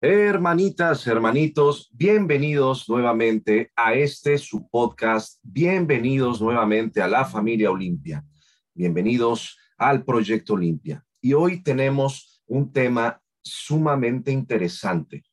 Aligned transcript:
Hermanitas, 0.00 1.08
hermanitos, 1.08 1.90
bienvenidos 1.92 2.88
nuevamente 2.88 3.72
a 3.74 3.94
este 3.94 4.38
su 4.38 4.68
podcast, 4.68 5.40
bienvenidos 5.42 6.40
nuevamente 6.40 7.02
a 7.02 7.08
la 7.08 7.24
familia 7.24 7.72
Olimpia, 7.72 8.24
bienvenidos 8.72 9.58
al 9.76 10.04
proyecto 10.04 10.54
Olimpia. 10.54 11.04
Y 11.20 11.32
hoy 11.32 11.64
tenemos 11.64 12.44
un 12.46 12.72
tema 12.72 13.20
sumamente 13.42 14.30
interesante, 14.30 15.24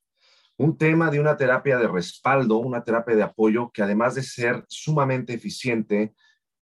un 0.57 0.75
tema 0.75 1.11
de 1.11 1.19
una 1.19 1.37
terapia 1.37 1.77
de 1.77 1.87
respaldo, 1.87 2.57
una 2.57 2.83
terapia 2.83 3.15
de 3.15 3.21
apoyo 3.21 3.69
que 3.71 3.83
además 3.83 4.15
de 4.15 4.23
ser 4.23 4.65
sumamente 4.67 5.35
eficiente, 5.35 6.15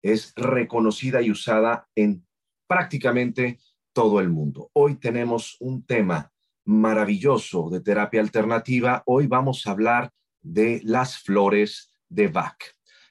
es 0.01 0.33
reconocida 0.35 1.21
y 1.21 1.31
usada 1.31 1.87
en 1.95 2.27
prácticamente 2.67 3.57
todo 3.93 4.19
el 4.19 4.27
mundo. 4.27 4.69
Hoy 4.73 4.95
tenemos 4.95 5.55
un 5.61 5.85
tema 5.85 6.33
maravilloso 6.65 7.69
de 7.69 7.79
terapia 7.79 8.21
alternativa. 8.21 9.03
Hoy 9.05 9.27
vamos 9.27 9.65
a 9.65 9.71
hablar 9.71 10.11
de 10.41 10.81
las 10.83 11.19
flores 11.19 11.93
de 12.09 12.27
Bach. 12.27 12.57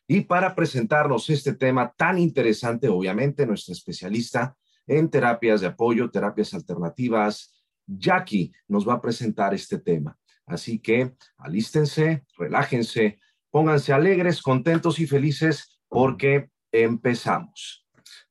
Y 0.06 0.22
para 0.22 0.54
presentarnos 0.54 1.30
este 1.30 1.54
tema 1.54 1.94
tan 1.96 2.18
interesante, 2.18 2.88
obviamente, 2.88 3.46
nuestra 3.46 3.72
especialista 3.72 4.56
en 4.86 5.08
terapias 5.08 5.62
de 5.62 5.68
apoyo, 5.68 6.10
terapias 6.10 6.52
alternativas, 6.52 7.64
Jackie, 7.86 8.52
nos 8.68 8.86
va 8.86 8.94
a 8.94 9.00
presentar 9.00 9.54
este 9.54 9.78
tema. 9.78 10.18
Así 10.46 10.78
que 10.78 11.14
alístense, 11.38 12.24
relájense, 12.36 13.18
pónganse 13.50 13.92
alegres, 13.92 14.42
contentos 14.42 14.98
y 14.98 15.06
felices 15.06 15.80
porque 15.88 16.50
empezamos. 16.70 17.86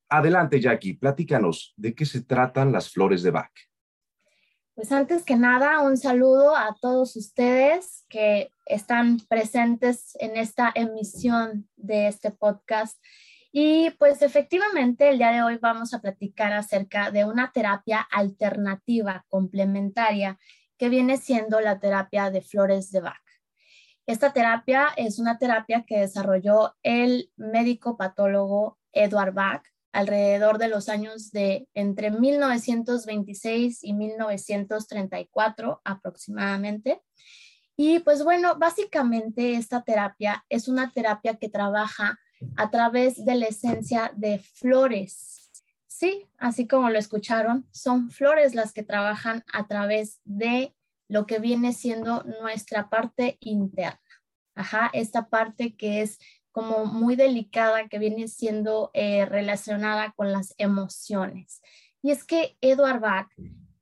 Adelante, 0.09 0.59
Jackie, 0.59 0.93
platícanos 0.93 1.73
de 1.75 1.95
qué 1.95 2.05
se 2.05 2.21
tratan 2.21 2.71
las 2.71 2.91
flores 2.91 3.23
de 3.23 3.31
Bach. 3.31 3.51
Pues 4.75 4.91
antes 4.91 5.23
que 5.23 5.35
nada, 5.35 5.81
un 5.81 5.97
saludo 5.97 6.55
a 6.55 6.75
todos 6.81 7.15
ustedes 7.15 8.05
que 8.09 8.51
están 8.65 9.19
presentes 9.19 10.17
en 10.19 10.35
esta 10.35 10.71
emisión 10.73 11.69
de 11.75 12.07
este 12.07 12.31
podcast. 12.31 12.97
Y 13.51 13.91
pues 13.99 14.23
efectivamente, 14.23 15.09
el 15.09 15.19
día 15.19 15.31
de 15.31 15.43
hoy 15.43 15.59
vamos 15.61 15.93
a 15.93 16.01
platicar 16.01 16.53
acerca 16.53 17.11
de 17.11 17.23
una 17.23 17.51
terapia 17.51 18.01
alternativa 18.01 19.25
complementaria 19.29 20.39
que 20.79 20.89
viene 20.89 21.17
siendo 21.17 21.61
la 21.61 21.79
terapia 21.79 22.31
de 22.31 22.41
flores 22.41 22.89
de 22.89 23.01
Bach. 23.01 23.21
Esta 24.07 24.33
terapia 24.33 24.87
es 24.97 25.19
una 25.19 25.37
terapia 25.37 25.85
que 25.87 25.99
desarrolló 25.99 26.73
el 26.81 27.31
médico 27.37 27.95
patólogo 27.95 28.79
Edward 28.91 29.35
Bach 29.35 29.72
alrededor 29.93 30.57
de 30.57 30.67
los 30.67 30.89
años 30.89 31.31
de 31.31 31.69
entre 31.73 32.11
1926 32.11 33.83
y 33.83 33.93
1934 33.93 35.81
aproximadamente. 35.85 37.01
Y 37.77 37.99
pues 37.99 38.23
bueno, 38.23 38.57
básicamente 38.57 39.55
esta 39.55 39.83
terapia 39.83 40.43
es 40.49 40.67
una 40.67 40.91
terapia 40.91 41.35
que 41.35 41.47
trabaja 41.47 42.19
a 42.57 42.69
través 42.69 43.23
de 43.23 43.35
la 43.35 43.45
esencia 43.45 44.11
de 44.15 44.39
flores. 44.39 45.51
Sí, 45.87 46.27
así 46.37 46.67
como 46.67 46.89
lo 46.89 46.99
escucharon, 46.99 47.67
son 47.71 48.09
flores 48.09 48.55
las 48.55 48.73
que 48.73 48.83
trabajan 48.83 49.43
a 49.53 49.67
través 49.67 50.19
de 50.25 50.75
lo 51.07 51.27
que 51.27 51.39
viene 51.39 51.71
siendo 51.71 52.23
nuestra 52.41 52.89
parte 52.89 53.37
interna. 53.39 53.99
Ajá, 54.55 54.89
esta 54.93 55.29
parte 55.29 55.75
que 55.75 56.01
es 56.01 56.19
como 56.53 56.85
muy 56.85 57.15
delicada 57.15 57.89
que 57.89 57.97
viene 57.97 58.27
siendo 58.27 58.91
eh, 58.93 59.25
relacionada 59.25 60.13
con 60.15 60.31
las 60.31 60.53
emociones. 60.59 61.61
Y 62.03 62.11
es 62.11 62.23
que 62.23 62.55
Edward 62.61 63.01
Bach, 63.01 63.27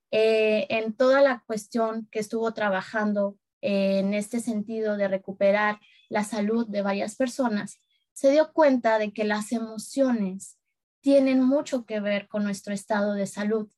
eh, 0.09 0.67
en 0.69 0.93
toda 0.93 1.21
la 1.21 1.43
cuestión 1.45 2.07
que 2.09 2.19
estuvo 2.19 2.53
trabajando 2.53 3.37
eh, 3.61 3.99
en 3.99 4.13
este 4.13 4.39
sentido 4.39 4.95
de 4.95 5.09
recuperar 5.09 5.79
la 6.07 6.23
salud 6.23 6.65
de 6.65 6.81
varias 6.81 7.15
personas, 7.15 7.77
se 8.13 8.31
dio 8.31 8.53
cuenta 8.53 8.99
de 8.99 9.11
que 9.11 9.25
las 9.25 9.51
emociones 9.51 10.57
tienen 11.01 11.43
mucho 11.43 11.85
que 11.85 11.99
ver 11.99 12.29
con 12.29 12.45
nuestro 12.45 12.73
estado 12.73 13.13
de 13.15 13.27
salud, 13.27 13.69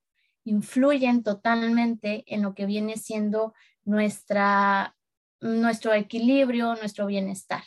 influyen 0.43 1.23
totalmente 1.23 2.23
en 2.27 2.43
lo 2.43 2.53
que 2.53 2.67
viene 2.67 2.97
siendo 2.97 3.55
nuestra, 3.85 4.95
nuestro 5.41 5.93
equilibrio, 5.93 6.75
nuestro 6.75 7.07
bienestar. 7.07 7.63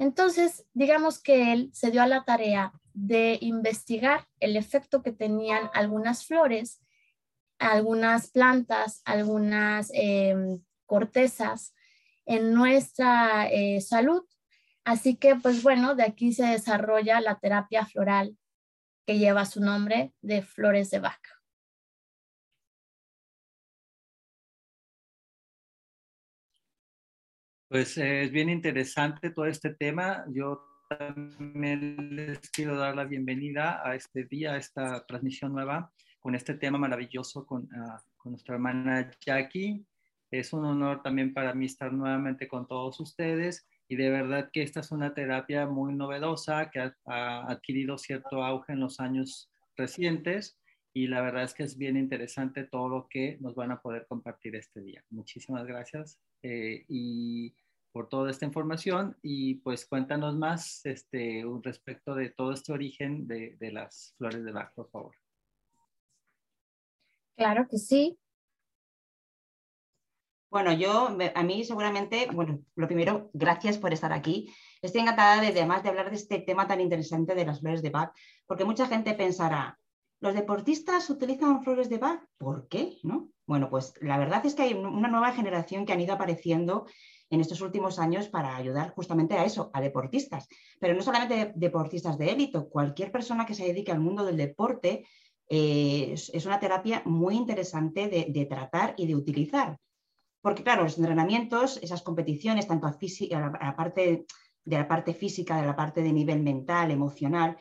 Entonces, 0.00 0.64
digamos 0.72 1.22
que 1.22 1.52
él 1.52 1.68
se 1.74 1.90
dio 1.90 2.00
a 2.00 2.06
la 2.06 2.24
tarea 2.24 2.72
de 2.94 3.36
investigar 3.42 4.26
el 4.40 4.56
efecto 4.56 5.02
que 5.02 5.12
tenían 5.12 5.68
algunas 5.74 6.24
flores, 6.24 6.80
algunas 7.58 8.30
plantas, 8.30 9.02
algunas 9.04 9.90
em, 9.92 10.64
cortezas 10.86 11.74
en 12.24 12.54
nuestra 12.54 13.50
eh, 13.50 13.82
salud. 13.82 14.22
Así 14.84 15.16
que, 15.16 15.36
pues 15.36 15.62
bueno, 15.62 15.94
de 15.94 16.04
aquí 16.04 16.32
se 16.32 16.46
desarrolla 16.46 17.20
la 17.20 17.38
terapia 17.38 17.84
floral 17.84 18.38
que 19.06 19.18
lleva 19.18 19.44
su 19.44 19.60
nombre 19.60 20.14
de 20.22 20.40
flores 20.40 20.88
de 20.88 21.00
vaca. 21.00 21.39
Pues 27.70 27.96
eh, 27.98 28.22
es 28.22 28.32
bien 28.32 28.48
interesante 28.48 29.30
todo 29.30 29.46
este 29.46 29.72
tema. 29.72 30.24
Yo 30.32 30.60
también 30.88 32.16
les 32.16 32.40
quiero 32.50 32.76
dar 32.76 32.96
la 32.96 33.04
bienvenida 33.04 33.80
a 33.88 33.94
este 33.94 34.24
día, 34.24 34.54
a 34.54 34.56
esta 34.56 35.06
transmisión 35.06 35.52
nueva, 35.52 35.92
con 36.18 36.34
este 36.34 36.54
tema 36.54 36.78
maravilloso 36.78 37.46
con, 37.46 37.68
ah, 37.76 38.02
con 38.16 38.32
nuestra 38.32 38.56
hermana 38.56 39.08
Jackie. 39.24 39.86
Es 40.32 40.52
un 40.52 40.64
honor 40.64 41.00
también 41.04 41.32
para 41.32 41.54
mí 41.54 41.66
estar 41.66 41.92
nuevamente 41.92 42.48
con 42.48 42.66
todos 42.66 42.98
ustedes 42.98 43.68
y 43.86 43.94
de 43.94 44.10
verdad 44.10 44.50
que 44.52 44.64
esta 44.64 44.80
es 44.80 44.90
una 44.90 45.14
terapia 45.14 45.64
muy 45.66 45.94
novedosa 45.94 46.72
que 46.72 46.80
ha, 46.80 47.46
adquirido 47.46 47.98
cierto 47.98 48.42
auge 48.42 48.72
en 48.72 48.80
los 48.80 48.98
años 48.98 49.48
recientes 49.76 50.58
y 50.92 51.06
la 51.06 51.20
verdad 51.20 51.44
es 51.44 51.54
que 51.54 51.62
es 51.62 51.76
bien 51.76 51.96
interesante 51.96 52.64
todo 52.64 52.88
lo 52.88 53.08
que 53.08 53.38
nos 53.40 53.54
van 53.54 53.70
a 53.70 53.80
poder 53.80 54.06
compartir 54.06 54.56
este 54.56 54.80
día. 54.80 55.04
Muchísimas 55.10 55.66
gracias 55.66 56.18
eh, 56.42 56.84
y 56.88 57.54
por 57.92 58.08
toda 58.08 58.30
esta 58.30 58.46
información 58.46 59.16
y 59.22 59.56
pues 59.56 59.86
cuéntanos 59.86 60.36
más 60.36 60.84
este, 60.86 61.44
respecto 61.62 62.14
de 62.14 62.30
todo 62.30 62.52
este 62.52 62.72
origen 62.72 63.26
de, 63.26 63.56
de 63.58 63.72
las 63.72 64.14
flores 64.16 64.44
de 64.44 64.52
Bach, 64.52 64.72
por 64.74 64.90
favor. 64.90 65.14
Claro 67.36 67.66
que 67.68 67.78
sí. 67.78 68.18
Bueno, 70.50 70.72
yo, 70.72 71.16
a 71.34 71.42
mí 71.44 71.64
seguramente, 71.64 72.26
bueno, 72.32 72.60
lo 72.74 72.88
primero, 72.88 73.30
gracias 73.32 73.78
por 73.78 73.92
estar 73.92 74.12
aquí. 74.12 74.52
Estoy 74.82 75.02
encantada 75.02 75.40
de, 75.40 75.46
además 75.46 75.84
de 75.84 75.90
hablar 75.90 76.10
de 76.10 76.16
este 76.16 76.40
tema 76.40 76.66
tan 76.66 76.80
interesante 76.80 77.36
de 77.36 77.46
las 77.46 77.60
flores 77.60 77.82
de 77.82 77.90
Bach, 77.90 78.12
porque 78.46 78.64
mucha 78.64 78.88
gente 78.88 79.14
pensará, 79.14 79.78
¿los 80.20 80.34
deportistas 80.34 81.10
utilizan 81.10 81.62
flores 81.62 81.88
de 81.88 81.98
Bach? 81.98 82.22
¿Por 82.38 82.68
qué? 82.68 82.98
¿No? 83.02 83.28
Bueno, 83.46 83.68
pues 83.68 83.94
la 84.00 84.18
verdad 84.18 84.46
es 84.46 84.54
que 84.54 84.62
hay 84.62 84.74
una 84.74 85.08
nueva 85.08 85.32
generación 85.32 85.84
que 85.84 85.92
han 85.92 86.00
ido 86.00 86.14
apareciendo 86.14 86.86
en 87.30 87.40
estos 87.40 87.60
últimos 87.60 87.98
años 87.98 88.28
para 88.28 88.56
ayudar 88.56 88.92
justamente 88.94 89.34
a 89.34 89.44
eso, 89.44 89.70
a 89.72 89.80
deportistas. 89.80 90.48
Pero 90.80 90.94
no 90.94 91.02
solamente 91.02 91.52
deportistas 91.54 92.18
de 92.18 92.30
élite, 92.30 92.68
cualquier 92.68 93.10
persona 93.10 93.46
que 93.46 93.54
se 93.54 93.64
dedique 93.64 93.92
al 93.92 94.00
mundo 94.00 94.24
del 94.24 94.36
deporte 94.36 95.04
eh, 95.48 96.12
es, 96.12 96.46
una 96.46 96.60
terapia 96.60 97.02
muy 97.06 97.36
interesante 97.36 98.08
de, 98.08 98.46
tratar 98.46 98.94
y 98.96 99.06
de 99.06 99.16
utilizar. 99.16 99.78
Porque 100.40 100.62
claro, 100.62 100.84
los 100.84 100.96
entrenamientos, 100.98 101.78
esas 101.82 102.02
competiciones, 102.02 102.66
tanto 102.66 102.86
a, 102.86 102.96
la, 103.30 103.76
parte, 103.76 104.26
de 104.64 104.78
la 104.78 104.88
parte 104.88 105.14
física, 105.14 105.60
de 105.60 105.66
la 105.66 105.76
parte 105.76 106.02
de 106.02 106.12
nivel 106.12 106.40
mental, 106.42 106.90
emocional, 106.90 107.56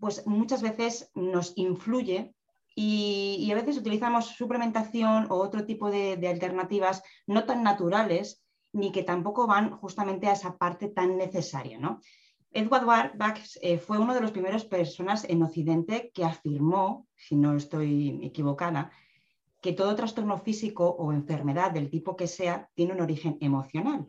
pues 0.00 0.26
muchas 0.26 0.62
veces 0.62 1.10
nos 1.14 1.52
influye 1.56 2.34
y, 2.74 3.50
a 3.50 3.54
veces 3.56 3.76
utilizamos 3.76 4.26
suplementación 4.26 5.26
o 5.30 5.36
otro 5.36 5.64
tipo 5.64 5.90
de, 5.90 6.28
alternativas 6.28 7.02
no 7.26 7.44
tan 7.44 7.62
naturales 7.62 8.42
ni 8.72 8.92
que 8.92 9.02
tampoco 9.02 9.46
van 9.46 9.72
justamente 9.72 10.28
a 10.28 10.32
esa 10.32 10.56
parte 10.56 10.88
tan 10.88 11.16
necesaria. 11.16 11.78
¿no? 11.78 12.00
Edward 12.52 13.16
Bach 13.16 13.40
eh, 13.62 13.78
fue 13.78 13.98
una 13.98 14.14
de 14.14 14.20
las 14.20 14.30
primeras 14.30 14.64
personas 14.64 15.24
en 15.28 15.42
Occidente 15.42 16.12
que 16.14 16.24
afirmó, 16.24 17.06
si 17.16 17.34
no 17.36 17.56
estoy 17.56 18.20
equivocada, 18.22 18.92
que 19.60 19.72
todo 19.72 19.96
trastorno 19.96 20.38
físico 20.38 20.88
o 20.88 21.12
enfermedad 21.12 21.72
del 21.72 21.90
tipo 21.90 22.16
que 22.16 22.28
sea 22.28 22.70
tiene 22.74 22.92
un 22.92 23.00
origen 23.00 23.38
emocional. 23.40 24.06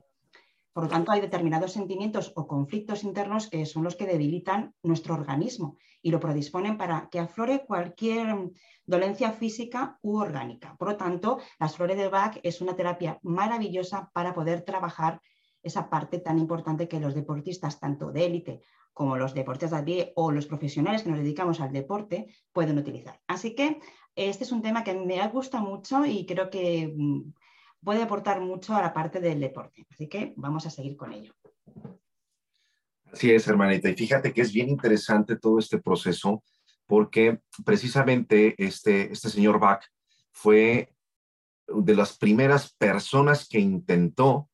Por 0.79 0.85
lo 0.85 0.91
tanto, 0.91 1.11
hay 1.11 1.19
determinados 1.19 1.73
sentimientos 1.73 2.31
o 2.37 2.47
conflictos 2.47 3.03
internos 3.03 3.49
que 3.49 3.65
son 3.65 3.83
los 3.83 3.97
que 3.97 4.05
debilitan 4.05 4.73
nuestro 4.81 5.13
organismo 5.13 5.75
y 6.01 6.09
lo 6.09 6.21
predisponen 6.21 6.77
para 6.77 7.09
que 7.09 7.19
aflore 7.19 7.65
cualquier 7.65 8.49
dolencia 8.85 9.33
física 9.33 9.99
u 10.01 10.15
orgánica. 10.15 10.77
Por 10.79 10.87
lo 10.87 10.95
tanto, 10.95 11.39
las 11.59 11.75
flores 11.75 11.97
de 11.97 12.07
Bach 12.07 12.39
es 12.43 12.61
una 12.61 12.77
terapia 12.77 13.19
maravillosa 13.23 14.09
para 14.13 14.33
poder 14.33 14.61
trabajar 14.61 15.19
esa 15.61 15.89
parte 15.89 16.19
tan 16.19 16.39
importante 16.39 16.87
que 16.87 17.01
los 17.01 17.13
deportistas, 17.13 17.81
tanto 17.81 18.13
de 18.13 18.25
élite 18.25 18.61
como 18.93 19.17
los 19.17 19.33
deportistas 19.33 19.81
de 19.81 19.85
pie 19.85 20.13
o 20.15 20.31
los 20.31 20.45
profesionales 20.45 21.03
que 21.03 21.09
nos 21.09 21.19
dedicamos 21.19 21.59
al 21.59 21.73
deporte, 21.73 22.33
pueden 22.53 22.77
utilizar. 22.77 23.19
Así 23.27 23.53
que 23.53 23.81
este 24.15 24.45
es 24.45 24.51
un 24.53 24.61
tema 24.61 24.85
que 24.85 24.93
me 24.93 25.27
gusta 25.27 25.59
mucho 25.59 26.05
y 26.05 26.25
creo 26.25 26.49
que 26.49 26.93
mm, 26.95 27.33
puede 27.83 28.01
aportar 28.01 28.41
mucho 28.41 28.75
a 28.75 28.81
la 28.81 28.93
parte 28.93 29.19
del 29.19 29.39
deporte. 29.39 29.85
Así 29.89 30.07
que 30.07 30.33
vamos 30.35 30.65
a 30.65 30.69
seguir 30.69 30.95
con 30.95 31.13
ello. 31.13 31.33
Así 33.11 33.31
es, 33.31 33.47
hermanita. 33.47 33.89
Y 33.89 33.95
fíjate 33.95 34.33
que 34.33 34.41
es 34.41 34.53
bien 34.53 34.69
interesante 34.69 35.35
todo 35.35 35.59
este 35.59 35.79
proceso 35.79 36.43
porque 36.85 37.39
precisamente 37.65 38.55
este, 38.57 39.11
este 39.11 39.29
señor 39.29 39.59
Bach 39.59 39.83
fue 40.31 40.93
de 41.67 41.95
las 41.95 42.17
primeras 42.17 42.73
personas 42.73 43.47
que 43.47 43.59
intentó 43.59 44.49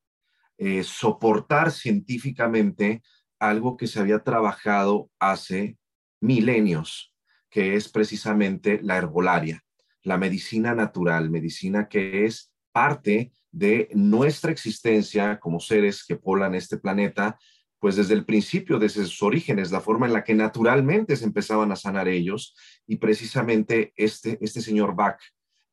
eh, 0.57 0.83
soportar 0.83 1.71
científicamente 1.71 3.01
algo 3.39 3.77
que 3.77 3.87
se 3.87 3.99
había 3.99 4.19
trabajado 4.19 5.09
hace 5.19 5.77
milenios, 6.21 7.13
que 7.49 7.75
es 7.75 7.89
precisamente 7.89 8.79
la 8.81 8.97
herbolaria, 8.97 9.63
la 10.03 10.17
medicina 10.17 10.73
natural, 10.73 11.29
medicina 11.29 11.87
que 11.87 12.25
es 12.25 12.51
parte 12.75 13.31
de 13.53 13.87
nuestra 13.93 14.51
existencia 14.51 15.39
como 15.39 15.61
seres 15.61 16.03
que 16.03 16.17
poblan 16.17 16.55
este 16.55 16.75
planeta, 16.75 17.39
pues 17.79 17.95
desde 17.95 18.15
el 18.15 18.25
principio, 18.25 18.79
desde 18.79 19.05
sus 19.05 19.23
orígenes, 19.23 19.71
la 19.71 19.79
forma 19.79 20.07
en 20.07 20.11
la 20.11 20.25
que 20.25 20.35
naturalmente 20.35 21.15
se 21.15 21.23
empezaban 21.23 21.71
a 21.71 21.77
sanar 21.77 22.09
ellos, 22.09 22.53
y 22.85 22.97
precisamente 22.97 23.93
este, 23.95 24.37
este 24.41 24.59
señor 24.59 24.93
Bach 24.93 25.21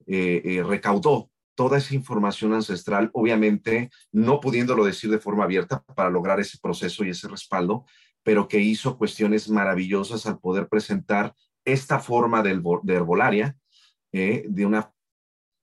eh, 0.07 0.43
eh, 0.45 0.63
recaudó 0.63 1.29
toda 1.57 1.79
esa 1.79 1.97
información 1.97 2.55
ancestral, 2.55 3.11
obviamente 3.15 3.91
no 4.13 4.39
pudiéndolo 4.39 4.85
decir 4.85 5.11
de 5.11 5.19
forma 5.19 5.43
abierta 5.43 5.83
para 5.97 6.09
lograr 6.09 6.39
ese 6.39 6.59
proceso 6.63 7.05
y 7.05 7.11
ese 7.11 7.27
respaldo, 7.27 7.85
pero 8.23 8.47
que 8.47 8.61
hizo 8.61 8.97
cuestiones 8.97 9.49
maravillosas 9.49 10.25
al 10.27 10.39
poder 10.39 10.69
presentar 10.69 11.35
esta 11.65 11.99
forma 11.99 12.45
de, 12.45 12.51
herbolaria 12.95 13.57
eh, 14.13 14.45
de 14.49 14.67
una 14.67 14.93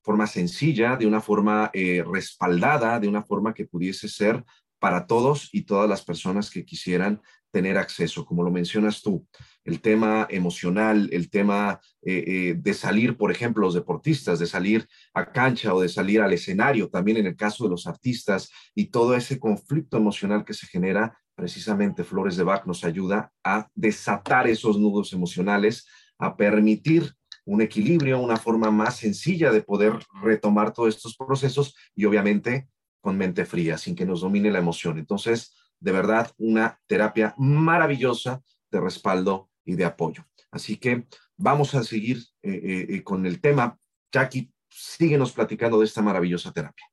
forma 0.02 0.28
sencilla, 0.28 0.96
de 0.96 1.06
una 1.06 1.22
forma 1.22 1.70
eh, 1.74 2.04
respaldada, 2.06 3.00
de 3.00 3.08
una 3.08 3.24
forma 3.24 3.54
que 3.54 3.66
pudiese 3.66 4.08
ser 4.08 4.44
para 4.80 5.06
todos 5.08 5.50
y 5.52 5.64
todas 5.64 5.90
las 5.90 6.04
personas 6.04 6.50
que 6.50 6.66
quisieran 6.66 7.22
tener 7.52 7.78
acceso, 7.78 8.26
como 8.26 8.44
lo 8.44 8.52
mencionas 8.52 9.02
tú, 9.02 9.28
el 9.64 9.82
tema 9.82 10.28
emocional, 10.30 11.10
el 11.12 11.30
tema 11.30 11.80
eh, 12.02 12.24
eh, 12.28 12.56
de 12.58 12.74
salir, 12.74 13.18
por 13.18 13.32
ejemplo, 13.32 13.64
los 13.64 13.74
deportistas, 13.74 14.40
de 14.40 14.46
salir 14.46 14.88
a 15.14 15.32
cancha 15.32 15.74
o 15.74 15.82
de 15.82 15.90
salir 15.90 16.22
al 16.22 16.34
escenario, 16.34 16.90
también 16.90 17.18
en 17.18 17.26
el 17.26 17.36
caso 17.36 17.64
de 17.64 17.72
los 17.72 17.88
artistas 17.88 18.52
y 18.76 18.86
todo 18.86 19.16
ese 19.16 19.40
conflicto 19.40 19.98
emocional 19.98 20.46
que 20.46 20.54
se 20.54 20.68
genera, 20.68 21.18
precisamente 21.36 22.04
Flores 22.04 22.38
de 22.38 22.44
Bach 22.44 22.66
nos 22.66 22.84
ayuda 22.84 23.32
a 23.44 23.68
desatar 23.74 24.48
esos 24.48 24.78
nudos 24.78 25.14
emocionales, 25.14 25.88
a 26.20 26.36
permitir 26.36 27.14
un 27.50 27.62
equilibrio, 27.62 28.20
una 28.20 28.38
forma 28.38 28.70
más 28.70 28.98
sencilla 28.98 29.52
de 29.52 29.64
poder 29.64 29.94
retomar 30.22 30.72
todos 30.72 30.96
estos 30.96 31.18
procesos 31.18 31.76
y 31.96 32.06
obviamente 32.06 32.70
con 33.02 33.18
mente 33.18 33.44
fría, 33.44 33.78
sin 33.80 33.96
que 33.96 34.06
nos 34.06 34.22
domine 34.22 34.52
la 34.52 34.60
emoción. 34.60 35.00
Entonces, 35.00 35.56
de 35.80 35.92
verdad 35.92 36.32
una 36.38 36.80
terapia 36.86 37.34
maravillosa 37.38 38.44
de 38.70 38.80
respaldo 38.80 39.50
y 39.66 39.76
de 39.76 39.86
apoyo. 39.86 40.26
Así 40.52 40.78
que 40.78 41.08
vamos 41.38 41.74
a 41.74 41.84
seguir 41.84 42.18
eh, 42.44 42.52
eh, 42.52 42.86
eh, 42.90 43.04
con 43.04 43.26
el 43.26 43.42
tema. 43.42 43.80
Jackie, 44.12 44.54
síguenos 44.70 45.32
platicando 45.32 45.80
de 45.80 45.86
esta 45.86 46.04
maravillosa 46.04 46.52
terapia. 46.52 46.86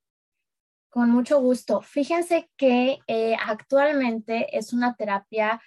Con 0.88 1.10
mucho 1.10 1.38
gusto. 1.38 1.82
Fíjense 1.82 2.48
que 2.56 3.00
actualmente 3.46 4.56
es 4.56 4.72
una 4.72 4.96
terapia 4.96 5.60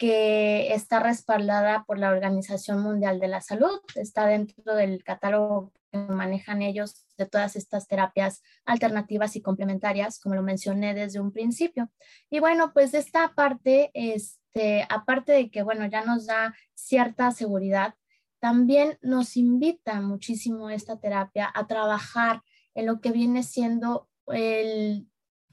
que 0.00 0.72
está 0.72 0.98
respaldada 0.98 1.84
por 1.84 1.98
la 1.98 2.08
Organización 2.08 2.80
Mundial 2.80 3.20
de 3.20 3.28
la 3.28 3.42
Salud, 3.42 3.82
está 3.96 4.24
dentro 4.24 4.74
del 4.74 5.04
catálogo 5.04 5.74
que 5.92 5.98
manejan 5.98 6.62
ellos 6.62 7.04
de 7.18 7.26
todas 7.26 7.54
estas 7.54 7.86
terapias 7.86 8.40
alternativas 8.64 9.36
y 9.36 9.42
complementarias, 9.42 10.18
como 10.18 10.36
lo 10.36 10.42
mencioné 10.42 10.94
desde 10.94 11.20
un 11.20 11.32
principio. 11.32 11.90
Y 12.30 12.40
bueno, 12.40 12.72
pues 12.72 12.94
esta 12.94 13.34
parte, 13.34 13.90
este, 13.92 14.86
aparte 14.88 15.32
de 15.32 15.50
que, 15.50 15.62
bueno, 15.62 15.84
ya 15.84 16.02
nos 16.02 16.24
da 16.24 16.54
cierta 16.72 17.30
seguridad, 17.30 17.92
también 18.38 18.96
nos 19.02 19.36
invita 19.36 20.00
muchísimo 20.00 20.70
esta 20.70 20.98
terapia 20.98 21.52
a 21.54 21.66
trabajar 21.66 22.40
en 22.74 22.86
lo 22.86 23.02
que 23.02 23.12
viene 23.12 23.42
siendo 23.42 24.08
el 24.28 25.10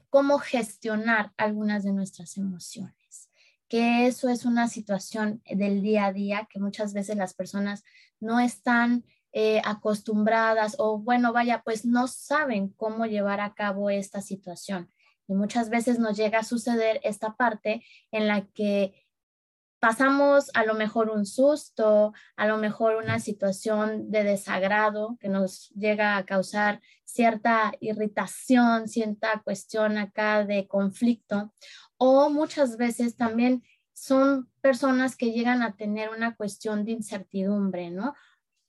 cómo 0.08 0.38
gestionar 0.38 1.34
algunas 1.36 1.84
de 1.84 1.92
nuestras 1.92 2.38
emociones 2.38 2.97
que 3.68 4.06
eso 4.06 4.28
es 4.28 4.44
una 4.44 4.68
situación 4.68 5.42
del 5.44 5.82
día 5.82 6.06
a 6.06 6.12
día 6.12 6.48
que 6.50 6.58
muchas 6.58 6.94
veces 6.94 7.16
las 7.16 7.34
personas 7.34 7.84
no 8.20 8.40
están 8.40 9.04
eh, 9.32 9.60
acostumbradas 9.64 10.76
o 10.78 10.98
bueno, 10.98 11.32
vaya, 11.32 11.62
pues 11.62 11.84
no 11.84 12.08
saben 12.08 12.70
cómo 12.70 13.06
llevar 13.06 13.40
a 13.40 13.54
cabo 13.54 13.90
esta 13.90 14.22
situación. 14.22 14.90
Y 15.28 15.34
muchas 15.34 15.68
veces 15.68 15.98
nos 15.98 16.16
llega 16.16 16.38
a 16.38 16.44
suceder 16.44 17.00
esta 17.02 17.36
parte 17.36 17.84
en 18.10 18.26
la 18.26 18.46
que 18.46 18.94
pasamos 19.80 20.50
a 20.54 20.64
lo 20.64 20.74
mejor 20.74 21.10
un 21.10 21.26
susto, 21.26 22.12
a 22.36 22.46
lo 22.46 22.56
mejor 22.56 22.96
una 22.96 23.20
situación 23.20 24.10
de 24.10 24.24
desagrado 24.24 25.16
que 25.20 25.28
nos 25.28 25.68
llega 25.70 26.16
a 26.16 26.24
causar 26.24 26.80
cierta 27.04 27.72
irritación, 27.80 28.88
cierta 28.88 29.40
cuestión 29.44 29.98
acá 29.98 30.44
de 30.44 30.66
conflicto, 30.66 31.52
o 31.98 32.30
muchas 32.30 32.76
veces 32.76 33.16
también 33.16 33.62
son 33.92 34.50
personas 34.60 35.16
que 35.16 35.32
llegan 35.32 35.62
a 35.62 35.76
tener 35.76 36.10
una 36.10 36.34
cuestión 36.36 36.84
de 36.84 36.92
incertidumbre, 36.92 37.90
¿no? 37.90 38.14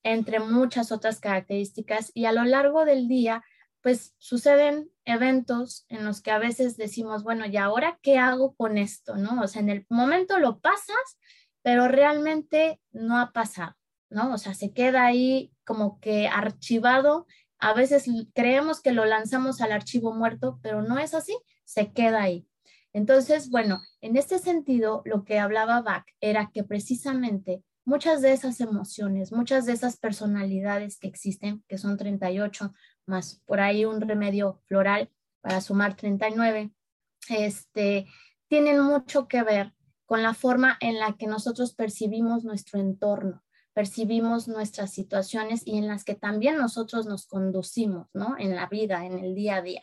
entre 0.04 0.40
muchas 0.40 0.92
otras 0.92 1.20
características. 1.20 2.12
Y 2.14 2.26
a 2.26 2.32
lo 2.32 2.44
largo 2.44 2.86
del 2.86 3.08
día, 3.08 3.44
pues 3.82 4.14
suceden 4.18 4.90
eventos 5.06 5.86
en 5.90 6.06
los 6.06 6.22
que 6.22 6.32
a 6.32 6.40
veces 6.40 6.78
decimos, 6.78 7.24
bueno, 7.24 7.46
¿y 7.46 7.58
ahora 7.58 8.00
qué 8.02 8.18
hago 8.18 8.56
con 8.56 8.78
esto? 8.78 9.16
¿No? 9.16 9.42
O 9.42 9.48
sea, 9.48 9.62
en 9.62 9.70
el 9.70 9.86
momento 9.90 10.40
lo 10.40 10.60
pasas, 10.60 11.20
pero 11.62 11.88
realmente 11.88 12.82
no 12.92 13.20
ha 13.20 13.32
pasado, 13.32 13.76
¿no? 14.10 14.34
O 14.34 14.38
sea, 14.38 14.54
se 14.54 14.74
queda 14.74 15.06
ahí 15.06 15.52
como 15.66 16.00
que 16.00 16.28
archivado. 16.28 17.26
A 17.58 17.74
veces 17.74 18.06
creemos 18.34 18.82
que 18.82 18.92
lo 18.92 19.06
lanzamos 19.06 19.62
al 19.62 19.72
archivo 19.72 20.14
muerto, 20.14 20.60
pero 20.62 20.82
no 20.82 20.98
es 20.98 21.14
así, 21.14 21.38
se 21.66 21.92
queda 21.92 22.22
ahí. 22.24 22.49
Entonces, 22.94 23.50
bueno, 23.50 23.82
en 24.02 24.18
este 24.18 24.40
sentido, 24.40 25.02
lo 25.06 25.24
que 25.24 25.40
hablaba 25.40 25.82
Bach 25.82 26.06
era 26.20 26.50
que 26.52 26.64
precisamente 26.64 27.64
muchas 27.86 28.22
de 28.22 28.34
esas 28.34 28.60
emociones, 28.62 29.32
muchas 29.32 29.66
de 29.66 29.74
esas 29.74 29.98
personalidades 29.98 30.98
que 30.98 31.08
existen, 31.08 31.64
que 31.68 31.78
son 31.78 31.98
38, 31.98 32.74
más 33.06 33.42
por 33.46 33.60
ahí 33.60 33.86
un 33.86 34.02
remedio 34.02 34.62
floral 34.68 35.10
para 35.42 35.62
sumar 35.62 35.96
39, 35.96 36.72
este, 37.30 38.08
tienen 38.48 38.82
mucho 38.82 39.28
que 39.28 39.44
ver 39.44 39.74
con 40.06 40.24
la 40.24 40.34
forma 40.34 40.78
en 40.82 41.00
la 41.00 41.16
que 41.18 41.28
nosotros 41.28 41.74
percibimos 41.76 42.44
nuestro 42.44 42.80
entorno, 42.80 43.44
percibimos 43.74 44.48
nuestras 44.48 44.92
situaciones 44.92 45.62
y 45.66 45.78
en 45.78 45.88
las 45.88 46.04
que 46.04 46.16
también 46.16 46.58
nosotros 46.58 47.06
nos 47.06 47.28
conducimos, 47.28 48.08
¿no? 48.14 48.36
En 48.38 48.56
la 48.56 48.68
vida, 48.68 49.06
en 49.06 49.20
el 49.20 49.36
día 49.36 49.58
a 49.58 49.62
día. 49.62 49.82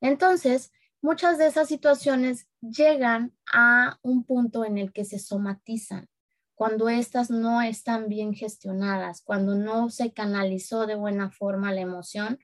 Entonces, 0.00 0.72
muchas 1.00 1.38
de 1.38 1.46
esas 1.46 1.68
situaciones 1.68 2.48
llegan 2.60 3.32
a 3.52 3.98
un 4.02 4.24
punto 4.24 4.64
en 4.64 4.78
el 4.78 4.92
que 4.92 5.04
se 5.04 5.18
somatizan, 5.18 6.08
cuando 6.56 6.88
estas 6.88 7.30
no 7.30 7.60
están 7.60 8.08
bien 8.08 8.34
gestionadas, 8.34 9.20
cuando 9.22 9.54
no 9.54 9.90
se 9.90 10.12
canalizó 10.12 10.86
de 10.86 10.94
buena 10.94 11.30
forma 11.30 11.72
la 11.72 11.82
emoción, 11.82 12.38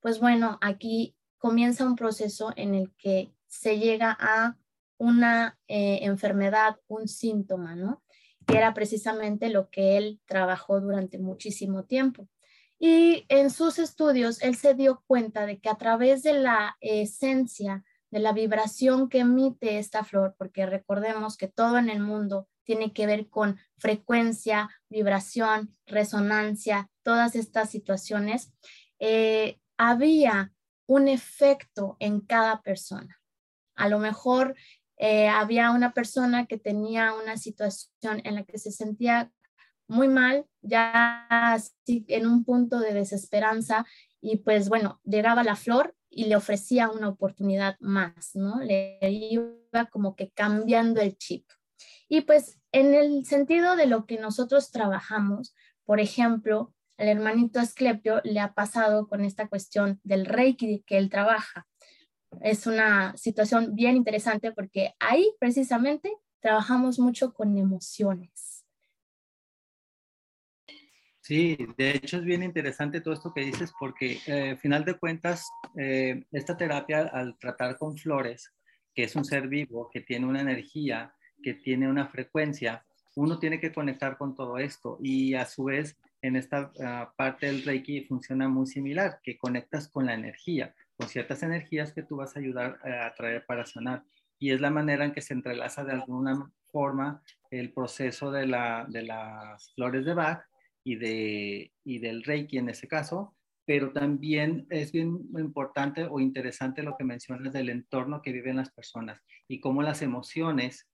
pues 0.00 0.20
bueno, 0.20 0.58
aquí 0.62 1.16
comienza 1.36 1.84
un 1.84 1.94
proceso 1.94 2.52
en 2.56 2.74
el 2.74 2.92
que 2.96 3.32
se 3.46 3.78
llega 3.78 4.16
a 4.18 4.56
una 4.96 5.58
eh, 5.68 6.00
enfermedad, 6.02 6.76
un 6.88 7.08
síntoma, 7.08 7.76
¿no? 7.76 8.02
Que 8.46 8.56
era 8.56 8.74
precisamente 8.74 9.50
lo 9.50 9.68
que 9.68 9.98
él 9.98 10.20
trabajó 10.26 10.80
durante 10.80 11.18
muchísimo 11.18 11.84
tiempo. 11.84 12.28
Y 12.78 13.26
en 13.28 13.50
sus 13.50 13.78
estudios, 13.78 14.40
él 14.42 14.54
se 14.56 14.74
dio 14.74 15.02
cuenta 15.06 15.46
de 15.46 15.58
que 15.58 15.68
a 15.68 15.76
través 15.76 16.22
de 16.22 16.34
la 16.34 16.76
esencia, 16.80 17.84
de 18.10 18.20
la 18.20 18.32
vibración 18.32 19.08
que 19.08 19.20
emite 19.20 19.78
esta 19.78 20.04
flor, 20.04 20.34
porque 20.38 20.66
recordemos 20.66 21.36
que 21.36 21.48
todo 21.48 21.78
en 21.78 21.90
el 21.90 22.00
mundo 22.00 22.48
tiene 22.64 22.92
que 22.92 23.06
ver 23.06 23.28
con 23.28 23.58
frecuencia, 23.78 24.68
vibración, 24.88 25.74
resonancia, 25.86 26.90
todas 27.02 27.34
estas 27.34 27.70
situaciones, 27.70 28.52
eh, 28.98 29.58
había 29.78 30.52
un 30.86 31.08
efecto 31.08 31.96
en 31.98 32.20
cada 32.20 32.62
persona. 32.62 33.20
A 33.74 33.88
lo 33.88 33.98
mejor 33.98 34.56
eh, 34.96 35.28
había 35.28 35.70
una 35.70 35.92
persona 35.92 36.46
que 36.46 36.58
tenía 36.58 37.14
una 37.14 37.36
situación 37.36 38.20
en 38.24 38.34
la 38.34 38.44
que 38.44 38.58
se 38.58 38.72
sentía 38.72 39.30
muy 39.86 40.08
mal, 40.08 40.46
ya 40.60 41.56
en 41.86 42.26
un 42.26 42.44
punto 42.44 42.80
de 42.80 42.92
desesperanza, 42.92 43.86
y 44.20 44.38
pues 44.38 44.68
bueno, 44.68 45.00
llegaba 45.04 45.42
la 45.44 45.56
flor 45.56 45.94
y 46.10 46.24
le 46.24 46.36
ofrecía 46.36 46.90
una 46.90 47.08
oportunidad 47.08 47.76
más, 47.80 48.34
¿no? 48.34 48.60
Le 48.60 48.98
iba 49.02 49.86
como 49.90 50.16
que 50.16 50.30
cambiando 50.30 51.00
el 51.00 51.16
chip. 51.16 51.46
Y 52.08 52.22
pues 52.22 52.58
en 52.72 52.94
el 52.94 53.24
sentido 53.26 53.76
de 53.76 53.86
lo 53.86 54.06
que 54.06 54.18
nosotros 54.18 54.70
trabajamos, 54.70 55.54
por 55.84 56.00
ejemplo, 56.00 56.74
al 56.96 57.08
hermanito 57.08 57.60
Asclepio 57.60 58.20
le 58.24 58.40
ha 58.40 58.54
pasado 58.54 59.08
con 59.08 59.24
esta 59.24 59.48
cuestión 59.48 60.00
del 60.02 60.26
Reiki 60.26 60.82
que 60.86 60.98
él 60.98 61.10
trabaja. 61.10 61.66
Es 62.42 62.66
una 62.66 63.16
situación 63.16 63.74
bien 63.74 63.96
interesante 63.96 64.52
porque 64.52 64.94
ahí 64.98 65.30
precisamente 65.38 66.12
trabajamos 66.40 66.98
mucho 66.98 67.32
con 67.32 67.56
emociones. 67.56 68.57
Sí, 71.28 71.58
de 71.76 71.90
hecho 71.90 72.16
es 72.16 72.24
bien 72.24 72.42
interesante 72.42 73.02
todo 73.02 73.12
esto 73.12 73.34
que 73.34 73.42
dices 73.42 73.70
porque 73.78 74.18
eh, 74.26 74.56
final 74.56 74.86
de 74.86 74.94
cuentas 74.94 75.46
eh, 75.76 76.24
esta 76.32 76.56
terapia 76.56 77.02
al 77.02 77.36
tratar 77.36 77.76
con 77.76 77.98
flores, 77.98 78.54
que 78.94 79.02
es 79.02 79.14
un 79.14 79.26
ser 79.26 79.46
vivo, 79.46 79.90
que 79.92 80.00
tiene 80.00 80.24
una 80.24 80.40
energía, 80.40 81.12
que 81.42 81.52
tiene 81.52 81.86
una 81.86 82.08
frecuencia, 82.08 82.82
uno 83.14 83.38
tiene 83.38 83.60
que 83.60 83.74
conectar 83.74 84.16
con 84.16 84.34
todo 84.34 84.56
esto 84.56 84.96
y 85.02 85.34
a 85.34 85.44
su 85.44 85.64
vez 85.64 85.98
en 86.22 86.34
esta 86.34 86.72
ah, 86.82 87.12
parte 87.14 87.44
del 87.44 87.62
Reiki 87.62 88.06
funciona 88.06 88.48
muy 88.48 88.66
similar, 88.66 89.20
que 89.22 89.36
conectas 89.36 89.86
con 89.86 90.06
la 90.06 90.14
energía, 90.14 90.74
con 90.96 91.08
ciertas 91.08 91.42
energías 91.42 91.92
que 91.92 92.04
tú 92.04 92.16
vas 92.16 92.34
a 92.36 92.40
ayudar 92.40 92.78
a 92.82 93.12
traer 93.12 93.44
para 93.44 93.66
sanar. 93.66 94.02
Y 94.38 94.52
es 94.52 94.62
la 94.62 94.70
manera 94.70 95.04
en 95.04 95.12
que 95.12 95.20
se 95.20 95.34
entrelaza 95.34 95.84
de 95.84 95.92
alguna 95.92 96.50
forma 96.72 97.20
el 97.50 97.70
proceso 97.74 98.30
de, 98.30 98.46
la, 98.46 98.86
de 98.88 99.02
las 99.02 99.74
flores 99.74 100.06
de 100.06 100.14
Bach 100.14 100.48
y, 100.84 100.96
de, 100.96 101.72
y 101.84 101.98
del 101.98 102.24
Reiki 102.24 102.58
en 102.58 102.68
ese 102.68 102.88
caso, 102.88 103.36
pero 103.68 103.92
también 103.92 104.66
es 104.70 104.92
bien 104.92 105.28
importante 105.36 106.04
o 106.04 106.20
interesante 106.20 106.82
lo 106.82 106.96
que 106.96 107.04
mencionas 107.04 107.52
del 107.52 107.68
entorno 107.68 108.22
que 108.22 108.32
viven 108.32 108.56
las 108.56 108.70
personas 108.70 109.20
y 109.46 109.60
cómo 109.60 109.82
las 109.82 110.00
emociones 110.00 110.88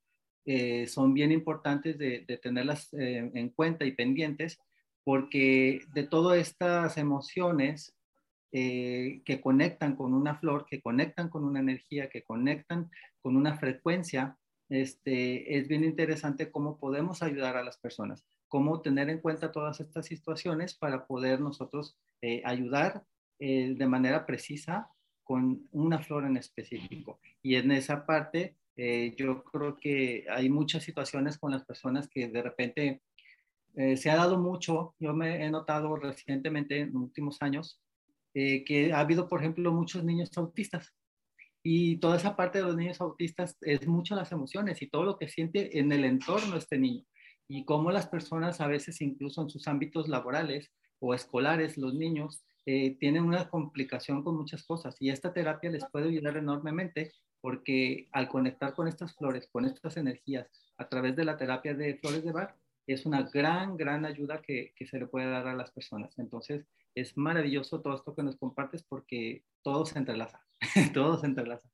eh, 0.44 0.88
son 0.88 1.14
bien 1.14 1.30
importantes 1.30 1.96
de, 1.96 2.26
tenerlas 2.42 2.92
eh, 2.94 3.30
en 3.32 3.48
cuenta 3.50 3.84
y 3.84 3.92
pendientes, 3.92 4.58
porque 5.04 5.82
de 5.94 6.02
todas 6.02 6.38
estas 6.38 6.98
emociones 6.98 7.94
eh, 8.50 9.22
que 9.24 9.40
conectan 9.40 9.94
con 9.94 10.12
una 10.12 10.34
flor, 10.34 10.66
que 10.68 10.82
conectan 10.82 11.28
con 11.28 11.44
una 11.44 11.60
energía, 11.60 12.08
que 12.08 12.22
conectan 12.22 12.90
con 13.22 13.36
una 13.36 13.56
frecuencia, 13.56 14.36
este, 14.68 15.58
es 15.58 15.68
bien 15.68 15.84
interesante 15.84 16.50
cómo 16.50 16.78
podemos 16.78 17.22
ayudar 17.22 17.56
a 17.56 17.62
las 17.62 17.78
personas 17.78 18.24
cómo 18.54 18.80
tener 18.80 19.10
en 19.10 19.18
cuenta 19.18 19.50
todas 19.50 19.80
estas 19.80 20.06
situaciones 20.06 20.74
para 20.74 21.08
poder 21.08 21.40
nosotros 21.40 21.98
eh, 22.22 22.40
ayudar 22.44 23.02
eh, 23.40 23.74
de 23.76 23.86
manera 23.88 24.24
precisa 24.24 24.88
con 25.24 25.66
una 25.72 25.98
flor 25.98 26.24
en 26.24 26.36
específico. 26.36 27.18
Y 27.42 27.56
en 27.56 27.72
esa 27.72 28.06
parte, 28.06 28.54
eh, 28.76 29.12
yo 29.16 29.42
creo 29.42 29.76
que 29.76 30.26
hay 30.30 30.48
muchas 30.50 30.84
situaciones 30.84 31.36
con 31.36 31.50
las 31.50 31.64
personas 31.64 32.08
que 32.08 32.28
de 32.28 32.42
repente 32.42 33.02
se 33.96 34.08
ha 34.08 34.14
dado 34.14 34.38
mucho, 34.38 34.94
yo 35.00 35.12
me 35.14 35.44
he 35.44 35.50
notado 35.50 35.96
recientemente 35.96 36.78
en 36.78 36.92
los 36.92 37.02
últimos 37.02 37.42
años, 37.42 37.82
que 38.32 38.92
ha 38.94 39.00
habido, 39.00 39.28
por 39.28 39.40
ejemplo, 39.40 39.72
muchos 39.72 40.04
niños 40.04 40.30
autistas. 40.36 40.94
Y 41.60 41.96
toda 41.96 42.18
esa 42.18 42.36
parte 42.36 42.58
de 42.58 42.66
los 42.66 42.76
niños 42.76 43.00
autistas 43.00 43.58
es 43.62 43.84
mucho 43.88 44.14
las 44.14 44.30
emociones 44.30 44.80
y 44.80 44.86
todo 44.86 45.02
lo 45.02 45.18
que 45.18 45.26
siente 45.26 45.76
en 45.76 45.90
el 45.90 46.04
entorno 46.04 46.56
este 46.56 46.78
niño 46.78 47.04
y 47.48 47.64
cómo 47.64 47.90
las 47.90 48.06
personas 48.06 48.60
a 48.60 48.66
veces 48.66 49.00
incluso 49.00 49.42
en 49.42 49.50
sus 49.50 49.68
ámbitos 49.68 50.08
laborales 50.08 50.70
o 50.98 51.14
escolares, 51.14 51.76
los 51.76 51.94
niños, 51.94 52.42
eh, 52.66 52.96
tienen 52.98 53.24
una 53.24 53.50
complicación 53.50 54.22
con 54.22 54.36
muchas 54.36 54.64
cosas 54.64 54.96
y 55.00 55.10
esta 55.10 55.32
terapia 55.34 55.70
les 55.70 55.84
puede 55.90 56.08
ayudar 56.08 56.38
enormemente 56.38 57.12
porque 57.42 58.08
al 58.12 58.28
conectar 58.28 58.72
con 58.72 58.88
estas 58.88 59.14
flores, 59.14 59.48
con 59.52 59.66
estas 59.66 59.98
energías 59.98 60.48
a 60.78 60.88
través 60.88 61.14
de 61.14 61.26
la 61.26 61.36
terapia 61.36 61.74
de 61.74 61.96
flores 61.98 62.24
de 62.24 62.32
bar, 62.32 62.56
es 62.86 63.04
una 63.04 63.22
gran, 63.22 63.76
gran 63.76 64.06
ayuda 64.06 64.40
que, 64.40 64.72
que 64.76 64.86
se 64.86 64.98
le 64.98 65.06
puede 65.06 65.30
dar 65.30 65.46
a 65.46 65.54
las 65.54 65.70
personas. 65.70 66.18
Entonces, 66.18 66.66
es 66.94 67.16
maravilloso 67.16 67.80
todo 67.80 67.96
esto 67.96 68.14
que 68.14 68.22
nos 68.22 68.36
compartes 68.36 68.82
porque 68.82 69.44
todo 69.62 69.84
se 69.84 69.98
entrelaza, 69.98 70.40
todo 70.94 71.18
se 71.18 71.26
entrelaza. 71.26 71.68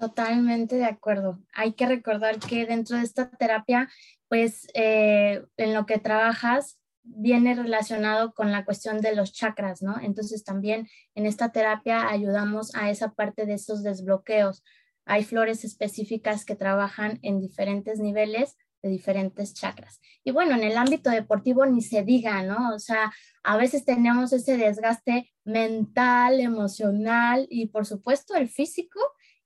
Totalmente 0.00 0.76
de 0.76 0.86
acuerdo. 0.86 1.38
Hay 1.52 1.74
que 1.74 1.84
recordar 1.84 2.38
que 2.38 2.64
dentro 2.64 2.96
de 2.96 3.02
esta 3.02 3.28
terapia, 3.28 3.90
pues 4.28 4.66
eh, 4.72 5.44
en 5.58 5.74
lo 5.74 5.84
que 5.84 5.98
trabajas 5.98 6.78
viene 7.02 7.54
relacionado 7.54 8.32
con 8.32 8.50
la 8.50 8.64
cuestión 8.64 9.02
de 9.02 9.14
los 9.14 9.34
chakras, 9.34 9.82
¿no? 9.82 10.00
Entonces 10.00 10.42
también 10.42 10.88
en 11.14 11.26
esta 11.26 11.52
terapia 11.52 12.08
ayudamos 12.08 12.74
a 12.74 12.88
esa 12.88 13.12
parte 13.12 13.44
de 13.44 13.54
esos 13.54 13.82
desbloqueos. 13.82 14.64
Hay 15.04 15.22
flores 15.24 15.64
específicas 15.64 16.46
que 16.46 16.56
trabajan 16.56 17.18
en 17.20 17.38
diferentes 17.38 17.98
niveles 17.98 18.56
de 18.82 18.88
diferentes 18.88 19.52
chakras. 19.52 20.00
Y 20.24 20.30
bueno, 20.30 20.54
en 20.54 20.62
el 20.62 20.78
ámbito 20.78 21.10
deportivo 21.10 21.66
ni 21.66 21.82
se 21.82 22.04
diga, 22.04 22.42
¿no? 22.42 22.74
O 22.74 22.78
sea, 22.78 23.12
a 23.42 23.58
veces 23.58 23.84
tenemos 23.84 24.32
ese 24.32 24.56
desgaste 24.56 25.30
mental, 25.44 26.40
emocional 26.40 27.46
y 27.50 27.66
por 27.66 27.84
supuesto 27.84 28.34
el 28.34 28.48
físico 28.48 28.98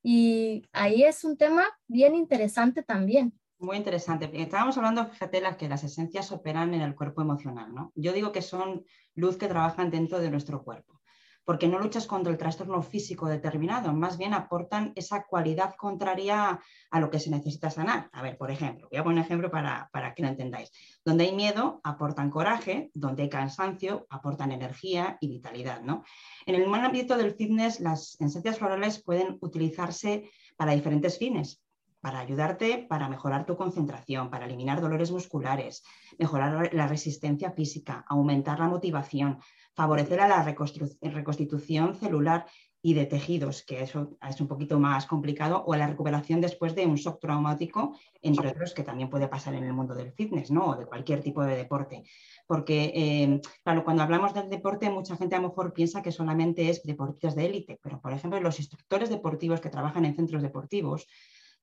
y 0.07 0.67
ahí 0.73 1.03
es 1.03 1.25
un 1.25 1.39
tema 1.39 1.65
bien 1.89 2.15
interesante 2.15 2.83
también. 2.83 3.33
Muy 3.59 3.79
interesante. 3.79 4.31
Estábamos 4.35 4.77
hablando, 4.77 5.07
fíjate, 5.07 5.41
las 5.41 5.57
que 5.57 5.67
las 5.67 5.83
esencias 5.83 6.31
operan 6.31 6.75
en 6.75 6.83
el 6.83 6.95
cuerpo 6.95 7.23
emocional, 7.23 7.75
¿no? 7.75 7.91
Yo 7.95 8.13
digo 8.13 8.31
que 8.31 8.43
son 8.43 8.85
luz 9.15 9.39
que 9.39 9.49
trabajan 9.49 9.91
dentro 9.91 10.19
de 10.19 10.31
nuestro 10.31 10.63
cuerpo 10.63 11.01
porque 11.45 11.69
no 11.69 11.79
luchas 11.79 12.07
contra 12.07 12.33
el 12.33 12.39
trastorno 12.39 12.83
físico 12.83 13.27
determinado, 13.27 13.93
más 13.93 14.19
bien 14.19 14.35
aportan 14.35 14.93
esa 14.95 15.25
cualidad 15.25 15.75
contraria 15.77 16.61
a 16.91 17.01
lo 17.01 17.11
que 17.11 17.21
se 17.21 17.31
necesita 17.31 17.71
sanar. 17.71 18.09
A 18.13 18.23
ver, 18.23 18.37
por 18.37 18.51
ejemplo, 18.51 18.89
voy 18.91 18.99
a 18.99 19.05
poner 19.05 19.19
un 19.19 19.25
ejemplo 19.25 19.51
para, 19.51 19.91
que 20.15 20.23
lo 20.23 20.29
entendáis. 20.29 20.71
Donde 21.05 21.25
hay 21.25 21.33
miedo, 21.33 21.81
aportan 21.85 22.31
coraje, 22.31 22.91
donde 22.95 23.25
hay 23.25 23.29
cansancio, 23.29 24.07
aportan 24.11 24.53
energía 24.53 25.19
y 25.21 25.29
vitalidad. 25.29 25.83
¿no? 25.83 26.05
En 26.47 26.55
el 26.55 26.73
ámbito 26.75 27.17
del 27.17 27.35
fitness, 27.35 27.81
las 27.81 28.21
esencias 28.21 28.59
florales 28.59 29.03
pueden 29.03 29.39
utilizarse 29.41 30.31
para 30.57 30.73
diferentes 30.73 31.19
fines 31.19 31.64
para 32.05 32.21
ayudarte 32.21 32.85
para 32.87 33.09
mejorar 33.09 33.47
tu 33.47 33.57
concentración, 33.57 34.29
para 34.29 34.45
eliminar 34.45 34.83
dolores 34.83 35.11
musculares, 35.11 35.83
mejorar 36.19 36.69
la 36.75 36.87
resistencia 36.87 37.51
física, 37.53 38.05
aumentar 38.07 38.59
la 38.59 38.69
motivación, 38.69 39.39
favorecer 39.73 40.21
a 40.21 40.29
la 40.29 40.43
reconstitución 40.45 41.95
celular 41.95 42.45
y 42.83 42.93
de 42.93 43.07
tejidos, 43.07 43.63
que 43.63 43.81
eso 43.81 44.19
es 44.29 44.39
un 44.39 44.49
poquito 44.49 44.79
más 44.79 45.07
complicado, 45.07 45.65
o 45.67 45.73
a 45.73 45.79
la 45.79 45.87
recuperación 45.87 46.43
después 46.43 46.75
de 46.75 46.85
un 46.85 46.97
shock 46.97 47.19
traumático, 47.19 47.97
entre 48.21 48.49
otros 48.49 48.75
que 48.75 48.83
también 48.83 49.09
puede 49.09 49.27
pasar 49.27 49.55
en 49.55 49.65
el 49.65 49.73
mundo 49.73 49.95
del 49.95 50.13
fitness, 50.13 50.51
¿no? 50.51 50.67
O 50.67 50.77
de 50.77 50.85
cualquier 50.85 51.23
tipo 51.23 51.43
de 51.43 51.57
deporte. 51.57 52.03
Porque, 52.47 52.93
eh, 52.95 53.41
claro, 53.63 53.83
cuando 53.83 54.03
hablamos 54.03 54.35
del 54.35 54.51
deporte, 54.51 54.91
mucha 54.91 55.17
gente 55.17 55.37
a 55.37 55.41
lo 55.41 55.49
mejor 55.49 55.73
piensa 55.73 56.03
que 56.03 56.13
solamente 56.13 56.69
es 56.69 56.83
deportistas 56.83 57.35
de 57.35 57.47
élite, 57.47 57.81
pero, 57.83 57.99
por 58.03 58.13
ejemplo, 58.13 58.39
los 58.41 58.59
instructores 58.59 59.09
deportivos 59.09 59.63
que 59.63 59.71
trabajan 59.71 60.05
en 60.05 60.15
centros 60.15 60.43
deportivos, 60.43 61.07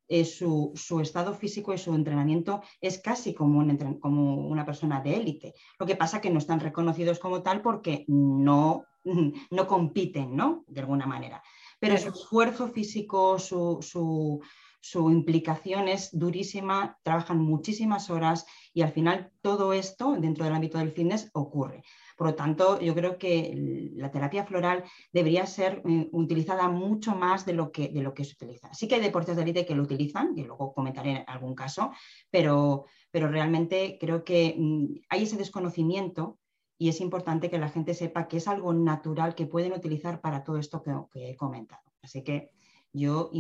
eh, 0.08 0.26
su, 0.26 0.74
estado 1.02 1.34
físico 1.34 1.74
y 1.74 1.78
su 1.78 1.94
entrenamiento 1.94 2.62
es 2.82 3.00
casi 3.00 3.34
como, 3.34 3.66
como 4.00 4.48
una 4.48 4.66
persona 4.66 5.02
de 5.02 5.16
élite. 5.16 5.54
Lo 5.80 5.86
que 5.86 5.96
pasa 5.96 6.18
es 6.18 6.24
que 6.24 6.30
no 6.30 6.40
están 6.40 6.60
reconocidos 6.60 7.20
como 7.20 7.42
tal 7.42 7.62
porque 7.62 8.06
no, 8.08 8.86
no 9.52 9.68
compiten, 9.68 10.36
¿no? 10.36 10.64
De 10.68 10.82
alguna 10.82 11.06
manera. 11.06 11.42
Pero 11.80 11.98
su 11.98 12.10
esfuerzo 12.10 12.68
físico, 12.68 13.40
su, 13.40 13.80
su, 13.82 14.42
su 14.82 15.10
implicación 15.12 15.88
es 15.88 16.10
durísima, 16.12 17.00
trabajan 17.04 17.40
muchísimas 17.40 18.10
horas 18.10 18.46
y 18.74 18.82
al 18.82 18.92
final 18.92 19.32
todo 19.42 19.74
esto 19.74 20.16
dentro 20.20 20.44
del 20.44 20.54
ámbito 20.54 20.80
del 20.80 20.92
fitness 20.92 21.30
ocurre. 21.34 21.84
Por 22.18 22.28
lo 22.28 22.36
tanto, 22.36 22.80
yo 22.80 22.94
creo 22.94 23.18
que 23.18 23.92
la 23.96 24.12
terapia 24.12 24.46
floral 24.46 24.84
debería 25.12 25.46
ser 25.46 25.82
eh, 25.88 26.10
utilizada 26.12 26.68
mucho 26.68 27.16
más 27.16 27.46
de 27.46 27.54
lo, 27.54 27.72
que, 27.72 27.90
de 27.90 28.02
lo 28.02 28.14
que 28.14 28.26
se 28.26 28.34
utiliza. 28.34 28.74
Sí 28.74 28.88
que 28.88 28.96
hay 28.96 29.02
deportes 29.02 29.36
de 29.36 29.44
élite 29.44 29.66
que 29.66 29.76
lo 29.76 29.84
utilizan, 29.84 30.34
y 30.36 30.44
luego 30.44 30.74
comentaré 30.74 31.12
en 31.12 31.24
algún 31.28 31.56
caso, 31.56 31.92
pero, 32.30 32.86
pero 33.10 33.28
realmente 33.28 33.98
creo 34.00 34.24
que 34.24 34.56
mm, 34.58 34.86
hay 35.10 35.24
ese 35.24 35.38
desconocimiento 35.38 36.38
y 36.82 36.90
es 36.90 37.00
importante 37.00 37.52
que 37.52 37.60
la 37.60 37.70
gente 37.70 37.94
sepa 37.94 38.28
que 38.28 38.38
es 38.38 38.48
algo 38.48 38.74
natural 38.74 39.36
que 39.36 39.46
pueden 39.46 39.74
utilizar 39.74 40.20
para 40.20 40.44
todo 40.44 40.58
esto 40.58 40.82
que, 41.12 41.30
he 41.30 41.36
comentado. 41.36 41.84
Así 42.02 42.24
que 42.24 42.50
yo 42.94 43.32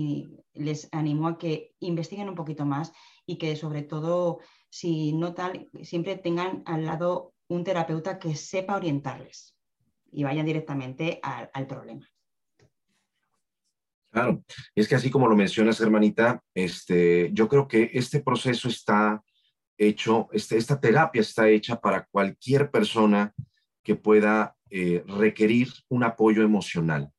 les 0.54 0.88
animo 0.92 1.28
a 1.28 1.38
que 1.38 1.74
investiguen 1.80 2.30
un 2.30 2.36
poquito 2.36 2.66
más 2.66 2.94
y 3.26 3.38
que 3.38 3.56
sobre 3.56 3.84
todo, 3.84 4.40
si 4.70 5.14
no 5.14 5.34
tal, 5.34 5.70
siempre 5.84 6.18
tengan 6.18 6.64
al 6.66 6.86
lado 6.86 7.34
un 7.48 7.64
terapeuta 7.64 8.18
que 8.18 8.36
sepa 8.36 8.78
orientarles 8.78 9.56
y 10.12 10.24
vayan 10.24 10.46
directamente 10.46 11.20
al, 11.24 11.68
problema. 11.68 12.08
Claro, 14.10 14.44
es 14.76 14.88
que 14.88 14.96
así 14.96 15.10
como 15.10 15.28
lo 15.28 15.36
mencionas, 15.36 15.80
hermanita, 15.80 16.44
este, 16.54 17.30
yo 17.34 17.48
creo 17.48 17.68
que 17.68 17.92
este 17.94 18.20
proceso 18.22 18.68
está 18.68 19.24
hecho, 19.78 20.28
este, 20.34 20.58
esta 20.58 20.80
terapia 20.80 21.22
está 21.22 21.50
hecha 21.50 21.80
para 21.80 22.06
cualquier 22.12 22.70
persona 22.70 23.34
que 23.84 23.96
pueda 23.96 24.56
eh, 24.70 25.04
requerir 25.08 25.70
un 25.90 26.04
apoyo 26.04 26.44
emocional, 26.44 27.10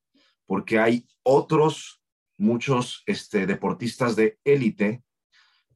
porque 0.46 0.78
hay 0.78 1.06
otros, 1.22 2.01
muchos 2.42 3.04
este, 3.06 3.46
deportistas 3.46 4.16
de 4.16 4.38
élite 4.44 5.02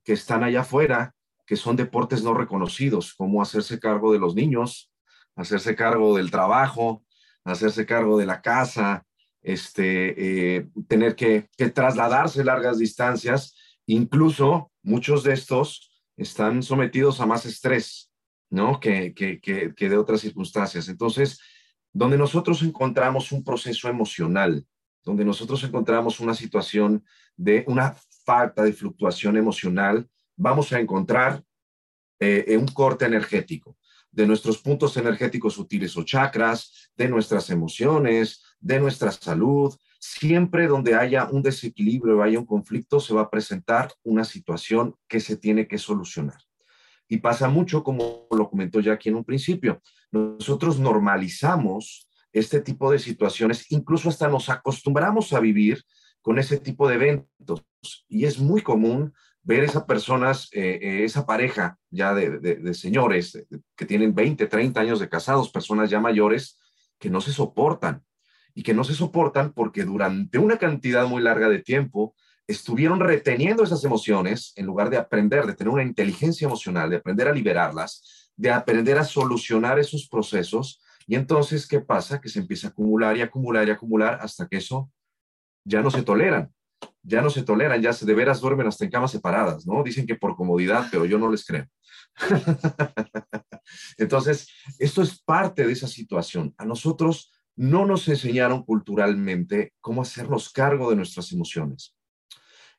que 0.04 0.12
están 0.12 0.42
allá 0.42 0.60
afuera 0.60 1.14
que 1.46 1.56
son 1.56 1.76
deportes 1.76 2.24
no 2.24 2.34
reconocidos, 2.34 3.14
como 3.14 3.40
hacerse 3.40 3.78
cargo 3.78 4.12
de 4.12 4.18
los 4.18 4.34
niños, 4.34 4.90
hacerse 5.36 5.76
cargo 5.76 6.16
del 6.16 6.30
trabajo, 6.30 7.04
hacerse 7.44 7.86
cargo 7.86 8.18
de 8.18 8.26
la 8.26 8.42
casa, 8.42 9.06
este, 9.42 10.56
eh, 10.56 10.68
tener 10.88 11.14
que, 11.14 11.48
trasladarse 11.72 12.42
largas 12.42 12.78
distancias. 12.78 13.54
Incluso 13.86 14.72
muchos 14.82 15.22
de 15.22 15.34
estos 15.34 15.92
están 16.16 16.64
sometidos 16.64 17.20
a 17.20 17.26
más 17.26 17.46
estrés, 17.46 18.10
¿no? 18.50 18.80
Que, 18.80 19.14
que 19.14 19.88
de 19.88 19.96
otras 19.96 20.20
circunstancias. 20.20 20.88
Entonces, 20.88 21.38
donde 21.92 22.18
nosotros 22.18 22.60
encontramos 22.62 23.30
un 23.30 23.44
proceso 23.44 23.88
emocional, 23.88 24.66
donde 25.06 25.24
nosotros 25.24 25.62
encontramos 25.62 26.18
una 26.18 26.34
situación 26.34 27.04
de 27.36 27.64
una 27.68 27.94
falta 28.24 28.64
de 28.64 28.72
fluctuación 28.72 29.36
emocional, 29.36 30.08
vamos 30.36 30.72
a 30.72 30.80
encontrar 30.80 31.44
eh, 32.18 32.56
un 32.58 32.66
corte 32.66 33.04
energético 33.04 33.78
de 34.10 34.26
nuestros 34.26 34.58
puntos 34.58 34.96
energéticos 34.96 35.58
útiles 35.58 35.96
o 35.96 36.02
chakras, 36.02 36.90
de 36.96 37.08
nuestras 37.08 37.50
emociones, 37.50 38.42
de 38.58 38.80
nuestra 38.80 39.12
salud. 39.12 39.72
Siempre 40.00 40.66
donde 40.66 40.96
haya 40.96 41.28
un 41.30 41.42
desequilibrio 41.42 42.22
haya 42.22 42.40
un 42.40 42.46
conflicto, 42.46 42.98
se 42.98 43.14
va 43.14 43.22
a 43.22 43.30
presentar 43.30 43.92
una 44.02 44.24
situación 44.24 44.96
que 45.06 45.20
se 45.20 45.36
tiene 45.36 45.68
que 45.68 45.78
solucionar. 45.78 46.42
Y 47.08 47.18
pasa 47.18 47.48
mucho, 47.48 47.84
como 47.84 48.26
lo 48.32 48.50
comentó 48.50 48.80
ya 48.80 48.94
aquí 48.94 49.10
en 49.10 49.16
un 49.16 49.24
principio, 49.24 49.80
nosotros 50.10 50.80
normalizamos 50.80 52.08
este 52.38 52.60
tipo 52.60 52.90
de 52.90 52.98
situaciones, 52.98 53.70
incluso 53.70 54.08
hasta 54.08 54.28
nos 54.28 54.48
acostumbramos 54.48 55.32
a 55.32 55.40
vivir 55.40 55.82
con 56.20 56.38
ese 56.38 56.58
tipo 56.58 56.88
de 56.88 56.96
eventos. 56.96 57.62
Y 58.08 58.24
es 58.24 58.38
muy 58.38 58.60
común 58.62 59.12
ver 59.42 59.62
esas 59.62 59.84
personas, 59.84 60.48
eh, 60.52 60.78
eh, 60.82 61.04
esa 61.04 61.24
pareja 61.24 61.78
ya 61.90 62.14
de, 62.14 62.74
señores 62.74 63.46
que 63.76 63.86
tienen 63.86 64.14
20, 64.14 64.46
30 64.46 64.80
años 64.80 64.98
de 64.98 65.08
casados, 65.08 65.50
personas 65.50 65.88
ya 65.88 66.00
mayores, 66.00 66.58
que 66.98 67.10
no 67.10 67.20
se 67.20 67.32
soportan 67.32 68.02
y 68.54 68.62
que 68.62 68.74
no 68.74 68.82
se 68.82 68.94
soportan 68.94 69.52
porque 69.52 69.84
durante 69.84 70.38
una 70.38 70.58
cantidad 70.58 71.06
muy 71.06 71.22
larga 71.22 71.48
de 71.48 71.60
tiempo 71.60 72.16
estuvieron 72.46 73.00
reteniendo 73.00 73.62
esas 73.62 73.84
emociones 73.84 74.52
en 74.56 74.66
lugar 74.66 74.90
de 74.90 74.96
aprender, 74.96 75.46
de 75.46 75.54
tener 75.54 75.72
una 75.72 75.82
inteligencia 75.82 76.46
emocional, 76.46 76.90
de 76.90 76.96
aprender 76.96 77.28
a 77.28 77.32
liberarlas, 77.32 78.30
de 78.36 78.50
aprender 78.50 78.98
a 78.98 79.04
solucionar 79.04 79.78
esos 79.78 80.08
procesos. 80.08 80.80
Y 81.06 81.14
entonces, 81.14 81.66
¿qué 81.66 81.80
pasa? 81.80 82.20
Que 82.20 82.28
se 82.28 82.40
empieza 82.40 82.68
a 82.68 82.70
acumular 82.70 83.16
y 83.16 83.22
acumular 83.22 83.66
y 83.68 83.70
acumular 83.70 84.18
hasta 84.20 84.48
que 84.48 84.56
eso 84.56 84.90
ya 85.64 85.82
no 85.82 85.90
se 85.90 86.02
toleran 86.02 86.52
ya 87.06 87.22
no 87.22 87.30
se 87.30 87.42
toleran, 87.42 87.80
ya 87.80 87.92
se 87.92 88.04
de 88.04 88.14
veras 88.14 88.40
duermen 88.40 88.66
hasta 88.66 88.84
en 88.84 88.90
camas 88.90 89.12
separadas, 89.12 89.64
¿no? 89.64 89.82
Dicen 89.84 90.06
que 90.06 90.16
por 90.16 90.34
comodidad, 90.34 90.88
pero 90.90 91.04
yo 91.04 91.18
no 91.18 91.30
les 91.30 91.44
creo. 91.44 91.66
Entonces, 93.96 94.48
esto 94.78 95.02
es 95.02 95.22
parte 95.22 95.64
de 95.64 95.72
esa 95.72 95.86
situación. 95.86 96.52
A 96.58 96.64
nosotros 96.64 97.32
no 97.54 97.86
nos 97.86 98.08
enseñaron 98.08 98.64
culturalmente 98.64 99.72
cómo 99.80 100.02
hacernos 100.02 100.50
cargo 100.50 100.90
de 100.90 100.96
nuestras 100.96 101.30
emociones. 101.32 101.96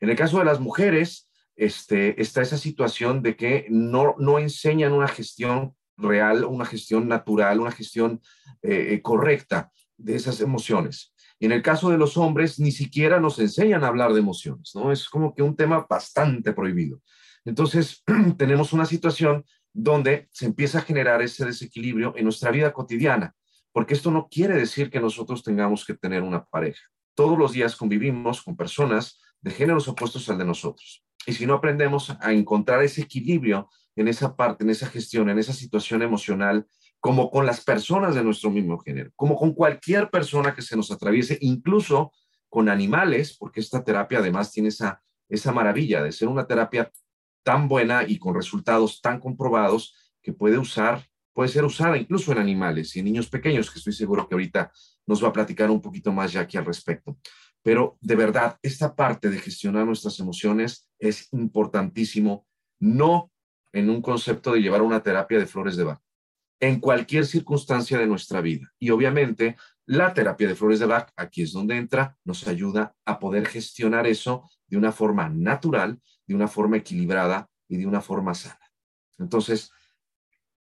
En 0.01 0.09
el 0.09 0.17
caso 0.17 0.39
de 0.39 0.45
las 0.45 0.59
mujeres, 0.59 1.29
este, 1.55 2.21
está 2.21 2.41
esa 2.41 2.57
situación 2.57 3.23
de 3.23 3.37
que 3.37 3.65
no, 3.69 4.15
no 4.19 4.39
enseñan 4.39 4.91
una 4.91 5.07
gestión 5.07 5.75
real, 5.97 6.45
una 6.45 6.65
gestión 6.65 7.07
natural, 7.07 7.59
una 7.59 7.71
gestión 7.71 8.21
eh, 8.61 8.93
eh, 8.93 9.01
correcta 9.01 9.71
de 9.97 10.15
esas 10.15 10.41
emociones. 10.41 11.13
Y 11.39 11.45
en 11.45 11.51
el 11.51 11.61
caso 11.61 11.89
de 11.89 11.97
los 11.97 12.17
hombres, 12.17 12.59
ni 12.59 12.71
siquiera 12.71 13.19
nos 13.19 13.37
enseñan 13.39 13.83
a 13.83 13.87
hablar 13.87 14.13
de 14.13 14.19
emociones, 14.19 14.71
¿no? 14.75 14.91
Es 14.91 15.09
como 15.09 15.33
que 15.35 15.43
un 15.43 15.55
tema 15.55 15.85
bastante 15.87 16.53
prohibido. 16.53 17.01
Entonces, 17.45 18.03
tenemos 18.37 18.73
una 18.73 18.85
situación 18.85 19.45
donde 19.73 20.27
se 20.31 20.45
empieza 20.45 20.79
a 20.79 20.81
generar 20.81 21.21
ese 21.21 21.45
desequilibrio 21.45 22.13
en 22.15 22.23
nuestra 22.23 22.49
vida 22.49 22.73
cotidiana, 22.73 23.35
porque 23.71 23.93
esto 23.93 24.09
no 24.09 24.27
quiere 24.27 24.55
decir 24.55 24.89
que 24.89 24.99
nosotros 24.99 25.43
tengamos 25.43 25.85
que 25.85 25.93
tener 25.93 26.23
una 26.23 26.43
pareja. 26.45 26.81
Todos 27.13 27.37
los 27.37 27.51
días 27.51 27.75
convivimos 27.75 28.41
con 28.41 28.57
personas 28.57 29.19
de 29.41 29.51
géneros 29.51 29.87
opuestos 29.87 30.27
al 30.29 30.39
de 30.39 30.45
nosotros. 30.45 31.03
Y 31.27 31.33
si 31.33 31.45
no 31.45 31.55
aprendemos 31.55 32.09
a 32.19 32.33
encontrar 32.33 32.81
ese 32.83 33.01
equilibrio 33.01 33.69
en 33.97 34.07
esa 34.07 34.35
parte, 34.35 34.63
en 34.63 34.69
esa 34.69 34.87
gestión, 34.87 35.29
en 35.29 35.39
esa 35.39 35.53
situación 35.53 36.03
emocional, 36.03 36.67
como 36.99 37.29
con 37.29 37.45
las 37.45 37.63
personas 37.63 38.15
de 38.15 38.23
nuestro 38.23 38.49
mismo 38.49 38.77
género, 38.77 39.11
como 39.15 39.35
con 39.35 39.53
cualquier 39.53 40.09
persona 40.09 40.53
que 40.53 40.61
se 40.61 40.77
nos 40.77 40.91
atraviese, 40.91 41.37
incluso 41.41 42.11
con 42.47 42.69
animales, 42.69 43.35
porque 43.37 43.59
esta 43.59 43.83
terapia 43.83 44.19
además 44.19 44.51
tiene 44.51 44.69
esa, 44.69 45.01
esa 45.27 45.51
maravilla 45.51 46.01
de 46.03 46.11
ser 46.11 46.27
una 46.27 46.45
terapia 46.45 46.91
tan 47.43 47.67
buena 47.67 48.03
y 48.07 48.19
con 48.19 48.35
resultados 48.35 49.01
tan 49.01 49.19
comprobados 49.19 50.13
que 50.21 50.31
puede 50.31 50.57
usar, 50.57 51.07
puede 51.33 51.49
ser 51.49 51.65
usada 51.65 51.97
incluso 51.97 52.31
en 52.31 52.37
animales 52.37 52.95
y 52.95 52.99
en 52.99 53.05
niños 53.05 53.29
pequeños, 53.29 53.71
que 53.71 53.79
estoy 53.79 53.93
seguro 53.93 54.27
que 54.27 54.35
ahorita 54.35 54.71
nos 55.07 55.23
va 55.23 55.29
a 55.29 55.33
platicar 55.33 55.71
un 55.71 55.81
poquito 55.81 56.11
más 56.11 56.31
ya 56.33 56.41
aquí 56.41 56.57
al 56.57 56.65
respecto. 56.65 57.17
Pero 57.63 57.97
de 58.01 58.15
verdad, 58.15 58.59
esta 58.61 58.95
parte 58.95 59.29
de 59.29 59.39
gestionar 59.39 59.85
nuestras 59.85 60.19
emociones 60.19 60.89
es 60.99 61.31
importantísimo, 61.31 62.45
no 62.79 63.31
en 63.77 63.89
un 63.89 64.01
concepto 64.01 64.53
de 64.53 64.61
llevar 64.61 64.81
una 64.81 65.03
terapia 65.03 65.37
de 65.37 65.45
flores 65.45 65.77
de 65.77 65.83
Bach, 65.83 66.01
en 66.59 66.79
cualquier 66.79 67.25
circunstancia 67.25 67.99
de 67.99 68.07
nuestra 68.07 68.41
vida. 68.41 68.73
Y 68.79 68.89
obviamente 68.89 69.55
la 69.85 70.13
terapia 70.13 70.47
de 70.47 70.55
flores 70.55 70.79
de 70.79 70.87
Bach, 70.87 71.09
aquí 71.15 71.43
es 71.43 71.53
donde 71.53 71.77
entra, 71.77 72.17
nos 72.23 72.47
ayuda 72.47 72.95
a 73.05 73.19
poder 73.19 73.45
gestionar 73.45 74.07
eso 74.07 74.49
de 74.65 74.77
una 74.77 74.91
forma 74.91 75.29
natural, 75.29 76.01
de 76.25 76.35
una 76.35 76.47
forma 76.47 76.77
equilibrada 76.77 77.47
y 77.67 77.77
de 77.77 77.85
una 77.85 78.01
forma 78.01 78.33
sana. 78.33 78.59
Entonces, 79.19 79.71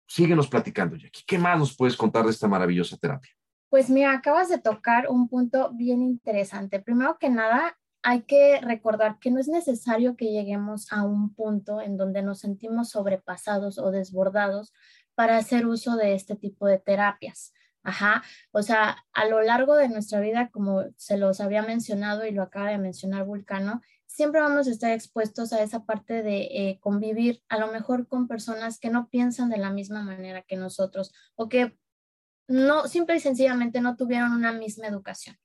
síguenos 0.07 0.47
platicando, 0.47 0.95
Jackie. 0.95 1.23
¿Qué 1.25 1.37
más 1.37 1.57
nos 1.57 1.75
puedes 1.75 1.95
contar 1.95 2.25
de 2.25 2.31
esta 2.31 2.47
maravillosa 2.47 2.97
terapia? 2.97 3.31
Pues 3.69 3.89
mira, 3.89 4.13
acabas 4.13 4.49
de 4.49 4.59
tocar 4.59 5.07
un 5.09 5.27
punto 5.27 5.71
bien 5.73 6.01
interesante. 6.01 6.79
Primero 6.79 7.17
que 7.19 7.29
nada, 7.29 7.77
hay 8.03 8.23
que 8.23 8.59
recordar 8.61 9.17
que 9.19 9.31
no 9.31 9.39
es 9.39 9.47
necesario 9.47 10.15
que 10.15 10.31
lleguemos 10.31 10.91
a 10.91 11.03
un 11.03 11.33
punto 11.33 11.81
en 11.81 11.97
donde 11.97 12.21
nos 12.21 12.39
sentimos 12.39 12.89
sobrepasados 12.89 13.79
o 13.79 13.91
desbordados 13.91 14.73
para 15.15 15.37
hacer 15.37 15.65
uso 15.65 15.95
de 15.95 16.13
este 16.13 16.35
tipo 16.35 16.67
de 16.67 16.79
terapias. 16.79 17.53
Ajá, 17.85 18.23
o 18.51 18.61
sea, 18.61 19.03
a 19.11 19.25
lo 19.25 19.41
largo 19.41 19.75
de 19.75 19.89
nuestra 19.89 20.21
vida, 20.21 20.49
como 20.51 20.83
se 20.95 21.17
los 21.17 21.41
había 21.41 21.63
mencionado 21.63 22.25
y 22.25 22.31
lo 22.31 22.41
acaba 22.41 22.69
de 22.69 22.77
mencionar 22.77 23.25
Vulcano, 23.25 23.81
siempre 24.05 24.39
vamos 24.39 24.67
a 24.67 24.71
estar 24.71 24.91
expuestos 24.91 25.51
a 25.51 25.61
esa 25.61 25.85
parte 25.85 26.23
de 26.23 26.41
eh, 26.43 26.79
convivir 26.79 27.43
a 27.49 27.57
lo 27.57 27.67
mejor 27.67 28.07
con 28.07 28.27
personas 28.27 28.79
que 28.79 28.89
no 28.89 29.09
piensan 29.09 29.49
de 29.49 29.57
la 29.57 29.69
misma 29.69 30.01
manera 30.01 30.43
que 30.43 30.55
nosotros 30.55 31.13
o 31.35 31.49
que 31.49 31.77
no, 32.47 32.87
simple 32.87 33.15
y 33.15 33.19
sencillamente 33.19 33.81
no 33.81 33.95
tuvieron 33.95 34.31
una 34.33 34.51
misma 34.53 34.87
educación. 34.87 35.37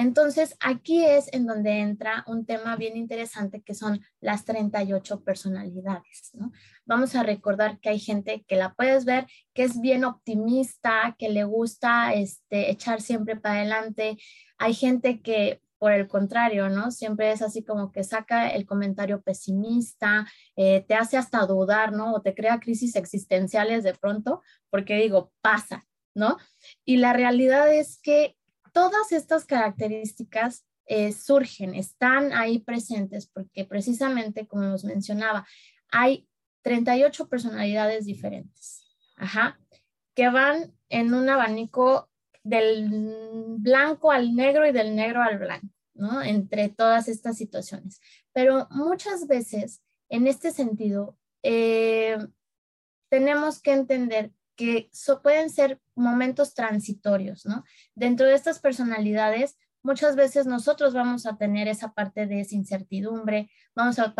Entonces, 0.00 0.56
aquí 0.60 1.04
es 1.04 1.30
en 1.34 1.44
donde 1.44 1.80
entra 1.80 2.24
un 2.26 2.46
tema 2.46 2.74
bien 2.74 2.96
interesante 2.96 3.60
que 3.60 3.74
son 3.74 4.00
las 4.18 4.46
38 4.46 5.22
personalidades. 5.22 6.30
¿no? 6.32 6.52
Vamos 6.86 7.14
a 7.14 7.22
recordar 7.22 7.78
que 7.80 7.90
hay 7.90 7.98
gente 7.98 8.42
que 8.48 8.56
la 8.56 8.72
puedes 8.72 9.04
ver 9.04 9.26
que 9.52 9.64
es 9.64 9.78
bien 9.78 10.04
optimista, 10.04 11.14
que 11.18 11.28
le 11.28 11.44
gusta 11.44 12.14
este, 12.14 12.70
echar 12.70 13.02
siempre 13.02 13.36
para 13.36 13.56
adelante. 13.56 14.16
Hay 14.56 14.72
gente 14.72 15.20
que, 15.20 15.60
por 15.76 15.92
el 15.92 16.08
contrario, 16.08 16.70
¿no? 16.70 16.90
Siempre 16.92 17.30
es 17.30 17.42
así 17.42 17.62
como 17.62 17.92
que 17.92 18.02
saca 18.02 18.48
el 18.48 18.64
comentario 18.64 19.20
pesimista, 19.20 20.26
eh, 20.56 20.82
te 20.88 20.94
hace 20.94 21.18
hasta 21.18 21.44
dudar, 21.44 21.92
¿no? 21.92 22.14
O 22.14 22.22
te 22.22 22.34
crea 22.34 22.58
crisis 22.58 22.96
existenciales 22.96 23.84
de 23.84 23.92
pronto, 23.92 24.40
porque 24.70 24.96
digo, 24.96 25.30
pasa, 25.42 25.86
¿no? 26.14 26.38
Y 26.86 26.96
la 26.96 27.12
realidad 27.12 27.70
es 27.70 28.00
que 28.02 28.34
todas 28.72 29.12
estas 29.12 29.44
características 29.44 30.64
eh, 30.86 31.12
surgen, 31.12 31.74
están 31.74 32.32
ahí 32.32 32.58
presentes 32.58 33.26
porque 33.28 33.64
precisamente, 33.64 34.46
como 34.46 34.64
nos 34.64 34.84
mencionaba, 34.84 35.46
hay 35.90 36.28
38 36.62 37.28
personalidades 37.28 38.06
diferentes, 38.06 38.84
ajá, 39.16 39.58
que 40.14 40.28
van 40.28 40.74
en 40.88 41.14
un 41.14 41.28
abanico 41.28 42.10
del 42.42 42.88
blanco 43.58 44.10
al 44.10 44.34
negro 44.34 44.66
y 44.66 44.72
del 44.72 44.96
negro 44.96 45.22
al 45.22 45.38
blanco, 45.38 45.68
¿no? 45.94 46.22
Entre 46.22 46.68
todas 46.68 47.08
estas 47.08 47.36
situaciones. 47.36 48.00
Pero 48.32 48.66
muchas 48.70 49.26
veces, 49.26 49.82
en 50.08 50.26
este 50.26 50.50
sentido, 50.50 51.16
eh, 51.42 52.18
tenemos 53.10 53.60
que 53.60 53.72
entender 53.72 54.32
que 54.60 54.90
pueden 55.22 55.48
ser 55.48 55.80
momentos 55.94 56.52
transitorios, 56.52 57.46
¿no? 57.46 57.64
Dentro 57.94 58.26
de 58.26 58.34
estas 58.34 58.58
personalidades, 58.58 59.56
muchas 59.82 60.16
veces 60.16 60.44
nosotros 60.44 60.92
vamos 60.92 61.24
a 61.24 61.38
tener 61.38 61.66
esa 61.66 61.94
parte 61.94 62.26
de 62.26 62.40
esa 62.40 62.56
incertidumbre, 62.56 63.50
vamos 63.74 63.98
a, 63.98 64.14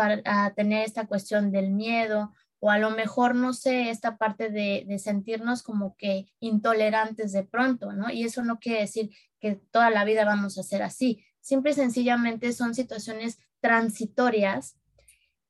tener 0.55 0.83
esta 0.83 1.05
cuestión 1.05 1.51
del 1.51 1.69
miedo 1.69 2.33
o 2.57 2.71
a 2.71 2.79
lo 2.79 2.89
mejor, 2.89 3.35
no 3.35 3.53
sé, 3.53 3.91
esta 3.91 4.17
parte 4.17 4.49
de, 4.49 4.83
de, 4.87 4.97
sentirnos 4.97 5.61
como 5.61 5.95
que 5.95 6.25
intolerantes 6.39 7.33
de 7.33 7.43
pronto, 7.43 7.93
¿no? 7.93 8.09
Y 8.09 8.23
eso 8.23 8.43
no 8.43 8.57
quiere 8.57 8.79
decir 8.79 9.11
que 9.39 9.61
toda 9.69 9.91
la 9.91 10.05
vida 10.05 10.25
vamos 10.25 10.57
a 10.57 10.63
ser 10.63 10.81
así. 10.81 11.23
Simple 11.39 11.71
y 11.71 11.75
sencillamente 11.75 12.51
son 12.51 12.73
situaciones 12.73 13.37
transitorias, 13.59 14.75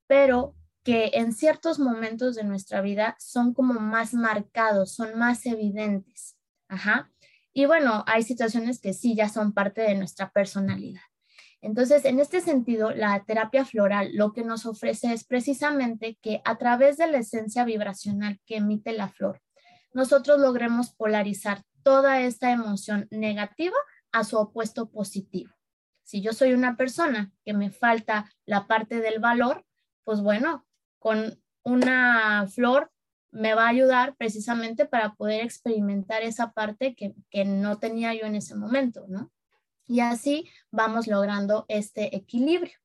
pero 0.05 0.53
que 0.83 1.11
en 1.13 1.33
ciertos 1.33 1.79
momentos 1.79 2.35
de 2.35 2.43
nuestra 2.43 2.81
vida 2.81 3.15
son 3.19 3.53
como 3.53 3.75
más 3.75 4.13
marcados, 4.13 4.93
son 4.93 5.17
más 5.17 5.45
evidentes. 5.45 6.37
Ajá. 6.67 7.11
Y 7.53 7.65
bueno, 7.65 8.03
hay 8.07 8.23
situaciones 8.23 8.79
que 8.79 8.93
sí 8.93 9.15
ya 9.15 9.29
son 9.29 9.53
parte 9.53 9.81
de 9.81 9.95
nuestra 9.95 10.31
personalidad. 10.31 11.01
Entonces, 11.61 12.05
en 12.05 12.19
este 12.19 12.41
sentido, 12.41 12.91
la 12.91 13.23
terapia 13.25 13.65
floral 13.65 14.09
lo 14.13 14.33
que 14.33 14.43
nos 14.43 14.65
ofrece 14.65 15.13
es 15.13 15.23
precisamente 15.23 16.17
que 16.21 16.41
a 16.43 16.57
través 16.57 16.97
de 16.97 17.07
la 17.07 17.19
esencia 17.19 17.63
vibracional 17.65 18.39
que 18.47 18.57
emite 18.57 18.93
la 18.93 19.09
flor, 19.09 19.41
nosotros 19.93 20.39
logremos 20.39 20.91
polarizar 20.91 21.63
toda 21.83 22.21
esta 22.21 22.51
emoción 22.51 23.07
negativa 23.11 23.75
a 24.11 24.23
su 24.23 24.37
opuesto 24.37 24.89
positivo. 24.89 25.51
Si 26.03 26.21
yo 26.21 26.33
soy 26.33 26.53
una 26.53 26.77
persona 26.77 27.31
que 27.45 27.53
me 27.53 27.69
falta 27.69 28.29
la 28.45 28.65
parte 28.65 28.99
del 28.99 29.19
valor, 29.19 29.65
pues 30.03 30.21
bueno, 30.21 30.65
con 31.01 31.41
una 31.63 32.47
flor 32.47 32.91
me 33.31 33.55
va 33.55 33.65
a 33.65 33.69
ayudar 33.69 34.15
precisamente 34.17 34.85
para 34.85 35.15
poder 35.15 35.43
experimentar 35.43 36.21
esa 36.21 36.51
parte 36.51 36.93
que, 36.93 37.15
que 37.31 37.43
no 37.43 37.79
tenía 37.79 38.13
yo 38.13 38.27
en 38.27 38.35
ese 38.35 38.53
momento, 38.53 39.05
¿no? 39.07 39.31
Y 39.87 40.01
así 40.01 40.47
vamos 40.69 41.07
logrando 41.07 41.65
este 41.69 42.15
equilibrio. 42.15 42.77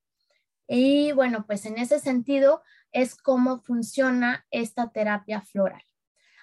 Y 0.67 1.13
bueno, 1.13 1.45
pues 1.47 1.67
en 1.67 1.77
ese 1.77 2.01
sentido 2.01 2.63
es 2.91 3.17
cómo 3.17 3.61
funciona 3.61 4.47
esta 4.51 4.91
terapia 4.91 5.43
floral. 5.43 5.85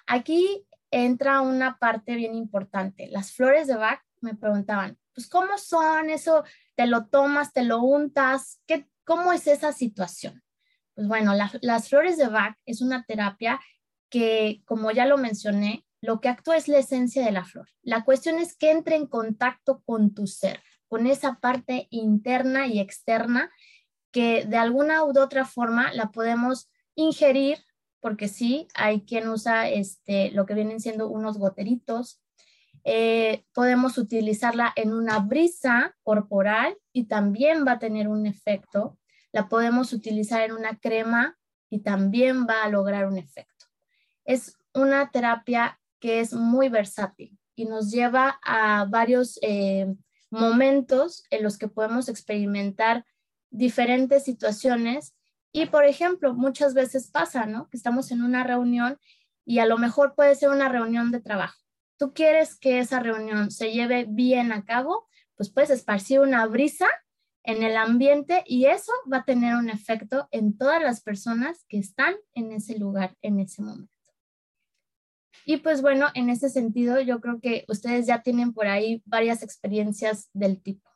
Aquí 0.06 0.64
entra 0.92 1.40
una 1.40 1.78
parte 1.78 2.14
bien 2.14 2.36
importante. 2.36 3.08
Las 3.08 3.32
flores 3.32 3.66
de 3.66 3.74
Bach 3.74 4.00
me 4.20 4.36
preguntaban, 4.36 4.96
pues 5.12 5.28
¿cómo 5.28 5.58
son 5.58 6.08
eso? 6.08 6.44
¿Te 6.76 6.86
lo 6.86 7.06
tomas, 7.06 7.52
te 7.52 7.64
lo 7.64 7.80
untas? 7.82 8.60
¿Qué, 8.64 8.88
¿Cómo 9.02 9.32
es 9.32 9.48
esa 9.48 9.72
situación? 9.72 10.43
Pues 10.94 11.08
bueno, 11.08 11.32
las 11.34 11.88
flores 11.88 12.16
de 12.16 12.28
Bach 12.28 12.56
es 12.66 12.80
una 12.80 13.04
terapia 13.04 13.60
que, 14.10 14.62
como 14.64 14.90
ya 14.92 15.06
lo 15.06 15.18
mencioné, 15.18 15.84
lo 16.00 16.20
que 16.20 16.28
actúa 16.28 16.56
es 16.56 16.68
la 16.68 16.78
esencia 16.78 17.24
de 17.24 17.32
la 17.32 17.44
flor. 17.44 17.68
La 17.82 18.04
cuestión 18.04 18.38
es 18.38 18.56
que 18.56 18.70
entre 18.70 18.96
en 18.96 19.06
contacto 19.06 19.82
con 19.84 20.14
tu 20.14 20.26
ser, 20.26 20.60
con 20.86 21.06
esa 21.06 21.40
parte 21.40 21.88
interna 21.90 22.66
y 22.66 22.78
externa 22.78 23.50
que 24.12 24.44
de 24.44 24.56
alguna 24.56 25.02
u 25.02 25.18
otra 25.18 25.44
forma 25.44 25.92
la 25.92 26.12
podemos 26.12 26.70
ingerir, 26.94 27.58
porque 28.00 28.28
sí, 28.28 28.68
hay 28.74 29.00
quien 29.00 29.28
usa 29.28 29.68
este, 29.68 30.30
lo 30.30 30.46
que 30.46 30.54
vienen 30.54 30.78
siendo 30.78 31.08
unos 31.08 31.38
goteritos. 31.38 32.22
Eh, 32.84 33.44
podemos 33.52 33.98
utilizarla 33.98 34.72
en 34.76 34.92
una 34.92 35.18
brisa 35.18 35.96
corporal 36.02 36.76
y 36.92 37.06
también 37.06 37.66
va 37.66 37.72
a 37.72 37.78
tener 37.78 38.06
un 38.06 38.26
efecto. 38.26 38.98
La 39.34 39.48
podemos 39.48 39.92
utilizar 39.92 40.42
en 40.42 40.52
una 40.52 40.78
crema 40.78 41.36
y 41.68 41.80
también 41.80 42.46
va 42.46 42.62
a 42.62 42.68
lograr 42.68 43.04
un 43.08 43.18
efecto. 43.18 43.66
Es 44.24 44.56
una 44.72 45.10
terapia 45.10 45.80
que 45.98 46.20
es 46.20 46.34
muy 46.34 46.68
versátil 46.68 47.36
y 47.56 47.64
nos 47.64 47.90
lleva 47.90 48.38
a 48.44 48.84
varios 48.84 49.40
eh, 49.42 49.92
momentos 50.30 51.24
en 51.30 51.42
los 51.42 51.58
que 51.58 51.66
podemos 51.66 52.08
experimentar 52.08 53.04
diferentes 53.50 54.22
situaciones. 54.22 55.16
Y, 55.50 55.66
por 55.66 55.84
ejemplo, 55.84 56.32
muchas 56.32 56.72
veces 56.72 57.10
pasa, 57.10 57.44
¿no? 57.44 57.68
Que 57.70 57.76
estamos 57.76 58.12
en 58.12 58.22
una 58.22 58.44
reunión 58.44 59.00
y 59.44 59.58
a 59.58 59.66
lo 59.66 59.78
mejor 59.78 60.14
puede 60.14 60.36
ser 60.36 60.50
una 60.50 60.68
reunión 60.68 61.10
de 61.10 61.18
trabajo. 61.18 61.58
Tú 61.98 62.14
quieres 62.14 62.54
que 62.54 62.78
esa 62.78 63.00
reunión 63.00 63.50
se 63.50 63.72
lleve 63.72 64.06
bien 64.08 64.52
a 64.52 64.64
cabo, 64.64 65.08
pues 65.34 65.50
puedes 65.50 65.70
esparcir 65.70 66.20
una 66.20 66.46
brisa 66.46 66.86
en 67.44 67.62
el 67.62 67.76
ambiente 67.76 68.42
y 68.46 68.66
eso 68.66 68.92
va 69.10 69.18
a 69.18 69.24
tener 69.24 69.54
un 69.56 69.68
efecto 69.68 70.28
en 70.30 70.56
todas 70.56 70.82
las 70.82 71.02
personas 71.02 71.64
que 71.68 71.78
están 71.78 72.14
en 72.34 72.52
ese 72.52 72.78
lugar 72.78 73.16
en 73.22 73.38
ese 73.38 73.62
momento. 73.62 73.92
Y 75.46 75.58
pues 75.58 75.82
bueno, 75.82 76.06
en 76.14 76.30
ese 76.30 76.48
sentido, 76.48 77.00
yo 77.00 77.20
creo 77.20 77.40
que 77.40 77.64
ustedes 77.68 78.06
ya 78.06 78.22
tienen 78.22 78.54
por 78.54 78.66
ahí 78.66 79.02
varias 79.04 79.42
experiencias 79.42 80.30
del 80.32 80.62
tipo. 80.62 80.88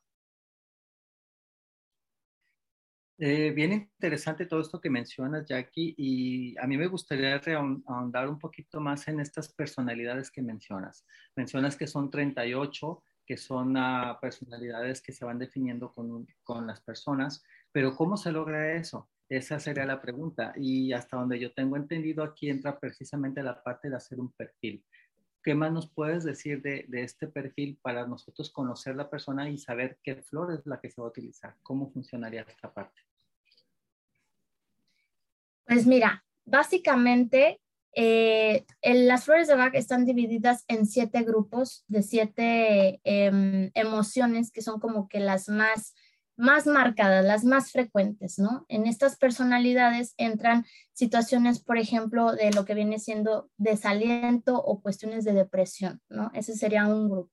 Eh, 3.20 3.50
bien 3.50 3.72
interesante 3.72 4.46
todo 4.46 4.60
esto 4.60 4.80
que 4.80 4.88
mencionas, 4.88 5.44
Jackie, 5.44 5.92
y 5.98 6.56
a 6.58 6.68
mí 6.68 6.78
me 6.78 6.86
gustaría 6.86 7.40
ahondar 7.86 8.28
un 8.28 8.38
poquito 8.38 8.80
más 8.80 9.08
en 9.08 9.18
estas 9.18 9.52
personalidades 9.52 10.30
que 10.30 10.40
mencionas. 10.40 11.04
Mencionas 11.34 11.76
que 11.76 11.88
son 11.88 12.10
38, 12.10 13.02
que 13.28 13.36
son 13.36 13.76
uh, 13.76 14.18
personalidades 14.22 15.02
que 15.02 15.12
se 15.12 15.22
van 15.22 15.38
definiendo 15.38 15.92
con, 15.92 16.26
con 16.42 16.66
las 16.66 16.80
personas, 16.80 17.44
pero 17.70 17.94
¿cómo 17.94 18.16
se 18.16 18.32
logra 18.32 18.72
eso? 18.72 19.10
Esa 19.28 19.60
sería 19.60 19.84
la 19.84 20.00
pregunta. 20.00 20.54
Y 20.56 20.94
hasta 20.94 21.18
donde 21.18 21.38
yo 21.38 21.52
tengo 21.52 21.76
entendido, 21.76 22.24
aquí 22.24 22.48
entra 22.48 22.80
precisamente 22.80 23.42
la 23.42 23.62
parte 23.62 23.90
de 23.90 23.96
hacer 23.96 24.18
un 24.18 24.32
perfil. 24.32 24.82
¿Qué 25.42 25.54
más 25.54 25.70
nos 25.70 25.90
puedes 25.90 26.24
decir 26.24 26.62
de, 26.62 26.86
este 26.90 27.26
perfil 27.26 27.78
para 27.82 28.06
nosotros 28.06 28.50
conocer 28.50 28.96
la 28.96 29.10
persona 29.10 29.50
y 29.50 29.58
saber 29.58 29.98
qué 30.02 30.16
flor 30.16 30.54
es 30.54 30.66
la 30.66 30.80
que 30.80 30.90
se 30.90 31.02
va 31.02 31.08
a 31.08 31.10
utilizar? 31.10 31.54
¿Cómo 31.62 31.90
funcionaría 31.92 32.46
esta 32.48 32.72
parte? 32.72 33.02
Pues 35.66 35.86
mira, 35.86 36.24
básicamente 36.46 37.60
eh, 38.00 38.64
las 38.82 39.24
flores 39.24 39.48
de 39.48 39.56
Bach 39.56 39.74
están 39.74 40.04
divididas 40.04 40.64
en 40.68 40.86
siete 40.86 41.24
grupos 41.24 41.84
de 41.88 42.04
siete 42.04 43.00
em, 43.02 43.72
emociones 43.74 44.52
que 44.52 44.62
son 44.62 44.78
como 44.78 45.08
que 45.08 45.18
las 45.18 45.48
más 45.48 45.94
más 46.36 46.68
marcadas, 46.68 47.24
las 47.24 47.42
más 47.42 47.72
frecuentes, 47.72 48.38
¿no? 48.38 48.64
En 48.68 48.86
estas 48.86 49.16
personalidades 49.16 50.14
entran 50.16 50.64
situaciones, 50.92 51.58
por 51.58 51.78
ejemplo, 51.78 52.30
de 52.32 52.52
lo 52.52 52.64
que 52.64 52.74
viene 52.74 53.00
siendo 53.00 53.50
desaliento 53.56 54.56
o 54.62 54.80
cuestiones 54.80 55.24
de 55.24 55.32
depresión, 55.32 56.00
¿no? 56.08 56.30
Ese 56.34 56.54
sería 56.54 56.86
un 56.86 57.10
grupo. 57.10 57.32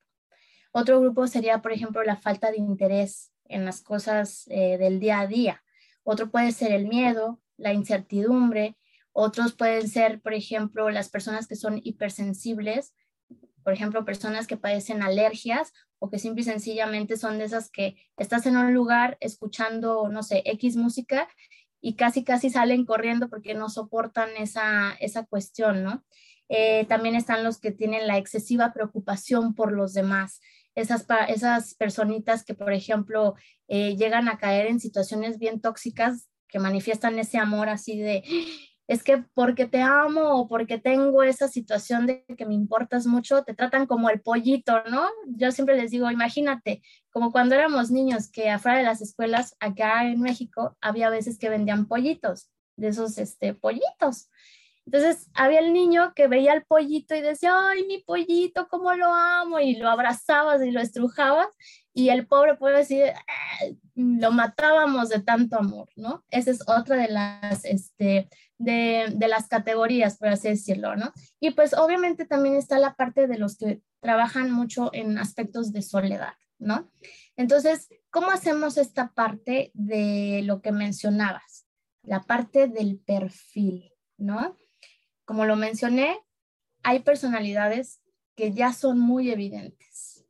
Otro 0.72 1.00
grupo 1.00 1.28
sería, 1.28 1.62
por 1.62 1.74
ejemplo, 1.74 2.02
la 2.04 2.18
falta 2.18 2.50
de 2.50 2.58
interés 2.58 3.32
en 3.44 3.64
las 3.64 3.84
cosas 3.84 4.46
eh, 4.48 4.80
del 4.80 5.00
día 5.00 5.20
a 5.20 5.28
día. 5.28 5.64
Otro 6.02 6.32
puede 6.32 6.52
ser 6.52 6.72
el 6.72 6.88
miedo, 6.88 7.40
la 7.58 7.74
incertidumbre. 7.74 8.76
Otros 9.18 9.54
pueden 9.54 9.88
ser, 9.88 10.20
por 10.20 10.34
ejemplo, 10.34 10.90
las 10.90 11.08
personas 11.08 11.48
que 11.48 11.56
son 11.56 11.80
hipersensibles, 11.82 12.94
por 13.64 13.72
ejemplo, 13.72 14.04
personas 14.04 14.46
que 14.46 14.58
padecen 14.58 15.02
alergias 15.04 15.72
o 16.00 16.10
que 16.10 16.20
simple 16.20 16.42
y 16.42 16.44
sencillamente 16.44 17.16
son 17.16 17.38
de 17.38 17.46
esas 17.46 17.72
que 17.72 17.96
estás 18.18 18.46
en 18.46 18.58
un 18.58 18.74
lugar 18.74 19.18
escuchando, 19.22 20.10
no 20.10 20.22
sé, 20.22 20.44
X 20.44 20.76
música 20.76 21.30
y 21.80 21.96
casi, 21.96 22.26
casi 22.26 22.50
salen 22.50 22.86
corriendo 22.86 23.30
porque 23.30 23.54
no 23.54 23.70
soportan 23.70 24.32
esa, 24.36 24.98
esa 25.00 25.26
cuestión, 25.26 25.82
¿no? 25.82 26.04
Eh, 26.50 26.84
también 26.90 27.16
están 27.16 27.46
los 27.46 27.58
que 27.58 27.72
tienen 27.72 28.08
la 28.08 28.18
excesiva 28.18 28.74
preocupación 28.74 29.56
por 29.56 29.72
los 29.72 29.94
demás, 29.94 30.42
esas, 30.76 31.06
esas 31.30 31.74
personitas 31.76 32.44
que, 32.44 32.54
por 32.54 32.74
ejemplo, 32.74 33.36
eh, 33.70 33.96
llegan 33.96 34.28
a 34.28 34.38
caer 34.38 34.68
en 34.68 34.82
situaciones 34.82 35.40
bien 35.40 35.62
tóxicas 35.62 36.30
que 36.50 36.60
manifiestan 36.60 37.18
ese 37.18 37.38
amor 37.38 37.70
así 37.70 37.98
de, 37.98 38.22
es 38.88 39.04
que 39.04 39.24
porque 39.34 39.66
te 39.66 39.82
amo 39.82 40.40
o 40.40 40.48
porque 40.48 40.78
tengo 40.78 41.24
esa 41.24 41.48
situación 41.48 42.06
de 42.06 42.24
que 42.38 42.46
me 42.46 42.54
importas 42.54 43.08
mucho, 43.08 43.44
te 43.44 43.54
tratan 43.54 43.88
como 43.88 44.10
el 44.10 44.22
pollito, 44.22 44.84
¿no? 44.90 45.08
Yo 45.28 45.52
siempre 45.52 45.76
les 45.76 45.92
digo, 45.92 46.12
imagínate, 46.12 46.84
como 47.10 47.32
cuando 47.32 47.56
éramos 47.56 47.90
niños, 47.90 48.30
que 48.30 48.50
afuera 48.50 48.78
de 48.78 48.84
las 48.84 49.02
escuelas, 49.02 49.56
acá 49.60 50.06
en 50.08 50.22
México, 50.22 50.78
había 50.82 51.10
veces 51.10 51.40
que 51.40 51.50
vendían 51.50 51.88
pollitos, 51.88 52.52
de 52.76 52.90
esos 52.90 53.18
este, 53.18 53.54
pollitos. 53.54 54.30
Entonces 54.86 55.32
había 55.34 55.60
el 55.60 55.74
niño 55.74 56.14
que 56.16 56.28
veía 56.28 56.52
al 56.52 56.64
pollito 56.64 57.16
y 57.16 57.22
decía, 57.22 57.58
ay, 57.70 57.86
mi 57.88 58.04
pollito, 58.04 58.68
cómo 58.68 58.94
lo 58.94 59.12
amo, 59.12 59.60
y 59.60 59.78
lo 59.78 59.90
abrazabas 59.90 60.62
y 60.62 60.70
lo 60.70 60.80
estrujabas, 60.80 61.48
y 61.98 62.10
el 62.10 62.28
pobre 62.28 62.56
puede 62.56 62.80
decir, 62.80 63.06
ah, 63.06 63.66
lo 63.96 64.32
matábamos 64.34 65.08
de 65.08 65.22
tanto 65.22 65.58
amor, 65.58 65.88
¿no? 65.96 66.26
Esa 66.30 66.52
es 66.52 66.60
otra 66.68 66.98
de 66.98 67.08
las, 67.08 67.64
este, 67.64 68.28
de, 68.58 69.14
de, 69.16 69.28
las 69.30 69.48
categorías, 69.48 70.18
por 70.18 70.28
así 70.28 70.50
decirlo, 70.50 70.98
¿no? 70.98 71.14
Y 71.40 71.52
pues 71.52 71.74
obviamente 71.74 72.26
también 72.26 72.56
está 72.56 72.80
la 72.80 72.96
parte 72.96 73.28
de 73.28 73.38
los 73.38 73.58
que 73.58 73.82
trabajan 74.02 74.52
mucho 74.52 74.90
en 74.94 75.18
aspectos 75.18 75.72
de 75.72 75.82
soledad, 75.82 76.34
¿no? 76.60 76.92
Entonces, 77.38 77.88
¿cómo 78.10 78.30
hacemos 78.30 78.78
esta 78.78 79.14
parte 79.14 79.72
de 79.74 80.42
lo 80.44 80.62
que 80.62 80.74
mencionabas? 80.74 81.66
La 82.04 82.24
parte 82.24 82.68
del 82.68 83.00
perfil, 83.00 83.94
¿no? 84.18 84.58
Como 85.24 85.46
lo 85.46 85.56
mencioné, 85.56 86.20
hay 86.84 87.00
personalidades 87.00 88.02
que 88.36 88.52
ya 88.52 88.74
son 88.74 89.00
muy 89.00 89.32
evidentes. 89.32 90.26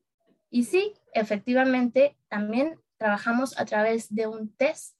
Y 0.51 0.65
sí, 0.65 0.93
efectivamente, 1.15 2.17
también 2.27 2.79
trabajamos 2.97 3.57
a 3.59 3.65
través 3.65 4.13
de 4.13 4.27
un 4.27 4.53
test 4.55 4.95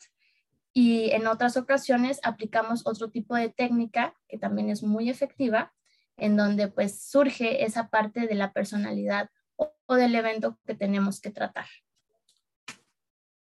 y 0.73 1.12
en 1.12 1.28
otras 1.28 1.56
ocasiones 1.58 2.19
aplicamos 2.23 2.86
otro 2.86 3.10
tipo 3.10 3.36
de 3.36 3.49
técnica 3.49 4.15
que 4.28 4.38
también 4.38 4.69
es 4.69 4.84
muy 4.84 5.10
efectiva, 5.10 5.73
en 6.17 6.36
donde 6.36 6.67
pues 6.67 6.99
surge 6.99 7.63
esa 7.63 7.89
parte 7.89 8.28
de 8.28 8.36
la 8.36 8.51
personalidad 8.51 9.30
o, 9.56 9.95
del 9.95 10.15
evento 10.15 10.60
que 10.65 10.75
tenemos 10.75 11.21
que 11.21 11.32
tratar. 11.32 11.67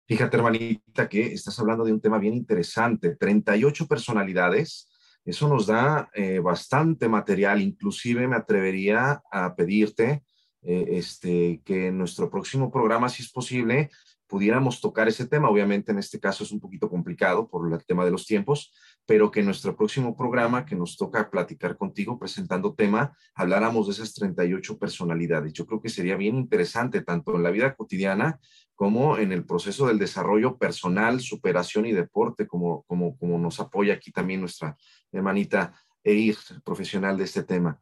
Fíjate, 0.08 0.38
hermanita, 0.38 1.08
que 1.08 1.34
estás 1.34 1.58
hablando 1.60 1.84
de 1.84 1.93
un 1.93 2.02
tema 2.02 2.17
bien 2.17 2.34
interesante, 2.34 3.15
38 3.15 3.88
personalidades. 3.88 4.89
Eso 5.24 5.47
nos 5.47 5.67
da 5.67 6.10
eh, 6.13 6.39
bastante 6.39 7.08
material, 7.08 7.62
inclusive 7.62 8.28
me 8.28 8.36
atrevería 8.36 9.21
a 9.32 9.56
pedirte 9.56 10.24
eh, 10.63 10.86
este, 10.91 11.62
que 11.65 11.88
en 11.88 11.97
nuestro 11.97 12.30
próximo 12.30 12.71
programa, 12.71 13.10
si 13.10 13.24
es 13.24 13.32
posible, 13.32 13.89
pudiéramos 14.32 14.80
tocar 14.80 15.10
ese 15.10 15.28
tema. 15.28 15.50
Obviamente 15.50 15.91
en 15.91 16.00
este 16.00 16.17
caso 16.17 16.45
es 16.45 16.54
un 16.54 16.62
poquito 16.62 16.89
complicado 16.89 17.50
por 17.50 17.71
el 17.71 17.84
tema 17.86 18.06
de 18.06 18.12
los 18.12 18.26
tiempos, 18.26 18.71
pero 19.06 19.30
que 19.30 19.41
en 19.41 19.47
nuestro 19.47 19.76
próximo 19.76 20.15
programa 20.15 20.65
que 20.65 20.74
nos 20.74 20.95
toca 20.95 21.30
platicar 21.30 21.76
contigo 21.76 22.17
presentando 22.17 22.74
tema, 22.74 23.13
habláramos 23.36 23.88
de 23.88 23.93
esas 23.93 24.13
38 24.13 24.80
personalidades. 24.80 25.52
Yo 25.52 25.65
creo 25.65 25.82
que 25.82 25.89
sería 25.89 26.15
bien 26.15 26.38
interesante 26.38 27.02
tanto 27.02 27.36
en 27.36 27.43
la 27.43 27.52
vida 27.52 27.76
cotidiana 27.76 28.39
como 28.74 29.17
en 29.17 29.34
el 29.34 29.45
proceso 29.45 29.88
del 29.88 30.00
desarrollo 30.00 30.58
personal, 30.58 31.19
superación 31.19 31.86
y 31.86 31.91
deporte, 31.91 32.47
como, 32.47 32.84
como, 32.84 33.17
como 33.17 33.38
nos 33.38 33.60
apoya 33.60 33.95
aquí 33.95 34.13
también 34.13 34.39
nuestra 34.39 34.78
hermanita 35.12 35.74
Eir, 36.06 36.38
profesional 36.63 37.17
de 37.17 37.26
este 37.26 37.43
tema. 37.43 37.80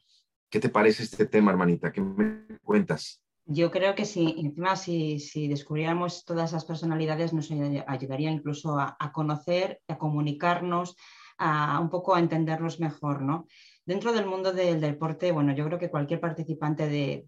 ¿Qué 0.49 0.59
te 0.59 0.69
parece 0.69 1.03
este 1.03 1.27
tema, 1.27 1.51
hermanita? 1.51 1.91
¿Qué 1.91 2.01
me 2.01 2.57
cuentas? 2.63 3.21
Yo 3.45 3.69
creo 3.69 3.93
que 3.93 4.05
si, 4.05 4.35
encima, 4.39 4.75
si, 4.75 5.47
descubriéramos 5.47 6.25
todas 6.25 6.49
esas 6.49 6.65
personalidades, 6.65 7.33
nos 7.33 7.51
ayudaría 7.51 8.31
incluso 8.31 8.79
a, 8.79 9.11
conocer, 9.11 9.81
a 9.87 9.97
comunicarnos, 9.97 10.95
a 11.37 11.79
un 11.79 11.89
poco 11.89 12.15
a 12.15 12.19
entendernos 12.19 12.79
mejor, 12.79 13.21
¿no? 13.21 13.47
Dentro 13.85 14.11
del 14.11 14.25
mundo 14.25 14.51
del 14.51 14.81
deporte, 14.81 15.31
bueno, 15.31 15.53
yo 15.53 15.65
creo 15.65 15.79
que 15.79 15.89
cualquier 15.89 16.19
participante 16.19 16.87
de, 16.87 17.27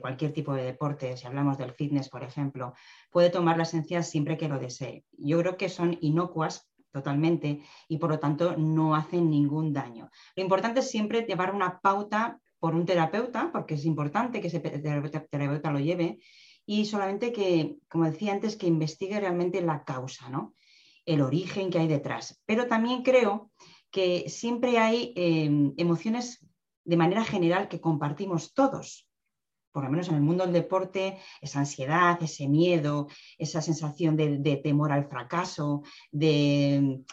cualquier 0.00 0.32
tipo 0.32 0.54
de 0.54 0.62
deporte, 0.62 1.16
si 1.16 1.26
hablamos 1.26 1.58
del 1.58 1.72
fitness, 1.72 2.08
por 2.08 2.22
ejemplo, 2.22 2.74
puede 3.10 3.30
tomar 3.30 3.56
la 3.56 3.64
esencia 3.64 4.02
siempre 4.02 4.36
que 4.36 4.48
lo 4.48 4.58
desee. 4.58 5.04
Yo 5.12 5.38
creo 5.40 5.56
que 5.56 5.68
son 5.68 5.96
inocuas 6.00 6.70
totalmente 6.92 7.62
y 7.88 7.98
por 7.98 8.10
lo 8.10 8.18
tanto 8.18 8.56
no 8.56 8.94
hacen 8.94 9.30
ningún 9.30 9.72
daño. 9.72 10.10
Lo 10.36 10.42
importante 10.42 10.80
es 10.80 10.90
siempre 10.90 11.22
llevar 11.22 11.54
una 11.54 11.80
pauta 11.80 12.40
por 12.60 12.74
un 12.74 12.86
terapeuta, 12.86 13.50
porque 13.52 13.74
es 13.74 13.84
importante 13.84 14.40
que 14.40 14.48
ese 14.48 14.60
terapeuta 14.60 15.72
lo 15.72 15.80
lleve, 15.80 16.20
y 16.64 16.84
solamente 16.84 17.32
que, 17.32 17.78
como 17.88 18.04
decía 18.04 18.32
antes, 18.32 18.56
que 18.56 18.68
investigue 18.68 19.18
realmente 19.18 19.60
la 19.62 19.82
causa, 19.82 20.28
¿no? 20.28 20.54
el 21.06 21.22
origen 21.22 21.70
que 21.70 21.78
hay 21.78 21.88
detrás. 21.88 22.40
Pero 22.46 22.66
también 22.66 23.02
creo 23.02 23.50
que 23.90 24.28
siempre 24.28 24.78
hay 24.78 25.12
em, 25.16 25.74
emociones 25.76 26.46
de 26.84 26.96
manera 26.96 27.24
general 27.24 27.68
que 27.68 27.80
compartimos 27.80 28.54
todos 28.54 29.09
por 29.72 29.84
lo 29.84 29.90
menos 29.90 30.08
en 30.08 30.16
el 30.16 30.20
mundo 30.20 30.44
del 30.44 30.52
deporte, 30.52 31.18
esa 31.40 31.60
ansiedad, 31.60 32.18
ese 32.22 32.48
miedo, 32.48 33.08
esa 33.38 33.62
sensación 33.62 34.16
de, 34.16 34.60
temor 34.62 34.92
al 34.92 35.08
fracaso, 35.08 35.82
de, 36.10 37.04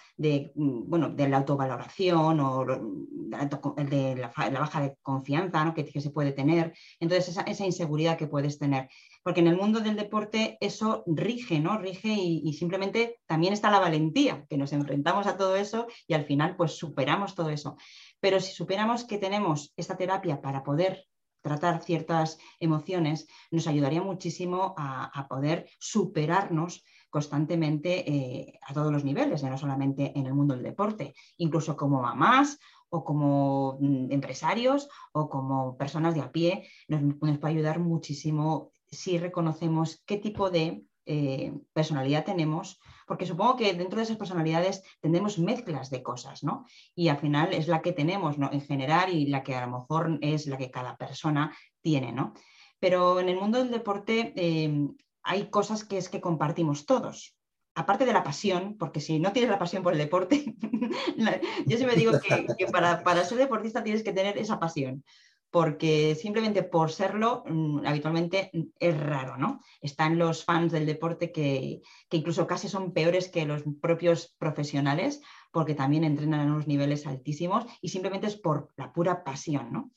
bueno, 0.55 1.09
de 1.09 1.29
la 1.29 1.37
autovaloración 1.37 2.39
o 2.39 2.65
de 2.65 4.15
la, 4.15 4.59
baja 4.59 4.81
de 4.81 4.97
confianza 5.01 5.73
que, 5.75 6.01
se 6.01 6.09
puede 6.09 6.31
tener. 6.31 6.73
Entonces, 6.99 7.37
esa, 7.45 7.65
inseguridad 7.65 8.17
que 8.17 8.27
puedes 8.27 8.57
tener. 8.57 8.89
Porque 9.23 9.41
en 9.41 9.47
el 9.47 9.57
mundo 9.57 9.79
del 9.79 9.95
deporte 9.95 10.57
eso 10.61 11.03
rige, 11.05 11.59
¿no? 11.59 11.77
Rige 11.77 12.09
y, 12.09 12.41
y 12.45 12.53
simplemente 12.53 13.19
también 13.25 13.53
está 13.53 13.69
la 13.69 13.79
valentía, 13.79 14.45
que 14.49 14.57
nos 14.57 14.71
enfrentamos 14.73 15.27
a 15.27 15.37
todo 15.37 15.55
eso 15.55 15.87
y 16.07 16.13
al 16.13 16.25
final 16.25 16.55
pues 16.55 16.77
superamos 16.77 17.35
todo 17.35 17.49
eso. 17.49 17.75
Pero 18.19 18.39
si 18.39 18.53
superamos 18.53 19.03
que 19.03 19.17
tenemos 19.17 19.73
esta 19.75 19.97
terapia 19.97 20.41
para 20.41 20.63
poder 20.63 21.05
tratar 21.41 21.81
ciertas 21.81 22.39
emociones, 22.59 23.27
nos 23.51 23.67
ayudaría 23.67 24.01
muchísimo 24.01 24.73
a, 24.77 25.27
poder 25.27 25.69
superarnos 25.79 26.83
constantemente 27.09 28.09
eh, 28.11 28.59
a 28.67 28.73
todos 28.73 28.91
los 28.91 29.03
niveles, 29.03 29.43
no 29.43 29.57
solamente 29.57 30.11
en 30.15 30.25
el 30.25 30.33
mundo 30.33 30.53
del 30.53 30.63
deporte, 30.63 31.15
incluso 31.37 31.75
como 31.75 32.01
mamás 32.01 32.59
o 32.89 33.03
como 33.03 33.77
mm, 33.79 34.11
empresarios 34.11 34.89
o 35.13 35.29
como 35.29 35.77
personas 35.77 36.15
de 36.15 36.21
a 36.21 36.31
pie, 36.31 36.67
nos 36.87 37.37
puede 37.37 37.53
ayudar 37.53 37.79
muchísimo 37.79 38.71
si 38.89 39.17
reconocemos 39.17 40.01
qué 40.05 40.17
tipo 40.17 40.49
de 40.49 40.83
eh, 41.07 41.53
personalidad 41.73 42.25
tenemos, 42.25 42.79
porque 43.07 43.25
supongo 43.25 43.55
que 43.55 43.73
dentro 43.73 43.97
de 43.97 44.03
esas 44.03 44.17
personalidades 44.17 44.83
tendremos 44.99 45.39
mezclas 45.39 45.89
de 45.89 46.03
cosas, 46.03 46.43
¿no? 46.43 46.65
Y 46.93 47.07
al 47.07 47.17
final 47.17 47.53
es 47.53 47.69
la 47.69 47.81
que 47.81 47.93
tenemos, 47.93 48.37
¿no? 48.37 48.51
En 48.51 48.61
general 48.61 49.13
y 49.13 49.27
la 49.27 49.41
que 49.41 49.55
a 49.55 49.65
lo 49.65 49.79
mejor 49.79 50.19
es 50.21 50.47
la 50.47 50.57
que 50.57 50.69
cada 50.69 50.97
persona 50.97 51.55
tiene, 51.81 52.11
¿no? 52.11 52.33
Pero 52.79 53.19
en 53.21 53.29
el 53.29 53.37
mundo 53.37 53.57
del 53.57 53.71
deporte 53.71 54.33
eh, 54.35 54.87
hay 55.23 55.49
cosas 55.49 55.85
que 55.85 55.97
es 55.97 56.09
que 56.09 56.21
compartimos 56.21 56.85
todos. 56.85 57.35
Aparte 57.73 58.05
de 58.05 58.13
la 58.13 58.23
pasión, 58.23 58.75
porque 58.77 58.99
si 58.99 59.19
no 59.19 59.31
tienes 59.31 59.51
la 59.51 59.59
pasión 59.59 59.83
por 59.83 59.93
el 59.93 59.99
deporte, 59.99 60.55
yo 61.65 61.77
siempre 61.77 61.95
digo 61.95 62.13
que, 62.57 62.65
para, 62.67 63.03
para 63.03 63.23
ser 63.23 63.37
deportista 63.37 63.83
tienes 63.83 64.03
que 64.03 64.13
tener 64.13 64.37
esa 64.37 64.59
pasión 64.59 65.03
porque 65.49 66.15
simplemente 66.15 66.63
por 66.63 66.91
serlo 66.91 67.43
mm, 67.47 67.85
habitualmente 67.85 68.51
es 68.79 68.99
raro, 68.99 69.37
¿no? 69.37 69.61
Están 69.81 70.17
los 70.17 70.43
fans 70.43 70.71
del 70.71 70.85
deporte 70.85 71.31
que, 71.31 71.81
incluso 72.11 72.47
casi 72.47 72.67
son 72.67 72.91
peores 72.91 73.29
que 73.29 73.45
los 73.45 73.63
propios 73.81 74.35
profesionales 74.37 75.21
porque 75.51 75.75
también 75.75 76.03
entrenan 76.03 76.41
a 76.41 76.45
unos 76.45 76.67
niveles 76.67 77.07
altísimos 77.07 77.65
y 77.81 77.89
simplemente 77.89 78.27
es 78.27 78.35
por 78.35 78.73
la 78.75 78.91
pura 78.91 79.23
pasión, 79.23 79.71
¿no? 79.71 79.91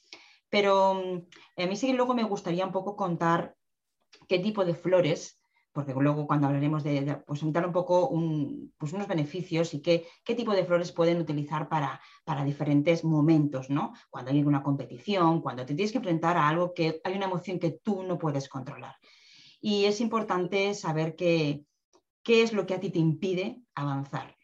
Pero 0.49 0.95
mm, 0.95 1.63
a 1.63 1.67
mí 1.67 1.77
sí 1.77 1.93
luego 1.93 2.15
me 2.15 2.25
gustaría 2.25 2.67
un 2.67 2.73
poco 2.73 2.97
contar 2.97 3.57
qué 4.29 4.39
tipo 4.39 4.65
de 4.65 4.75
flores 4.75 5.40
porque 5.73 5.95
luego 5.95 6.27
cuando 6.27 6.47
hablaremos 6.47 6.83
de, 6.83 7.23
pues 7.27 7.43
un 7.43 7.53
poco 7.73 8.11
pues 8.77 8.93
unos 8.93 9.07
beneficios 9.07 9.73
y 9.75 9.81
qué, 9.81 10.07
tipo 10.25 10.53
de 10.53 10.65
flores 10.65 10.93
pueden 10.93 11.21
utilizar 11.21 11.69
para, 11.69 12.01
diferentes 12.45 13.05
momentos, 13.05 13.71
¿no? 13.71 13.93
Cuando 14.09 14.31
hay 14.31 14.43
una 14.43 14.63
competición, 14.63 15.41
cuando 15.41 15.67
te 15.67 15.75
tienes 15.75 15.93
que 15.93 15.99
enfrentar 15.99 16.37
a 16.37 16.49
algo 16.49 16.75
que 16.75 17.01
hay 17.05 17.15
una 17.15 17.27
emoción 17.27 17.59
que 17.59 17.73
tú 17.83 18.03
no 18.03 18.19
puedes 18.19 18.49
controlar. 18.49 18.97
Y 19.61 19.85
es 19.85 20.01
importante 20.01 20.75
saber 20.75 21.17
qué 21.17 21.67
es 22.27 22.53
lo 22.53 22.67
que 22.67 22.75
a 22.75 22.81
ti 22.81 22.91
te 22.91 22.99
impide 22.99 23.63
avanzar. 23.75 24.37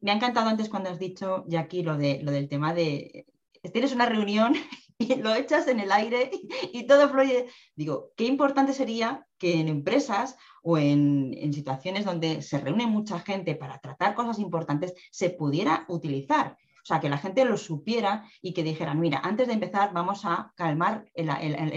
Me 0.00 0.10
ha 0.10 0.14
encantado 0.14 0.48
antes 0.48 0.68
cuando 0.68 0.90
has 0.90 0.98
dicho, 0.98 1.44
Jackie, 1.46 1.82
lo, 1.82 1.96
de, 1.96 2.20
lo 2.22 2.32
del 2.32 2.48
tema 2.48 2.74
de, 2.74 3.26
tienes 3.72 3.92
una 3.92 4.06
reunión 4.06 4.54
y 4.98 5.16
lo 5.16 5.34
echas 5.34 5.68
en 5.68 5.80
el 5.80 5.92
aire 5.92 6.30
y 6.72 6.86
todo 6.86 7.08
fluye. 7.08 7.46
Digo, 7.76 8.12
qué 8.16 8.24
importante 8.24 8.72
sería 8.72 9.26
que 9.42 9.58
en 9.58 9.66
empresas 9.66 10.36
o 10.62 10.78
en, 10.78 11.34
en, 11.36 11.52
situaciones 11.52 12.04
donde 12.04 12.42
se 12.42 12.60
reúne 12.60 12.86
mucha 12.86 13.18
gente 13.18 13.56
para 13.56 13.80
tratar 13.80 14.14
cosas 14.14 14.38
importantes 14.38 14.94
se 15.10 15.30
pudiera 15.30 15.84
utilizar. 15.88 16.56
O 16.82 16.84
sea, 16.84 17.00
que 17.00 17.08
la 17.08 17.18
gente 17.18 17.44
lo 17.44 17.56
supiera 17.56 18.24
y 18.40 18.52
que 18.52 18.62
dijeran, 18.62 19.00
mira, 19.00 19.20
antes 19.24 19.48
de 19.48 19.54
empezar 19.54 19.92
vamos 19.92 20.24
a 20.24 20.52
calmar 20.56 21.06
el, 21.14 21.28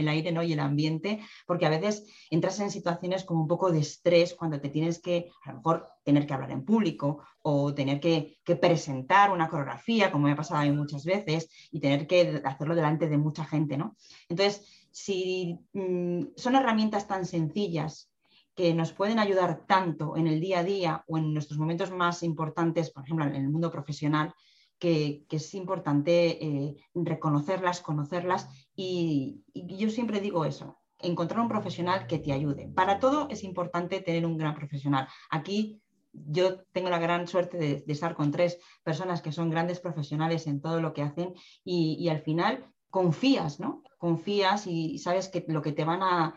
aire 0.08 0.32
¿no? 0.32 0.44
y 0.44 0.54
el 0.54 0.60
ambiente, 0.60 1.22
porque 1.48 1.66
a 1.66 1.70
veces 1.70 2.06
entras 2.32 2.60
en 2.60 2.70
situaciones 2.70 3.24
como 3.24 3.42
un 3.42 3.48
poco 3.48 3.72
de 3.72 3.80
estrés 3.80 4.36
cuando 4.36 4.60
te 4.60 4.70
tienes 4.70 5.00
que, 5.00 5.32
a 5.44 5.52
lo 5.52 5.58
mejor, 5.58 5.88
tener 6.04 6.28
que 6.28 6.34
hablar 6.34 6.52
en 6.52 6.66
público 6.66 7.24
o 7.42 7.74
tener 7.74 8.00
que, 8.00 8.38
presentar 8.62 9.32
una 9.32 9.50
coreografía, 9.50 10.12
como 10.12 10.26
me 10.26 10.34
ha 10.34 10.36
pasado 10.36 10.62
a 10.62 10.64
mí 10.64 10.72
muchas 10.72 11.04
veces, 11.04 11.50
y 11.72 11.80
tener 11.80 12.06
que 12.06 12.42
hacerlo 12.44 12.76
delante 12.76 13.08
de 13.08 13.18
mucha 13.18 13.44
gente, 13.44 13.76
¿no? 13.78 13.96
Entonces, 14.30 14.85
si 14.96 15.60
mm, 15.74 16.28
son 16.38 16.56
herramientas 16.56 17.06
tan 17.06 17.26
sencillas 17.26 18.10
que 18.56 18.74
nos 18.74 18.94
pueden 18.94 19.20
ayudar 19.20 19.66
tanto 19.68 20.16
en 20.16 20.26
el 20.26 20.40
día 20.40 20.60
a 20.60 20.64
día 20.64 21.04
o 21.08 21.18
en 21.18 21.34
nuestros 21.34 21.60
momentos 21.60 21.92
más 21.92 22.24
importantes, 22.24 22.92
por 22.92 23.04
ejemplo, 23.04 23.26
en 23.26 23.36
el 23.36 23.50
mundo 23.50 23.70
profesional, 23.70 24.34
que, 24.80 25.26
es 25.30 25.54
importante 25.54 26.42
eh, 26.42 26.76
reconocerlas, 26.94 27.82
conocerlas 27.82 28.48
y, 28.74 29.44
yo 29.54 29.90
siempre 29.90 30.22
digo 30.22 30.46
eso, 30.46 30.78
encontrar 31.00 31.42
un 31.42 31.50
profesional 31.50 32.08
que 32.08 32.20
te 32.20 32.32
ayude. 32.32 32.70
Para 32.74 32.98
todo 32.98 33.28
es 33.30 33.44
importante 33.44 34.00
tener 34.00 34.26
un 34.26 34.38
gran 34.38 34.56
profesional. 34.56 35.10
Aquí 35.30 35.82
yo 36.14 36.64
tengo 36.72 36.90
la 36.90 37.00
gran 37.00 37.28
suerte 37.28 37.58
de, 37.58 37.84
estar 37.88 38.16
con 38.16 38.32
tres 38.32 38.60
personas 38.82 39.22
que 39.22 39.34
son 39.34 39.50
grandes 39.50 39.82
profesionales 39.82 40.48
en 40.48 40.62
todo 40.62 40.80
lo 40.80 40.94
que 40.94 41.02
hacen 41.02 41.34
y, 41.66 42.08
al 42.08 42.22
final 42.22 42.66
confías, 42.90 43.60
¿no? 43.60 43.84
Confías 44.06 44.68
y 44.68 45.00
sabes 45.00 45.30
que 45.30 45.44
lo 45.48 45.64
que 45.64 45.72
te 45.72 45.84
van 45.84 46.04
a, 46.04 46.36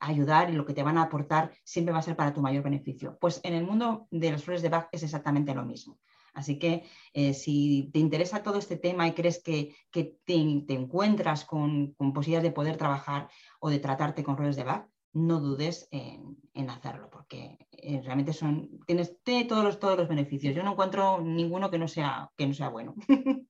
ayudar 0.00 0.50
y 0.50 0.54
lo 0.54 0.66
que 0.66 0.74
te 0.74 0.82
van 0.82 0.98
a 0.98 1.02
aportar 1.02 1.52
siempre 1.62 1.92
va 1.92 2.00
a 2.00 2.02
ser 2.02 2.16
para 2.16 2.34
tu 2.34 2.40
mayor 2.40 2.64
beneficio. 2.64 3.16
Pues 3.20 3.40
en 3.44 3.54
el 3.54 3.64
mundo 3.64 4.08
de 4.10 4.32
las 4.32 4.42
flores 4.42 4.60
de 4.60 4.68
Bach 4.68 4.88
es 4.90 5.04
exactamente 5.04 5.54
lo 5.54 5.64
mismo. 5.64 6.00
Así 6.34 6.58
que 6.58 6.82
eh, 7.12 7.32
si 7.32 7.90
te 7.92 8.00
interesa 8.00 8.42
todo 8.42 8.58
este 8.58 8.76
tema 8.76 9.06
y 9.06 9.12
crees 9.12 9.40
que, 9.40 9.76
te, 9.92 10.34
encuentras 10.74 11.44
con, 11.44 11.94
posibilidades 11.94 12.50
de 12.50 12.50
poder 12.50 12.76
trabajar 12.76 13.28
o 13.60 13.70
de 13.70 13.78
tratarte 13.78 14.24
con 14.24 14.36
roles 14.36 14.56
de 14.56 14.64
Bach, 14.64 14.88
no 15.12 15.38
dudes 15.38 15.86
en, 15.92 16.68
hacerlo, 16.68 17.08
porque 17.08 17.68
eh, 17.70 18.00
realmente 18.02 18.32
son, 18.32 18.80
tienes 18.84 19.16
todos, 19.22 19.62
los, 19.62 19.78
todos 19.78 19.96
los 19.96 20.08
beneficios. 20.08 20.56
Yo 20.56 20.64
no 20.64 20.72
encuentro 20.72 21.20
ninguno 21.20 21.70
que 21.70 21.78
no 21.78 21.86
sea, 21.86 22.32
que 22.36 22.48
no 22.48 22.54
sea 22.54 22.70
bueno. 22.70 22.96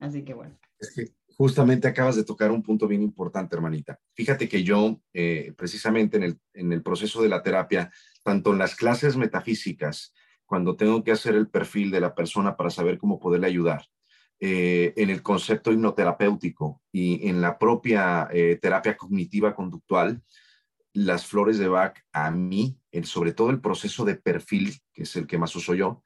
Así 0.00 0.22
que 0.24 0.34
bueno. 0.34 0.58
Que 0.78 1.12
justamente 1.36 1.88
acabas 1.88 2.16
de 2.16 2.24
tocar 2.24 2.50
un 2.50 2.62
punto 2.62 2.86
bien 2.86 3.02
importante, 3.02 3.56
hermanita. 3.56 3.98
Fíjate 4.14 4.48
que 4.48 4.62
yo, 4.62 5.00
eh, 5.12 5.52
precisamente 5.56 6.16
en 6.16 6.22
el, 6.24 6.38
en 6.54 6.72
el 6.72 6.82
proceso 6.82 7.22
de 7.22 7.28
la 7.28 7.42
terapia, 7.42 7.90
tanto 8.22 8.52
en 8.52 8.58
las 8.58 8.74
clases 8.74 9.16
metafísicas, 9.16 10.14
cuando 10.44 10.76
tengo 10.76 11.02
que 11.02 11.12
hacer 11.12 11.34
el 11.34 11.48
perfil 11.48 11.90
de 11.90 12.00
la 12.00 12.14
persona 12.14 12.56
para 12.56 12.70
saber 12.70 12.98
cómo 12.98 13.18
poderle 13.18 13.46
ayudar, 13.46 13.86
eh, 14.40 14.92
en 14.96 15.10
el 15.10 15.22
concepto 15.22 15.70
hipnoterapéutico 15.72 16.82
y 16.90 17.28
en 17.28 17.40
la 17.40 17.58
propia 17.58 18.28
eh, 18.32 18.58
terapia 18.60 18.96
cognitiva 18.96 19.54
conductual, 19.54 20.22
las 20.92 21.26
flores 21.26 21.58
de 21.58 21.68
Bach 21.68 21.96
a 22.12 22.30
mí, 22.30 22.76
sobre 23.04 23.32
todo 23.32 23.50
el 23.50 23.60
proceso 23.60 24.04
de 24.04 24.16
perfil, 24.16 24.76
que 24.92 25.04
es 25.04 25.16
el 25.16 25.26
que 25.26 25.38
más 25.38 25.54
uso 25.56 25.74
yo, 25.74 26.02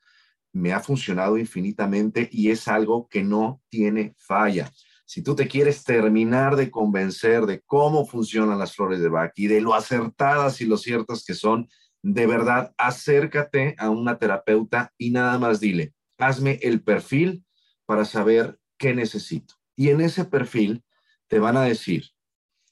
me 0.52 0.72
ha 0.72 0.80
funcionado 0.80 1.38
infinitamente 1.38 2.28
y 2.32 2.50
es 2.50 2.66
algo 2.68 3.08
que 3.08 3.22
no 3.22 3.60
tiene 3.68 4.14
falla. 4.16 4.70
Si 5.06 5.22
tú 5.22 5.36
te 5.36 5.46
quieres 5.46 5.84
terminar 5.84 6.56
de 6.56 6.70
convencer 6.70 7.46
de 7.46 7.62
cómo 7.62 8.06
funcionan 8.06 8.58
las 8.58 8.74
flores 8.74 9.00
de 9.00 9.08
Bach 9.08 9.32
y 9.36 9.46
de 9.46 9.60
lo 9.60 9.72
acertadas 9.72 10.60
y 10.60 10.66
lo 10.66 10.76
ciertas 10.76 11.24
que 11.24 11.34
son, 11.34 11.68
de 12.02 12.26
verdad, 12.26 12.74
acércate 12.76 13.76
a 13.78 13.88
una 13.88 14.18
terapeuta 14.18 14.92
y 14.98 15.10
nada 15.10 15.38
más 15.38 15.60
dile, 15.60 15.94
hazme 16.18 16.58
el 16.62 16.82
perfil 16.82 17.44
para 17.86 18.04
saber 18.04 18.58
qué 18.78 18.94
necesito. 18.94 19.54
Y 19.76 19.90
en 19.90 20.00
ese 20.00 20.24
perfil 20.24 20.84
te 21.28 21.38
van 21.38 21.56
a 21.56 21.62
decir 21.62 22.10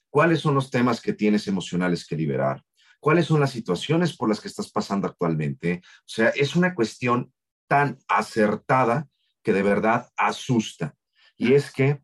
cuáles 0.09 0.41
son 0.41 0.55
los 0.55 0.69
temas 0.69 1.01
que 1.01 1.13
tienes 1.13 1.47
emocionales 1.47 2.05
que 2.05 2.15
liberar, 2.15 2.63
cuáles 2.99 3.27
son 3.27 3.39
las 3.39 3.51
situaciones 3.51 4.15
por 4.15 4.29
las 4.29 4.41
que 4.41 4.47
estás 4.47 4.69
pasando 4.71 5.07
actualmente. 5.07 5.81
O 5.83 6.07
sea, 6.07 6.29
es 6.29 6.55
una 6.55 6.75
cuestión 6.75 7.33
tan 7.67 7.97
acertada 8.07 9.07
que 9.43 9.53
de 9.53 9.63
verdad 9.63 10.09
asusta. 10.17 10.95
Y 11.37 11.53
es 11.53 11.71
que, 11.71 12.01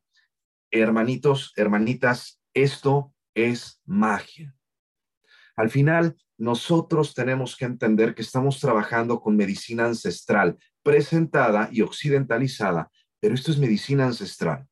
hermanitos, 0.72 1.54
hermanitas, 1.56 2.42
esto 2.54 3.14
es 3.36 3.82
magia. 3.86 4.56
Al 5.56 5.70
final, 5.70 6.18
nosotros 6.38 7.14
tenemos 7.14 7.56
que 7.56 7.66
entender 7.66 8.16
que 8.16 8.24
estamos 8.24 8.60
trabajando 8.60 9.22
con 9.22 9.36
medicina 9.36 9.86
ancestral, 9.86 10.58
presentada 10.82 11.70
y 11.72 11.82
occidentalizada, 11.82 12.90
pero 13.20 13.36
esto 13.36 13.52
es 13.52 13.60
medicina 13.60 14.06
ancestral. 14.06 14.68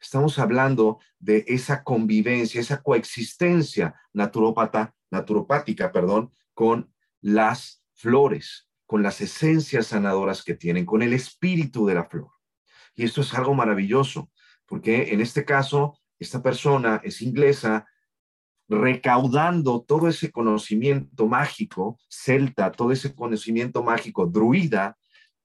Estamos 0.00 0.40
hablando 0.40 0.98
de 1.20 1.44
esa 1.46 1.84
convivencia, 1.84 2.60
esa 2.60 2.82
coexistencia 2.82 3.94
naturópata, 4.12 4.96
naturopática, 5.12 5.92
perdón, 5.92 6.32
con 6.54 6.92
las 7.20 7.84
flores, 7.94 8.68
con 8.84 9.04
las 9.04 9.20
esencias 9.20 9.86
sanadoras 9.88 10.42
que 10.42 10.54
tienen, 10.54 10.84
con 10.84 11.02
el 11.02 11.12
espíritu 11.12 11.86
de 11.86 11.94
la 11.94 12.04
flor. 12.04 12.32
Y 12.96 13.04
esto 13.04 13.20
es 13.20 13.32
algo 13.32 13.54
maravilloso, 13.54 14.31
porque 14.72 15.12
en 15.12 15.20
este 15.20 15.44
caso, 15.44 15.98
esta 16.18 16.42
persona 16.42 16.98
es 17.04 17.20
inglesa, 17.20 17.86
recaudando 18.70 19.82
todo 19.82 20.08
ese 20.08 20.30
conocimiento 20.30 21.26
mágico 21.26 21.98
celta, 22.08 22.72
todo 22.72 22.90
ese 22.90 23.14
conocimiento 23.14 23.82
mágico 23.82 24.24
druida, 24.24 24.96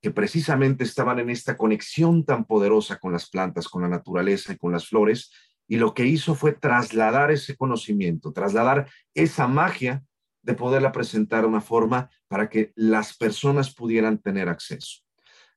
que 0.01 0.11
precisamente 0.11 0.85
estaban 0.85 1.19
en 1.19 1.29
esta 1.29 1.57
conexión 1.57 2.23
tan 2.23 2.45
poderosa 2.45 2.99
con 2.99 3.11
las 3.11 3.29
plantas, 3.29 3.67
con 3.67 3.81
la 3.81 3.89
naturaleza 3.89 4.53
y 4.53 4.57
con 4.57 4.71
las 4.71 4.87
flores, 4.87 5.29
y 5.67 5.75
lo 5.75 5.93
que 5.93 6.05
hizo 6.05 6.33
fue 6.33 6.53
trasladar 6.53 7.29
ese 7.29 7.57
conocimiento, 7.57 8.31
trasladar 8.31 8.89
esa 9.13 9.45
magia 9.45 10.05
de 10.41 10.53
poderla 10.53 10.93
presentar 10.93 11.41
de 11.41 11.49
una 11.49 11.59
forma 11.59 12.09
para 12.29 12.47
que 12.47 12.71
las 12.75 13.17
personas 13.17 13.75
pudieran 13.75 14.19
tener 14.19 14.47
acceso. 14.47 15.01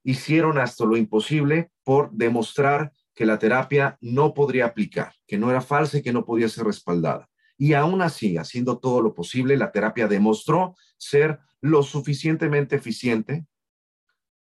Hicieron 0.03 0.59
hasta 0.59 0.85
lo 0.85 0.97
imposible 0.97 1.71
por 1.85 2.11
demostrar 2.11 2.93
que 3.21 3.27
la 3.27 3.39
terapia 3.39 3.99
no 4.01 4.33
podría 4.33 4.65
aplicar, 4.65 5.13
que 5.27 5.37
no 5.37 5.51
era 5.51 5.61
falsa 5.61 5.99
y 5.99 6.03
que 6.03 6.11
no 6.11 6.25
podía 6.25 6.49
ser 6.49 6.65
respaldada. 6.65 7.29
Y 7.59 7.75
aún 7.75 8.01
así, 8.01 8.39
haciendo 8.39 8.79
todo 8.79 9.03
lo 9.03 9.13
posible, 9.13 9.59
la 9.59 9.73
terapia 9.73 10.09
demostró 10.09 10.75
ser 10.97 11.39
lo 11.61 11.83
suficientemente 11.83 12.77
eficiente 12.77 13.45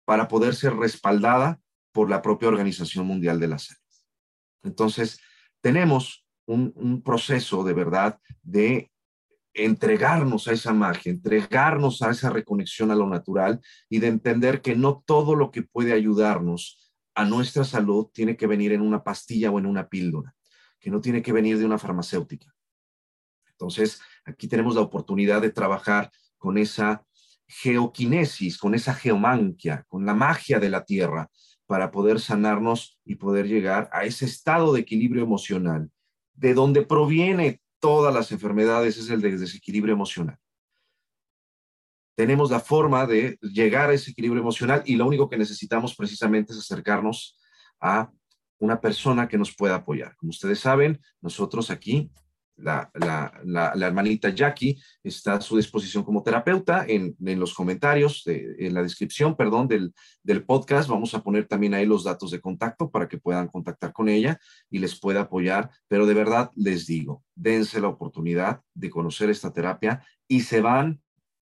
para 0.04 0.28
poder 0.28 0.54
ser 0.54 0.76
respaldada 0.76 1.62
por 1.92 2.10
la 2.10 2.20
propia 2.20 2.48
Organización 2.48 3.06
Mundial 3.06 3.40
de 3.40 3.48
la 3.48 3.58
Salud. 3.58 3.80
Entonces, 4.62 5.18
tenemos 5.62 6.26
un, 6.44 6.70
un, 6.76 7.00
proceso 7.02 7.64
de 7.64 7.72
verdad 7.72 8.20
de 8.42 8.92
entregarnos 9.54 10.46
a 10.46 10.52
esa 10.52 10.74
magia, 10.74 11.10
entregarnos 11.10 12.02
a 12.02 12.10
esa 12.10 12.28
reconexión 12.28 12.90
a 12.90 12.96
lo 12.96 13.08
natural 13.08 13.62
y 13.88 14.00
de 14.00 14.08
entender 14.08 14.60
que 14.60 14.76
no 14.76 15.02
todo 15.06 15.34
lo 15.36 15.50
que 15.52 15.62
puede 15.62 15.94
ayudarnos 15.94 16.87
a 17.18 17.24
nuestra 17.24 17.64
salud 17.64 18.08
tiene 18.12 18.36
que 18.36 18.46
venir 18.46 18.72
en 18.72 18.80
una 18.80 19.02
pastilla 19.02 19.50
o 19.50 19.58
en 19.58 19.66
una 19.66 19.88
píldora, 19.88 20.34
que 20.78 20.90
no 20.90 21.00
tiene 21.00 21.22
que 21.22 21.32
venir 21.32 21.58
de 21.58 21.64
una 21.64 21.78
farmacéutica, 21.78 22.54
entonces, 23.58 24.00
aquí 24.24 24.46
tenemos 24.46 24.76
la 24.76 24.82
oportunidad 24.82 25.42
de 25.42 25.50
trabajar 25.50 26.12
con 26.38 26.58
esa 26.58 27.04
geoquinesis, 27.48 28.56
con 28.56 28.72
esa 28.72 28.94
geomanquia, 28.94 29.84
con 29.88 30.06
la 30.06 30.14
magia 30.14 30.60
de 30.60 30.70
la 30.70 30.84
tierra, 30.84 31.28
para 31.66 31.90
poder 31.90 32.20
sanarnos 32.20 33.00
y 33.04 33.16
poder 33.16 33.48
llegar 33.48 33.90
a 33.92 34.04
ese 34.04 34.26
estado 34.26 34.72
de 34.72 34.80
equilibrio 34.80 35.24
emocional, 35.24 35.90
de 36.34 36.54
donde 36.54 36.82
proviene 36.82 37.60
todas 37.80 38.14
las 38.14 38.30
enfermedades, 38.30 38.96
es 38.96 39.10
el 39.10 39.20
desequilibrio 39.20 39.92
emocional. 39.92 40.38
Tenemos 42.18 42.50
la 42.50 42.58
forma 42.58 43.06
de 43.06 43.38
llegar 43.42 43.90
a 43.90 43.92
ese 43.92 44.10
equilibrio 44.10 44.42
emocional 44.42 44.82
y 44.84 44.96
lo 44.96 45.06
único 45.06 45.28
que 45.28 45.38
necesitamos 45.38 45.94
precisamente 45.94 46.52
es 46.52 46.58
acercarnos 46.58 47.38
a 47.80 48.10
una 48.58 48.80
persona 48.80 49.28
que 49.28 49.38
nos 49.38 49.54
pueda 49.54 49.76
apoyar. 49.76 50.16
Como 50.16 50.30
ustedes 50.30 50.58
saben, 50.58 51.00
nosotros 51.20 51.70
aquí 51.70 52.10
la, 52.56 52.90
hermanita 53.80 54.30
Jackie 54.30 54.82
está 55.00 55.34
a 55.34 55.40
su 55.40 55.56
disposición 55.56 56.02
como 56.02 56.24
terapeuta 56.24 56.84
en, 56.88 57.14
los 57.20 57.54
comentarios, 57.54 58.24
en 58.26 58.74
la 58.74 58.82
descripción, 58.82 59.36
perdón, 59.36 59.68
del, 59.68 59.94
del, 60.24 60.44
podcast. 60.44 60.88
Vamos 60.88 61.14
a 61.14 61.22
poner 61.22 61.46
también 61.46 61.74
ahí 61.74 61.86
los 61.86 62.02
datos 62.02 62.32
de 62.32 62.40
contacto 62.40 62.90
para 62.90 63.06
que 63.06 63.18
puedan 63.18 63.46
contactar 63.46 63.92
con 63.92 64.08
ella 64.08 64.40
y 64.68 64.80
les 64.80 64.98
pueda 64.98 65.20
apoyar. 65.20 65.70
Pero 65.86 66.04
de 66.04 66.14
verdad 66.14 66.50
les 66.56 66.84
digo, 66.84 67.22
dense 67.36 67.80
la 67.80 67.86
oportunidad 67.86 68.60
de 68.74 68.90
conocer 68.90 69.30
esta 69.30 69.52
terapia 69.52 70.04
y 70.26 70.40
se 70.40 70.60
van 70.60 71.00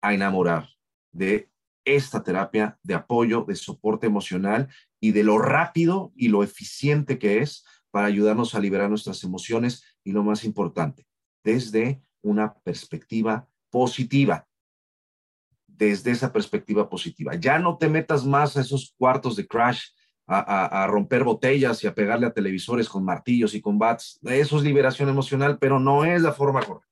a 0.01 0.13
enamorar 0.13 0.69
de 1.11 1.49
esta 1.85 2.23
terapia 2.23 2.77
de 2.83 2.93
apoyo, 2.93 3.43
de 3.47 3.55
soporte 3.55 4.07
emocional 4.07 4.69
y 4.99 5.11
de 5.11 5.23
lo 5.23 5.37
rápido 5.37 6.11
y 6.15 6.27
lo 6.27 6.43
eficiente 6.43 7.17
que 7.17 7.39
es 7.39 7.65
para 7.89 8.07
ayudarnos 8.07 8.55
a 8.55 8.59
liberar 8.59 8.89
nuestras 8.89 9.23
emociones 9.23 9.83
y 10.03 10.11
lo 10.11 10.23
más 10.23 10.43
importante, 10.43 11.05
desde 11.43 12.01
una 12.21 12.53
perspectiva 12.53 13.47
positiva. 13.69 14.47
Desde 15.67 16.11
esa 16.11 16.31
perspectiva 16.31 16.89
positiva. 16.89 17.35
Ya 17.35 17.57
no 17.57 17.77
te 17.77 17.89
metas 17.89 18.25
más 18.25 18.55
a 18.55 18.61
esos 18.61 18.93
cuartos 18.97 19.35
de 19.35 19.47
crash, 19.47 19.87
a, 20.27 20.87
romper 20.87 21.23
botellas 21.23 21.83
y 21.83 21.87
a 21.87 21.95
pegarle 21.95 22.27
a 22.27 22.33
televisores 22.33 22.87
con 22.87 23.03
martillos 23.03 23.53
y 23.53 23.61
con 23.61 23.77
bats. 23.77 24.19
Eso 24.23 24.57
es 24.57 24.63
liberación 24.63 25.09
emocional, 25.09 25.57
pero 25.59 25.79
no 25.79 26.05
es 26.05 26.21
la 26.21 26.31
forma 26.31 26.61
correcta. 26.61 26.90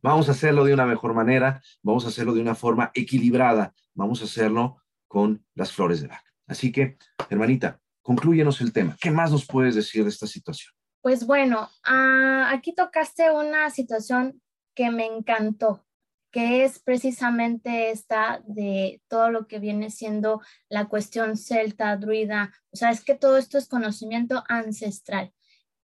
Vamos 0.00 0.28
a 0.28 0.32
hacerlo 0.32 0.64
de 0.64 0.74
una 0.74 0.86
mejor 0.86 1.12
manera, 1.12 1.60
vamos 1.82 2.04
a 2.04 2.08
hacerlo 2.08 2.32
de 2.32 2.40
una 2.40 2.54
forma 2.54 2.90
equilibrada, 2.94 3.74
vamos 3.94 4.20
a 4.22 4.24
hacerlo 4.24 4.82
con 5.08 5.44
las 5.54 5.72
flores 5.72 6.00
de 6.00 6.08
Bach. 6.08 6.22
Así 6.46 6.70
que, 6.70 6.96
hermanita, 7.28 7.80
concluyenos 8.02 8.60
el 8.60 8.72
tema. 8.72 8.96
¿Qué 9.00 9.10
más 9.10 9.32
nos 9.32 9.46
puedes 9.46 9.74
decir 9.74 10.04
de 10.04 10.10
esta 10.10 10.26
situación? 10.26 10.72
Pues 11.02 11.26
bueno, 11.26 11.68
ah, 11.84 12.50
aquí 12.52 12.74
tocaste 12.74 13.30
una 13.30 13.70
situación 13.70 14.40
que 14.74 14.90
me 14.90 15.06
encantó, 15.06 15.84
que 16.30 16.64
es 16.64 16.78
precisamente 16.78 17.90
esta 17.90 18.40
de 18.46 19.02
todo 19.08 19.30
lo 19.30 19.48
que 19.48 19.58
viene 19.58 19.90
siendo 19.90 20.40
la 20.68 20.86
cuestión 20.86 21.36
celta, 21.36 21.96
druida. 21.96 22.52
O 22.70 22.76
sea, 22.76 22.90
es 22.90 23.02
que 23.02 23.14
todo 23.14 23.36
esto 23.36 23.58
es 23.58 23.68
conocimiento 23.68 24.44
ancestral, 24.48 25.32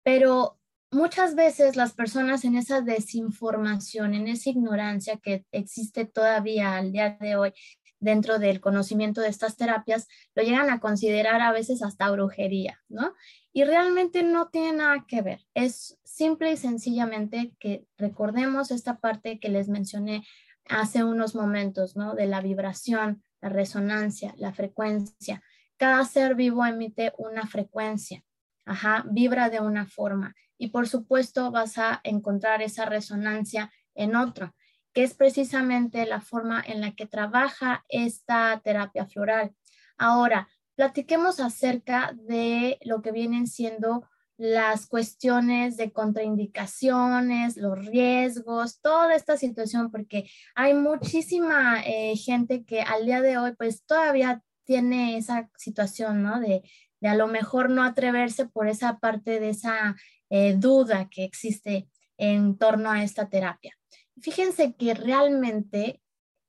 pero 0.03 0.57
muchas 0.91 1.35
veces 1.35 1.75
las 1.75 1.93
personas 1.93 2.45
en 2.45 2.55
esa 2.55 2.81
desinformación, 2.81 4.13
en 4.13 4.27
esa 4.27 4.49
ignorancia 4.49 5.17
que 5.17 5.45
existe 5.51 6.05
todavía 6.05 6.75
al 6.77 6.91
día 6.91 7.17
de 7.19 7.35
hoy, 7.35 7.53
dentro 7.99 8.39
del 8.39 8.61
conocimiento 8.61 9.21
de 9.21 9.29
estas 9.29 9.57
terapias, 9.57 10.07
lo 10.35 10.43
llegan 10.43 10.69
a 10.69 10.79
considerar 10.79 11.41
a 11.41 11.51
veces 11.51 11.81
hasta 11.81 12.11
brujería, 12.11 12.81
¿no? 12.87 13.13
Y 13.51 13.63
realmente 13.63 14.21
no 14.21 14.49
tiene 14.49 14.73
nada 14.73 15.05
que 15.07 15.21
ver. 15.21 15.41
Es 15.53 15.97
simple 16.03 16.51
y 16.51 16.57
sencillamente 16.57 17.55
que 17.59 17.85
recordemos 17.97 18.71
esta 18.71 18.99
parte 18.99 19.39
que 19.39 19.49
les 19.49 19.69
mencioné 19.69 20.23
hace 20.67 21.03
unos 21.03 21.35
momentos, 21.35 21.95
¿no? 21.95 22.15
De 22.15 22.27
la 22.27 22.41
vibración, 22.41 23.23
la 23.41 23.49
resonancia, 23.49 24.33
la 24.37 24.53
frecuencia. 24.53 25.41
Cada 25.77 26.03
ser 26.05 26.35
vivo 26.35 26.65
emite 26.65 27.13
una 27.17 27.47
frecuencia, 27.47 28.23
ajá, 28.65 29.03
vibra 29.09 29.49
de 29.49 29.59
una 29.59 29.85
forma. 29.85 30.35
Y 30.57 30.69
por 30.69 30.87
supuesto 30.87 31.51
vas 31.51 31.77
a 31.77 32.01
encontrar 32.03 32.61
esa 32.61 32.85
resonancia 32.85 33.71
en 33.93 34.15
otro 34.15 34.53
que 34.95 35.03
es 35.03 35.13
precisamente 35.13 36.05
la 36.05 36.21
forma 36.21 36.63
en 36.65 36.79
la 36.79 36.95
que 36.95 37.05
trabaja 37.05 37.83
esta 37.89 38.61
terapia 38.63 39.05
floral. 39.05 39.53
Ahora, 39.97 40.47
platiquemos 40.75 41.41
acerca 41.41 42.13
de 42.15 42.79
lo 42.81 43.01
que 43.01 43.11
vienen 43.11 43.45
siendo 43.45 44.07
las 44.37 44.87
cuestiones 44.87 45.75
de 45.75 45.91
contraindicaciones, 45.91 47.57
los 47.57 47.85
riesgos, 47.85 48.79
toda 48.79 49.13
esta 49.15 49.35
situación, 49.35 49.91
porque 49.91 50.29
hay 50.55 50.73
muchísima 50.73 51.81
eh, 51.85 52.15
gente 52.15 52.63
que 52.63 52.81
al 52.81 53.05
día 53.05 53.21
de 53.21 53.37
hoy 53.37 53.53
pues 53.57 53.85
todavía 53.85 54.43
tiene 54.63 55.17
esa 55.17 55.49
situación, 55.57 56.23
¿no? 56.23 56.39
De, 56.39 56.63
de 57.01 57.07
a 57.09 57.15
lo 57.15 57.27
mejor 57.27 57.69
no 57.69 57.83
atreverse 57.83 58.45
por 58.45 58.67
esa 58.67 58.99
parte 58.99 59.41
de 59.41 59.49
esa 59.49 59.95
eh, 60.29 60.55
duda 60.57 61.09
que 61.09 61.23
existe 61.23 61.89
en 62.17 62.57
torno 62.57 62.91
a 62.91 63.03
esta 63.03 63.29
terapia. 63.29 63.75
Fíjense 64.21 64.75
que 64.75 64.93
realmente 64.93 66.01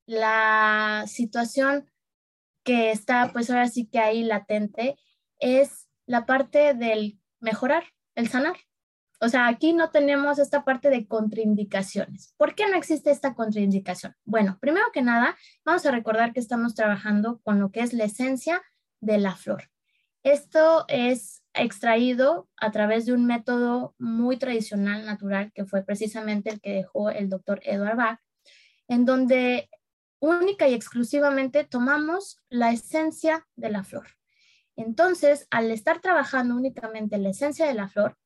la 0.07 1.05
situación 1.07 1.91
que 2.63 2.91
está 2.91 3.33
pues 3.33 3.51
ahora 3.51 3.69
sí 3.69 3.87
que 3.87 3.99
ahí 3.99 4.23
latente 4.23 4.97
es 5.39 5.89
la 6.07 6.27
parte 6.27 6.75
del 6.75 7.21
mejorar, 7.41 7.85
el 8.15 8.29
sanar. 8.29 8.57
O 9.21 9.29
sea, 9.29 9.49
aquí 9.49 9.73
no 9.73 9.91
tenemos 9.91 10.39
esta 10.39 10.65
parte 10.65 10.91
de 10.91 11.07
contraindicaciones. 11.07 12.35
¿Por 12.37 12.55
qué 12.55 12.69
no 12.69 12.77
existe 12.77 13.11
esta 13.11 13.35
contraindicación? 13.35 14.15
Bueno, 14.25 14.59
primero 14.61 14.87
que 14.93 15.01
nada, 15.01 15.37
vamos 15.65 15.87
a 15.87 15.91
recordar 15.91 16.33
que 16.35 16.41
estamos 16.41 16.75
trabajando 16.75 17.41
con 17.43 17.59
lo 17.59 17.71
que 17.71 17.81
es 17.81 17.95
la 17.95 18.05
esencia 18.05 18.63
de 19.01 19.19
la 19.19 19.35
flor. 19.35 19.71
Esto 20.23 20.85
es 20.89 21.43
extraído 21.57 22.49
a 22.57 22.71
través 22.71 23.07
de 23.07 23.13
un 23.13 23.27
método 23.27 23.95
muy 23.99 24.37
tradicional, 24.37 25.05
natural, 25.05 25.53
que 25.55 25.65
fue 25.65 25.83
precisamente 25.83 26.51
el 26.51 26.61
que 26.61 26.73
dejó 26.73 27.11
el 27.11 27.29
doctor 27.29 27.61
Edward 27.65 27.97
Bach, 27.97 28.21
en 28.89 29.05
donde 29.05 29.69
única 30.21 30.69
y 30.69 30.75
exclusivamente 30.75 31.65
tomamos 31.65 32.41
la 32.49 32.73
esencia 32.73 33.47
de 33.57 33.71
la 33.71 33.85
flor. 33.85 34.07
Entonces, 34.77 35.47
al 35.51 35.71
estar 35.71 36.01
trabajando 36.01 36.55
únicamente 36.55 37.19
la 37.19 37.31
esencia 37.31 37.67
de 37.67 37.75
la 37.75 37.89
flor, 37.89 38.17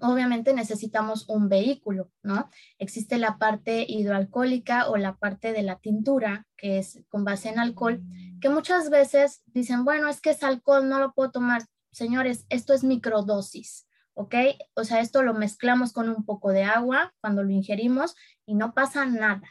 obviamente 0.00 0.52
necesitamos 0.54 1.28
un 1.28 1.48
vehículo, 1.48 2.10
¿no? 2.22 2.48
Existe 2.78 3.18
la 3.18 3.38
parte 3.38 3.84
hidroalcohólica 3.88 4.88
o 4.88 4.96
la 4.96 5.16
parte 5.16 5.52
de 5.52 5.62
la 5.62 5.78
tintura, 5.78 6.46
que 6.56 6.78
es 6.78 7.02
con 7.08 7.24
base 7.24 7.48
en 7.48 7.58
alcohol, 7.58 8.02
que 8.40 8.48
muchas 8.48 8.90
veces 8.90 9.42
dicen, 9.46 9.84
bueno, 9.84 10.08
es 10.08 10.20
que 10.20 10.30
es 10.30 10.42
alcohol, 10.42 10.88
no 10.88 10.98
lo 10.98 11.12
puedo 11.12 11.30
tomar. 11.30 11.62
Señores, 11.94 12.44
esto 12.48 12.74
es 12.74 12.82
microdosis, 12.82 13.86
¿ok? 14.14 14.34
O 14.74 14.82
sea, 14.82 14.98
esto 14.98 15.22
lo 15.22 15.32
mezclamos 15.32 15.92
con 15.92 16.08
un 16.08 16.24
poco 16.24 16.50
de 16.50 16.64
agua 16.64 17.14
cuando 17.20 17.44
lo 17.44 17.50
ingerimos 17.50 18.16
y 18.44 18.56
no 18.56 18.74
pasa 18.74 19.06
nada. 19.06 19.48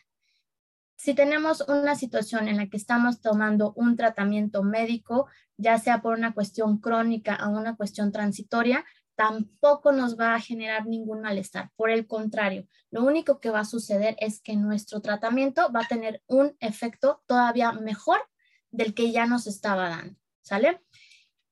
Si 0.98 1.14
tenemos 1.14 1.62
una 1.70 1.96
situación 1.96 2.50
en 2.50 2.58
la 2.58 2.68
que 2.68 2.76
estamos 2.76 3.22
tomando 3.22 3.72
un 3.78 3.96
tratamiento 3.96 4.62
médico, 4.62 5.30
ya 5.56 5.80
sea 5.80 6.02
por 6.02 6.18
una 6.18 6.34
cuestión 6.34 6.80
crónica 6.80 7.40
o 7.48 7.52
una 7.52 7.78
cuestión 7.78 8.12
transitoria, 8.12 8.84
tampoco 9.16 9.94
nos 9.94 10.20
va 10.20 10.36
a 10.36 10.42
generar 10.42 10.86
ningún 10.86 11.22
malestar. 11.22 11.72
Por 11.78 11.92
el 11.92 12.08
contrario, 12.08 12.68
lo 12.92 13.06
único 13.06 13.40
que 13.40 13.52
va 13.52 13.62
a 13.62 13.66
suceder 13.66 14.18
es 14.20 14.42
que 14.42 14.58
nuestro 14.58 15.00
tratamiento 15.00 15.72
va 15.72 15.84
a 15.84 15.88
tener 15.88 16.22
un 16.28 16.58
efecto 16.60 17.24
todavía 17.26 17.72
mejor 17.72 18.20
del 18.70 18.94
que 18.94 19.14
ya 19.14 19.28
nos 19.28 19.48
estaba 19.48 19.88
dando, 19.88 20.20
¿sale? 20.42 20.82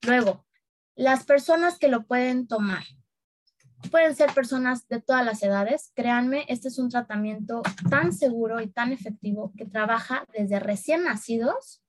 Luego, 0.01 0.45
las 0.95 1.25
personas 1.25 1.77
que 1.79 1.87
lo 1.87 2.05
pueden 2.05 2.47
tomar, 2.47 2.83
pueden 3.89 4.15
ser 4.15 4.33
personas 4.33 4.87
de 4.87 5.01
todas 5.01 5.25
las 5.25 5.41
edades. 5.41 5.91
Créanme, 5.95 6.45
este 6.47 6.67
es 6.67 6.77
un 6.77 6.89
tratamiento 6.89 7.61
tan 7.89 8.13
seguro 8.13 8.61
y 8.61 8.67
tan 8.67 8.91
efectivo 8.91 9.53
que 9.57 9.65
trabaja 9.65 10.25
desde 10.33 10.59
recién 10.59 11.03
nacidos 11.03 11.81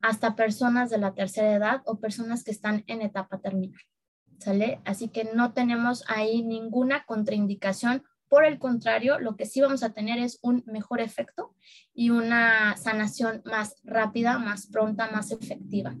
hasta 0.00 0.36
personas 0.36 0.90
de 0.90 0.98
la 0.98 1.14
tercera 1.14 1.52
edad 1.54 1.82
o 1.84 2.00
personas 2.00 2.44
que 2.44 2.50
están 2.50 2.84
en 2.86 3.02
etapa 3.02 3.38
terminal. 3.38 3.80
¿Sale? 4.38 4.80
Así 4.84 5.08
que 5.08 5.24
no 5.34 5.54
tenemos 5.54 6.04
ahí 6.08 6.42
ninguna 6.42 7.04
contraindicación. 7.06 8.02
Por 8.28 8.44
el 8.44 8.58
contrario, 8.58 9.18
lo 9.18 9.36
que 9.36 9.46
sí 9.46 9.62
vamos 9.62 9.82
a 9.82 9.94
tener 9.94 10.18
es 10.18 10.38
un 10.42 10.62
mejor 10.66 11.00
efecto 11.00 11.54
y 11.94 12.10
una 12.10 12.76
sanación 12.76 13.40
más 13.46 13.76
rápida, 13.84 14.38
más 14.38 14.66
pronta, 14.66 15.10
más 15.10 15.30
efectiva. 15.30 15.96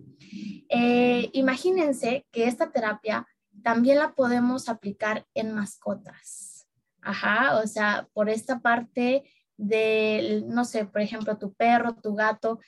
Eh, 0.68 1.30
imagínense 1.32 2.26
que 2.32 2.46
esta 2.46 2.70
terapia 2.70 3.26
también 3.62 3.98
la 3.98 4.14
podemos 4.14 4.68
aplicar 4.68 5.26
en 5.34 5.52
mascotas. 5.52 6.66
Ajá, 7.02 7.58
o 7.58 7.66
sea, 7.66 8.08
por 8.12 8.28
esta 8.28 8.60
parte 8.60 9.24
de, 9.56 10.44
no 10.46 10.64
sé, 10.64 10.84
por 10.84 11.00
ejemplo, 11.00 11.38
tu 11.38 11.52
perro, 11.54 11.94
tu 11.94 12.14
gato, 12.14 12.60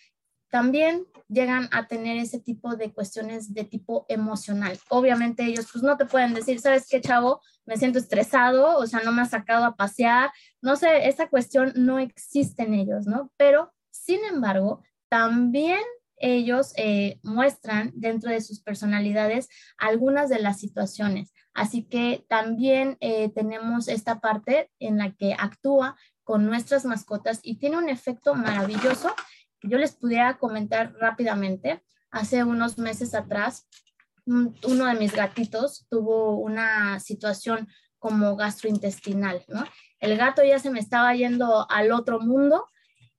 también 0.50 1.06
llegan 1.28 1.68
a 1.72 1.86
tener 1.86 2.16
ese 2.16 2.40
tipo 2.40 2.76
de 2.76 2.92
cuestiones 2.92 3.52
de 3.52 3.64
tipo 3.64 4.06
emocional. 4.08 4.78
Obviamente 4.88 5.44
ellos 5.44 5.68
pues 5.70 5.84
no 5.84 5.96
te 5.96 6.06
pueden 6.06 6.34
decir, 6.34 6.60
¿sabes 6.60 6.86
qué, 6.88 7.00
chavo? 7.00 7.42
Me 7.66 7.76
siento 7.76 7.98
estresado, 7.98 8.78
o 8.78 8.86
sea, 8.86 9.00
no 9.00 9.12
me 9.12 9.22
ha 9.22 9.26
sacado 9.26 9.64
a 9.66 9.76
pasear. 9.76 10.30
No 10.62 10.76
sé, 10.76 11.08
esa 11.08 11.28
cuestión 11.28 11.72
no 11.76 11.98
existe 11.98 12.62
en 12.62 12.74
ellos, 12.74 13.06
¿no? 13.06 13.30
Pero, 13.36 13.72
sin 13.90 14.24
embargo, 14.24 14.82
también 15.10 15.80
ellos 16.20 16.72
eh, 16.76 17.18
muestran 17.22 17.92
dentro 17.94 18.30
de 18.30 18.40
sus 18.40 18.60
personalidades 18.60 19.48
algunas 19.76 20.28
de 20.28 20.40
las 20.40 20.58
situaciones. 20.58 21.32
Así 21.54 21.84
que 21.84 22.24
también 22.28 22.96
eh, 23.00 23.30
tenemos 23.30 23.88
esta 23.88 24.20
parte 24.20 24.70
en 24.78 24.98
la 24.98 25.12
que 25.12 25.34
actúa 25.38 25.96
con 26.22 26.46
nuestras 26.46 26.84
mascotas 26.84 27.40
y 27.42 27.58
tiene 27.58 27.78
un 27.78 27.88
efecto 27.88 28.34
maravilloso 28.34 29.14
que 29.60 29.68
yo 29.68 29.78
les 29.78 29.92
pudiera 29.92 30.38
comentar 30.38 30.94
rápidamente. 31.00 31.82
Hace 32.10 32.44
unos 32.44 32.78
meses 32.78 33.14
atrás, 33.14 33.66
uno 34.26 34.86
de 34.86 34.94
mis 34.94 35.14
gatitos 35.14 35.86
tuvo 35.90 36.38
una 36.38 37.00
situación 37.00 37.68
como 37.98 38.36
gastrointestinal, 38.36 39.44
¿no? 39.48 39.64
El 39.98 40.16
gato 40.16 40.44
ya 40.44 40.58
se 40.58 40.70
me 40.70 40.78
estaba 40.78 41.14
yendo 41.14 41.68
al 41.70 41.90
otro 41.92 42.20
mundo 42.20 42.66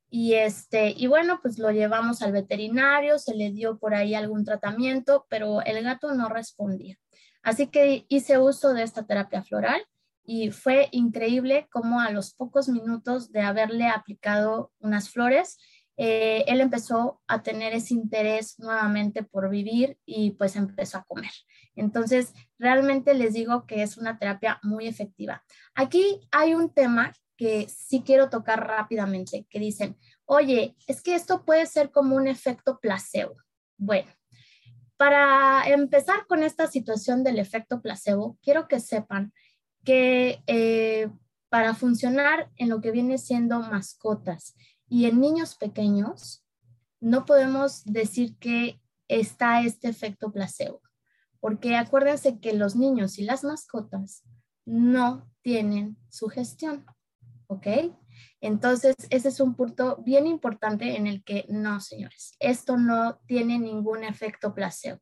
y, 0.09 0.33
este, 0.33 0.93
y 0.95 1.07
bueno, 1.07 1.39
pues 1.41 1.59
lo 1.59 1.71
llevamos 1.71 2.21
al 2.21 2.31
veterinario, 2.31 3.19
se 3.19 3.35
le 3.35 3.51
dio 3.51 3.77
por 3.77 3.93
ahí 3.93 4.15
algún 4.15 4.43
tratamiento, 4.43 5.25
pero 5.29 5.61
el 5.61 5.83
gato 5.83 6.13
no 6.13 6.29
respondía. 6.29 6.97
Así 7.43 7.67
que 7.67 8.05
hice 8.09 8.37
uso 8.37 8.73
de 8.73 8.83
esta 8.83 9.05
terapia 9.05 9.43
floral 9.43 9.81
y 10.23 10.51
fue 10.51 10.89
increíble 10.91 11.67
como 11.71 12.01
a 12.01 12.11
los 12.11 12.33
pocos 12.33 12.69
minutos 12.69 13.31
de 13.31 13.41
haberle 13.41 13.87
aplicado 13.87 14.71
unas 14.79 15.09
flores, 15.09 15.57
eh, 16.01 16.45
él 16.47 16.61
empezó 16.61 17.21
a 17.27 17.43
tener 17.43 17.73
ese 17.73 17.93
interés 17.93 18.57
nuevamente 18.57 19.21
por 19.21 19.49
vivir 19.49 19.97
y 20.05 20.31
pues 20.31 20.55
empezó 20.55 20.99
a 20.99 21.03
comer. 21.03 21.31
Entonces, 21.75 22.33
realmente 22.57 23.13
les 23.13 23.33
digo 23.33 23.65
que 23.65 23.83
es 23.83 23.97
una 23.97 24.17
terapia 24.17 24.59
muy 24.63 24.87
efectiva. 24.87 25.43
Aquí 25.75 26.21
hay 26.31 26.53
un 26.53 26.73
tema 26.73 27.11
que 27.39 27.69
sí 27.69 28.03
quiero 28.05 28.29
tocar 28.29 28.67
rápidamente, 28.67 29.47
que 29.49 29.59
dicen, 29.59 29.95
oye, 30.25 30.75
es 30.87 31.01
que 31.01 31.15
esto 31.15 31.45
puede 31.45 31.65
ser 31.67 31.89
como 31.89 32.17
un 32.17 32.27
efecto 32.27 32.79
placebo. 32.81 33.37
Bueno, 33.77 34.11
para 34.97 35.63
empezar 35.69 36.27
con 36.27 36.43
esta 36.43 36.67
situación 36.67 37.23
del 37.23 37.39
efecto 37.39 37.81
placebo, 37.81 38.37
quiero 38.41 38.67
que 38.67 38.81
sepan 38.81 39.31
que 39.85 40.43
eh, 40.47 41.09
para 41.47 41.75
funcionar 41.75 42.51
en 42.57 42.67
lo 42.67 42.81
que 42.81 42.91
viene 42.91 43.17
siendo 43.17 43.61
mascotas 43.61 44.57
y 44.89 45.05
en 45.05 45.21
niños 45.21 45.55
pequeños, 45.55 46.43
no 46.99 47.23
podemos 47.23 47.85
decir 47.85 48.35
que 48.35 48.81
está 49.07 49.61
este 49.61 49.87
efecto 49.87 50.33
placebo, 50.33 50.81
porque 51.39 51.77
acuérdense 51.77 52.41
que 52.41 52.51
los 52.51 52.75
niños 52.75 53.17
y 53.17 53.23
las 53.23 53.45
mascotas 53.45 54.23
no 54.65 55.31
tienen 55.41 55.95
sugestión. 56.09 56.85
¿Ok? 57.49 57.67
Entonces, 58.41 58.95
ese 59.09 59.29
es 59.29 59.39
un 59.39 59.55
punto 59.55 60.01
bien 60.05 60.27
importante 60.27 60.95
en 60.95 61.07
el 61.07 61.23
que 61.23 61.45
no, 61.49 61.81
señores, 61.81 62.35
esto 62.39 62.77
no 62.77 63.19
tiene 63.25 63.59
ningún 63.59 64.03
efecto 64.03 64.53
placebo. 64.53 65.01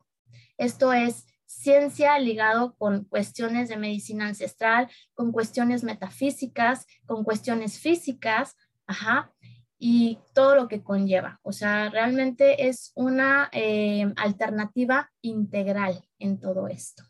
Esto 0.57 0.93
es 0.93 1.25
ciencia 1.45 2.17
ligado 2.19 2.75
con 2.77 3.05
cuestiones 3.05 3.69
de 3.69 3.77
medicina 3.77 4.27
ancestral, 4.27 4.89
con 5.13 5.31
cuestiones 5.31 5.83
metafísicas, 5.83 6.85
con 7.05 7.23
cuestiones 7.23 7.79
físicas, 7.79 8.55
ajá, 8.87 9.33
y 9.77 10.19
todo 10.33 10.55
lo 10.55 10.67
que 10.67 10.81
conlleva. 10.81 11.39
O 11.43 11.51
sea, 11.51 11.89
realmente 11.89 12.67
es 12.67 12.91
una 12.95 13.49
eh, 13.51 14.11
alternativa 14.15 15.11
integral 15.21 16.03
en 16.17 16.39
todo 16.39 16.67
esto. 16.67 17.03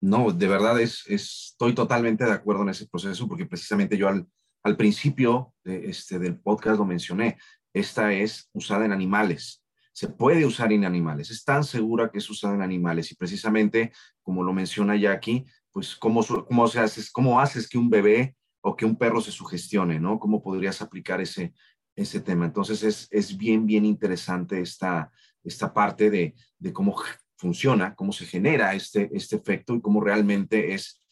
No, 0.00 0.30
de 0.30 0.46
verdad 0.46 0.80
es, 0.80 1.04
estoy 1.06 1.74
totalmente 1.74 2.24
de 2.24 2.32
acuerdo 2.32 2.62
en 2.62 2.68
ese 2.70 2.86
proceso 2.86 3.26
porque 3.26 3.46
precisamente 3.46 3.96
yo 3.96 4.08
al, 4.08 4.26
al 4.62 4.76
principio 4.76 5.54
este, 5.64 6.18
del 6.18 6.40
podcast 6.40 6.78
lo 6.78 6.84
mencioné. 6.84 7.38
Esta 7.72 8.12
es 8.12 8.50
usada 8.52 8.84
en 8.84 8.92
animales. 8.92 9.64
Se 9.92 10.08
puede 10.08 10.44
usar 10.44 10.72
en 10.72 10.84
animales. 10.84 11.30
Es 11.30 11.44
tan 11.44 11.64
segura 11.64 12.10
que 12.10 12.18
es 12.18 12.28
usada 12.28 12.54
en 12.54 12.62
animales 12.62 13.10
y 13.10 13.14
precisamente, 13.14 13.92
como 14.22 14.42
lo 14.42 14.52
menciona 14.52 14.96
Jackie, 14.96 15.46
pues 15.72 15.96
cómo, 15.96 16.24
cómo, 16.24 16.66
se 16.68 16.80
hace, 16.80 17.02
cómo 17.12 17.40
haces 17.40 17.68
que 17.68 17.78
un 17.78 17.88
bebé 17.88 18.36
o 18.60 18.76
que 18.76 18.84
un 18.84 18.96
perro 18.96 19.20
se 19.20 19.30
sugestione, 19.30 20.00
¿no? 20.00 20.18
¿Cómo 20.18 20.42
podrías 20.42 20.82
aplicar 20.82 21.20
ese, 21.20 21.54
ese 21.94 22.20
tema? 22.20 22.44
Entonces 22.44 22.82
es, 22.82 23.08
es 23.10 23.36
bien, 23.36 23.66
bien 23.66 23.84
interesante 23.84 24.60
esta, 24.60 25.10
esta 25.44 25.72
parte 25.72 26.10
de, 26.10 26.34
de 26.58 26.72
cómo 26.72 26.96
funciona, 27.36 27.94
cómo 27.94 28.12
se 28.12 28.26
genera 28.26 28.74
este, 28.74 29.10
este 29.12 29.36
efecto 29.36 29.74
y 29.74 29.80
cómo 29.80 30.00
realmente 30.00 30.74
es 30.74 31.02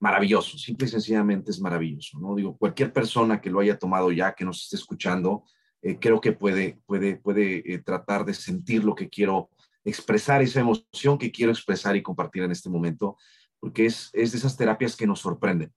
maravilloso, 0.00 0.58
simple 0.58 0.86
y 0.86 0.90
sencillamente 0.90 1.52
es 1.52 1.60
maravilloso, 1.60 2.18
¿no? 2.18 2.34
Digo, 2.34 2.56
cualquier 2.56 2.92
persona 2.92 3.40
que 3.40 3.50
lo 3.50 3.60
haya 3.60 3.78
tomado 3.78 4.10
ya, 4.10 4.34
que 4.34 4.44
nos 4.44 4.64
esté 4.64 4.76
escuchando, 4.76 5.44
eh, 5.80 5.98
creo 6.00 6.20
que 6.20 6.32
puede, 6.32 6.80
puede, 6.86 7.16
puede 7.16 7.72
eh, 7.72 7.78
tratar 7.78 8.24
de 8.24 8.34
sentir 8.34 8.82
lo 8.82 8.96
que 8.96 9.08
quiero 9.08 9.50
expresar, 9.84 10.42
esa 10.42 10.60
emoción 10.60 11.18
que 11.18 11.30
quiero 11.30 11.52
expresar 11.52 11.94
y 11.94 12.02
compartir 12.02 12.42
en 12.42 12.50
este 12.50 12.68
momento, 12.68 13.16
porque 13.60 13.86
es, 13.86 14.10
es 14.12 14.32
de 14.32 14.38
esas 14.38 14.56
terapias 14.56 14.96
que 14.96 15.06
nos 15.06 15.20
sorprenden. 15.20 15.72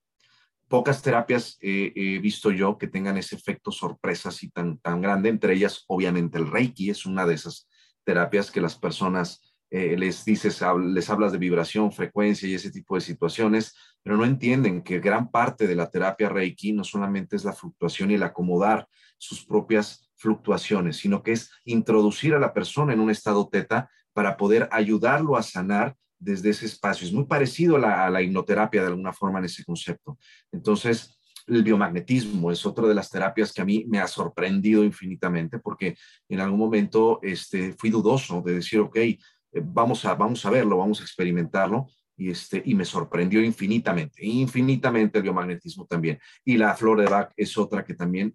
Pocas 0.68 1.00
terapias 1.00 1.56
he 1.60 2.18
visto 2.18 2.50
yo 2.50 2.76
que 2.76 2.88
tengan 2.88 3.16
ese 3.16 3.36
efecto 3.36 3.70
sorpresa 3.70 4.30
así 4.30 4.50
tan, 4.50 4.78
tan 4.78 5.00
grande, 5.00 5.28
entre 5.28 5.54
ellas 5.54 5.84
obviamente 5.86 6.38
el 6.38 6.50
Reiki 6.50 6.90
es 6.90 7.06
una 7.06 7.24
de 7.24 7.34
esas 7.34 7.68
terapias 8.06 8.50
que 8.50 8.60
las 8.60 8.76
personas 8.76 9.42
eh, 9.68 9.96
les 9.98 10.24
dices, 10.24 10.62
les 10.86 11.10
hablas 11.10 11.32
de 11.32 11.38
vibración, 11.38 11.90
frecuencia 11.90 12.48
y 12.48 12.54
ese 12.54 12.70
tipo 12.70 12.94
de 12.94 13.00
situaciones, 13.00 13.74
pero 14.02 14.16
no 14.16 14.24
entienden 14.24 14.82
que 14.82 15.00
gran 15.00 15.30
parte 15.30 15.66
de 15.66 15.74
la 15.74 15.90
terapia 15.90 16.28
Reiki 16.28 16.72
no 16.72 16.84
solamente 16.84 17.34
es 17.34 17.44
la 17.44 17.52
fluctuación 17.52 18.12
y 18.12 18.14
el 18.14 18.22
acomodar 18.22 18.88
sus 19.18 19.44
propias 19.44 20.08
fluctuaciones, 20.14 20.98
sino 20.98 21.22
que 21.22 21.32
es 21.32 21.50
introducir 21.64 22.32
a 22.34 22.38
la 22.38 22.54
persona 22.54 22.92
en 22.92 23.00
un 23.00 23.10
estado 23.10 23.48
teta 23.48 23.90
para 24.12 24.36
poder 24.36 24.68
ayudarlo 24.70 25.36
a 25.36 25.42
sanar 25.42 25.96
desde 26.18 26.50
ese 26.50 26.66
espacio. 26.66 27.06
Es 27.06 27.12
muy 27.12 27.24
parecido 27.24 27.76
a 27.76 27.80
la, 27.80 28.06
a 28.06 28.10
la 28.10 28.22
hipnoterapia 28.22 28.82
de 28.82 28.88
alguna 28.88 29.12
forma 29.12 29.40
en 29.40 29.46
ese 29.46 29.64
concepto. 29.64 30.16
Entonces, 30.52 31.15
el 31.46 31.62
biomagnetismo 31.62 32.50
es 32.50 32.64
otra 32.66 32.86
de 32.86 32.94
las 32.94 33.10
terapias 33.10 33.52
que 33.52 33.62
a 33.62 33.64
mí 33.64 33.84
me 33.88 34.00
ha 34.00 34.06
sorprendido 34.06 34.84
infinitamente 34.84 35.58
porque 35.58 35.96
en 36.28 36.40
algún 36.40 36.58
momento 36.58 37.20
este, 37.22 37.72
fui 37.74 37.90
dudoso 37.90 38.42
de 38.42 38.54
decir, 38.54 38.80
ok, 38.80 38.96
eh, 38.96 39.20
vamos 39.62 40.04
a, 40.04 40.14
vamos 40.14 40.44
a 40.44 40.50
verlo, 40.50 40.78
vamos 40.78 41.00
a 41.00 41.04
experimentarlo. 41.04 41.86
Y, 42.18 42.30
este, 42.30 42.62
y 42.64 42.74
me 42.74 42.86
sorprendió 42.86 43.44
infinitamente, 43.44 44.24
infinitamente 44.24 45.18
el 45.18 45.22
biomagnetismo 45.22 45.84
también. 45.84 46.18
Y 46.46 46.56
la 46.56 46.74
flor 46.74 46.98
de 46.98 47.10
Bach 47.10 47.30
es 47.36 47.58
otra 47.58 47.84
que 47.84 47.92
también 47.92 48.34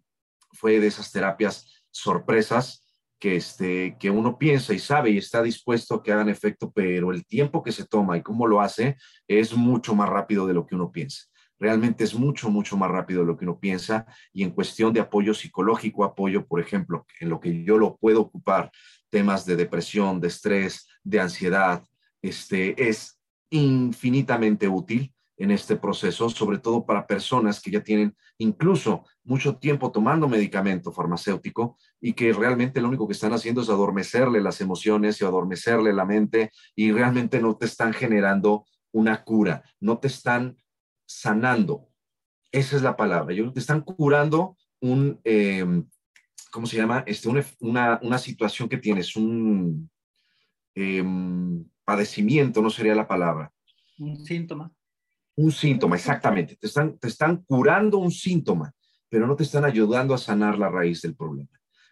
fue 0.52 0.80
de 0.80 0.86
esas 0.86 1.12
terapias 1.12 1.84
sorpresas 1.90 2.86
que, 3.18 3.36
este, 3.38 3.98
que 4.00 4.12
uno 4.12 4.38
piensa 4.38 4.74
y 4.74 4.80
sabe 4.80 5.12
y 5.12 5.18
está 5.18 5.42
dispuesto 5.42 5.96
a 5.96 6.04
que 6.04 6.12
hagan 6.12 6.30
efecto, 6.30 6.72
pero 6.72 7.12
el 7.12 7.26
tiempo 7.26 7.64
que 7.64 7.72
se 7.72 7.86
toma 7.86 8.18
y 8.18 8.22
cómo 8.22 8.46
lo 8.46 8.62
hace 8.62 8.98
es 9.28 9.56
mucho 9.56 9.96
más 9.96 10.10
rápido 10.10 10.46
de 10.46 10.54
lo 10.54 10.66
que 10.66 10.76
uno 10.76 10.92
piensa. 10.92 11.31
Realmente 11.62 12.04
es 12.04 12.16
mucho, 12.16 12.50
mucho 12.50 12.76
más 12.76 12.90
rápido 12.90 13.22
de 13.22 13.28
lo 13.28 13.38
que 13.38 13.46
uno 13.46 13.60
piensa. 13.60 14.08
Y 14.34 14.42
en 14.42 14.50
cuestión 14.50 14.92
de 14.94 15.00
apoyo 15.00 15.36
psicológico, 15.36 16.04
apoyo, 16.04 16.48
por 16.48 16.60
ejemplo, 16.60 17.06
en 17.20 17.30
lo 17.30 17.40
que 17.40 17.64
yo 17.64 17.78
lo 17.78 17.98
puedo 17.98 18.20
ocupar, 18.22 18.72
temas 19.12 19.46
de 19.46 19.56
depresión, 19.56 20.20
de 20.20 20.30
estrés, 20.30 20.88
de 21.04 21.20
ansiedad, 21.20 21.84
este, 22.24 22.90
es 22.90 23.20
infinitamente 23.52 24.68
útil 24.68 25.14
en 25.38 25.52
este 25.52 25.76
proceso, 25.76 26.30
sobre 26.30 26.58
todo 26.58 26.84
para 26.84 27.06
personas 27.06 27.62
que 27.62 27.70
ya 27.70 27.84
tienen 27.84 28.16
incluso 28.40 29.06
mucho 29.24 29.58
tiempo 29.58 29.92
tomando 29.92 30.28
medicamento 30.28 30.92
farmacéutico 30.92 31.78
y 32.00 32.14
que 32.14 32.34
realmente 32.34 32.82
lo 32.82 32.88
único 32.88 33.08
que 33.08 33.14
están 33.14 33.34
haciendo 33.34 33.62
es 33.62 33.70
adormecerle 33.70 34.42
las 34.42 34.62
emociones 34.62 35.22
y 35.22 35.26
adormecerle 35.26 35.94
la 35.94 36.06
mente 36.06 36.50
y 36.76 36.92
realmente 36.92 37.40
no 37.40 37.56
te 37.56 37.68
están 37.68 37.94
generando 37.94 38.66
una 38.92 39.24
cura, 39.24 39.64
no 39.80 40.00
te 40.00 40.08
están 40.08 40.58
sanando. 41.20 41.90
Esa 42.52 42.76
es 42.76 42.82
la 42.82 42.96
palabra. 42.96 43.34
Yo 43.34 43.52
te 43.52 43.60
están 43.60 43.82
curando 43.82 44.58
un, 44.82 45.20
eh, 45.24 45.66
¿cómo 46.52 46.66
se 46.66 46.78
llama? 46.78 47.04
Este, 47.08 47.30
una, 47.60 48.00
una, 48.02 48.18
situación 48.18 48.68
que 48.68 48.78
tienes, 48.78 49.16
un 49.16 49.90
em, 50.76 51.66
padecimiento, 51.86 52.62
no 52.62 52.70
sería 52.70 52.96
la 52.96 53.08
palabra. 53.08 53.52
Un 54.00 54.26
síntoma. 54.26 54.72
Un 55.36 55.52
síntoma, 55.52 55.96
exactamente. 55.96 56.56
Te 56.56 56.68
están, 56.68 56.98
te 56.98 57.08
están 57.08 57.44
curando 57.44 57.98
un 57.98 58.12
síntoma, 58.12 58.74
pero 59.10 59.28
no 59.28 59.36
te 59.36 59.44
están 59.44 59.66
ayudando 59.66 60.14
a 60.14 60.18
sanar 60.18 60.58
la 60.58 60.70
raíz 60.70 61.02
del 61.02 61.16
problema. 61.16 61.50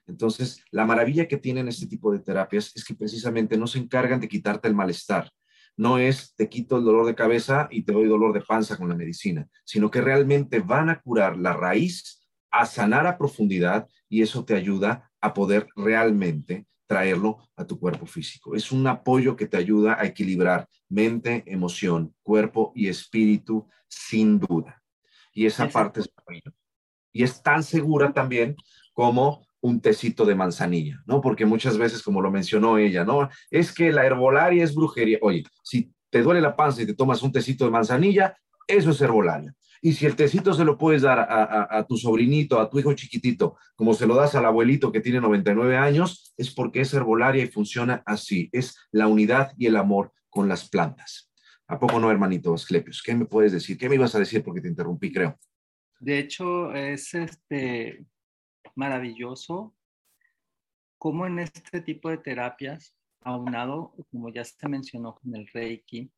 Entonces, 0.08 0.64
la 0.72 0.86
maravilla 0.86 1.28
que 1.28 1.38
tienen 1.38 1.68
este 1.68 1.88
tipo 1.88 2.12
de 2.12 2.20
terapias 2.20 2.72
es 2.76 2.84
que 2.84 2.96
precisamente 2.96 3.58
no 3.58 3.68
se 3.68 3.80
encargan 3.80 4.20
de 4.20 4.28
quitarte 4.28 4.68
el 4.68 4.76
malestar. 4.76 5.32
No 5.80 5.98
es 5.98 6.36
te 6.36 6.50
quito 6.50 6.76
el 6.76 6.84
dolor 6.84 7.06
de 7.06 7.16
cabeza 7.16 7.70
y 7.72 7.84
te 7.84 7.94
doy 7.94 8.06
dolor 8.06 8.34
de 8.34 8.42
panza 8.42 8.76
con 8.76 8.90
la 8.90 8.96
medicina, 8.96 9.48
sino 9.64 9.90
que 9.90 10.02
realmente 10.02 10.60
van 10.60 10.90
a 10.90 11.00
curar 11.00 11.38
la 11.38 11.54
raíz 11.54 12.28
a 12.52 12.66
sanar 12.66 13.08
a 13.08 13.18
profundidad 13.18 13.88
y 14.10 14.22
eso 14.22 14.44
te 14.44 14.56
ayuda 14.56 15.10
a 15.22 15.34
poder 15.34 15.70
realmente 15.78 16.68
traerlo 16.86 17.48
a 17.56 17.66
tu 17.66 17.80
cuerpo 17.80 18.06
físico. 18.06 18.56
Es 18.56 18.74
un 18.74 18.86
apoyo 18.88 19.38
que 19.38 19.48
te 19.48 19.56
ayuda 19.56 19.96
a 19.98 20.06
equilibrar 20.06 20.68
mente, 20.90 21.46
emoción, 21.46 22.14
cuerpo 22.24 22.74
y 22.76 22.90
espíritu 22.90 23.66
sin 23.88 24.38
duda. 24.38 24.84
Y 25.34 25.46
esa 25.46 25.70
parte 25.70 26.02
es 26.02 26.10
Y 27.14 27.24
es 27.24 27.42
tan 27.42 27.64
segura 27.64 28.12
también 28.12 28.58
como 28.92 29.48
un 29.62 29.82
tecito 29.82 30.26
de 30.26 30.36
manzanilla, 30.36 31.02
¿no? 31.06 31.22
Porque 31.22 31.46
muchas 31.46 31.78
veces, 31.78 32.02
como 32.02 32.22
lo 32.22 32.32
mencionó 32.32 32.78
ella, 32.78 33.04
¿no? 33.04 33.30
Es 33.50 33.74
que 33.74 33.92
la 33.92 34.06
herbolaria 34.06 34.64
es 34.64 34.74
brujería. 34.74 35.18
Oye, 35.22 35.44
si 35.64 35.92
te 36.10 36.22
duele 36.22 36.42
la 36.42 36.56
panza 36.56 36.82
y 36.82 36.86
te 36.86 36.94
tomas 36.94 37.22
un 37.22 37.32
tecito 37.32 37.66
de 37.66 37.72
manzanilla, 37.72 38.36
eso 38.68 38.92
es 38.92 39.02
herbolaria. 39.02 39.54
Y 39.82 39.94
si 39.94 40.06
el 40.06 40.16
tecito 40.16 40.54
se 40.54 40.66
lo 40.66 40.78
puedes 40.78 41.04
dar 41.04 41.20
a, 41.20 41.86
tu 41.88 41.96
sobrinito, 41.96 42.60
a 42.60 42.70
tu 42.70 42.80
hijo 42.80 42.94
chiquitito, 42.94 43.56
como 43.76 43.94
se 43.94 44.08
lo 44.08 44.16
das 44.16 44.36
al 44.36 44.46
abuelito 44.46 44.92
que 44.92 45.00
tiene 45.00 45.22
99 45.22 45.78
años, 45.78 46.34
es 46.36 46.52
porque 46.52 46.82
es 46.82 46.94
herbolaria 46.94 47.44
y 47.44 47.48
funciona 47.48 48.04
así. 48.06 48.50
Es 48.52 48.78
la 48.92 49.08
unidad 49.08 49.54
y 49.58 49.68
el 49.68 49.78
amor 49.78 50.12
con 50.30 50.50
las 50.50 50.68
plantas. 50.68 51.32
¿A 51.68 51.80
poco 51.80 52.00
no, 52.00 52.12
hermanito 52.12 52.54
Asclepios? 52.54 53.02
¿Qué 53.02 53.16
me 53.16 53.26
puedes 53.26 53.54
decir? 53.54 53.78
¿Qué 53.78 53.88
me 53.88 53.96
ibas 53.96 54.16
a 54.16 54.20
decir? 54.20 54.44
Porque 54.44 54.60
te 54.60 54.68
interrumpí, 54.68 55.14
creo. 55.14 55.38
De 56.00 56.20
hecho, 56.20 56.74
es 56.74 57.14
este 57.14 58.06
maravilloso 58.76 59.74
cómo 60.98 61.26
en 61.26 61.40
este 61.40 61.82
tipo 61.82 62.10
de 62.10 62.18
terapias, 62.18 62.96
aunado, 63.22 63.94
como 64.12 64.30
ya 64.30 64.44
se 64.44 64.68
mencionó 64.68 65.16
con 65.16 65.36
el 65.36 65.48
Reiki, 65.48 66.12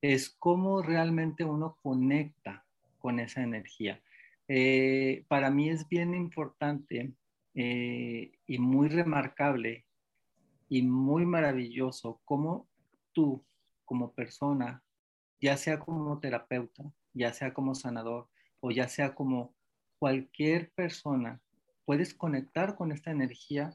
es 0.00 0.30
cómo 0.30 0.82
realmente 0.82 1.44
uno 1.44 1.78
conecta 1.82 2.64
con 2.98 3.20
esa 3.20 3.42
energía. 3.42 4.02
Eh, 4.48 5.24
para 5.28 5.50
mí 5.50 5.68
es 5.68 5.86
bien 5.88 6.14
importante 6.14 7.12
eh, 7.54 8.32
y 8.46 8.58
muy 8.58 8.88
remarcable 8.88 9.86
y 10.68 10.82
muy 10.82 11.26
maravilloso 11.26 12.20
cómo 12.24 12.68
tú 13.12 13.44
como 13.84 14.12
persona, 14.12 14.82
ya 15.40 15.56
sea 15.56 15.78
como 15.78 16.18
terapeuta, 16.20 16.84
ya 17.12 17.32
sea 17.32 17.52
como 17.52 17.74
sanador 17.74 18.28
o 18.60 18.70
ya 18.70 18.88
sea 18.88 19.14
como 19.14 19.54
cualquier 19.98 20.70
persona, 20.72 21.40
puedes 21.90 22.14
conectar 22.14 22.76
con 22.76 22.92
esta 22.92 23.10
energía 23.10 23.74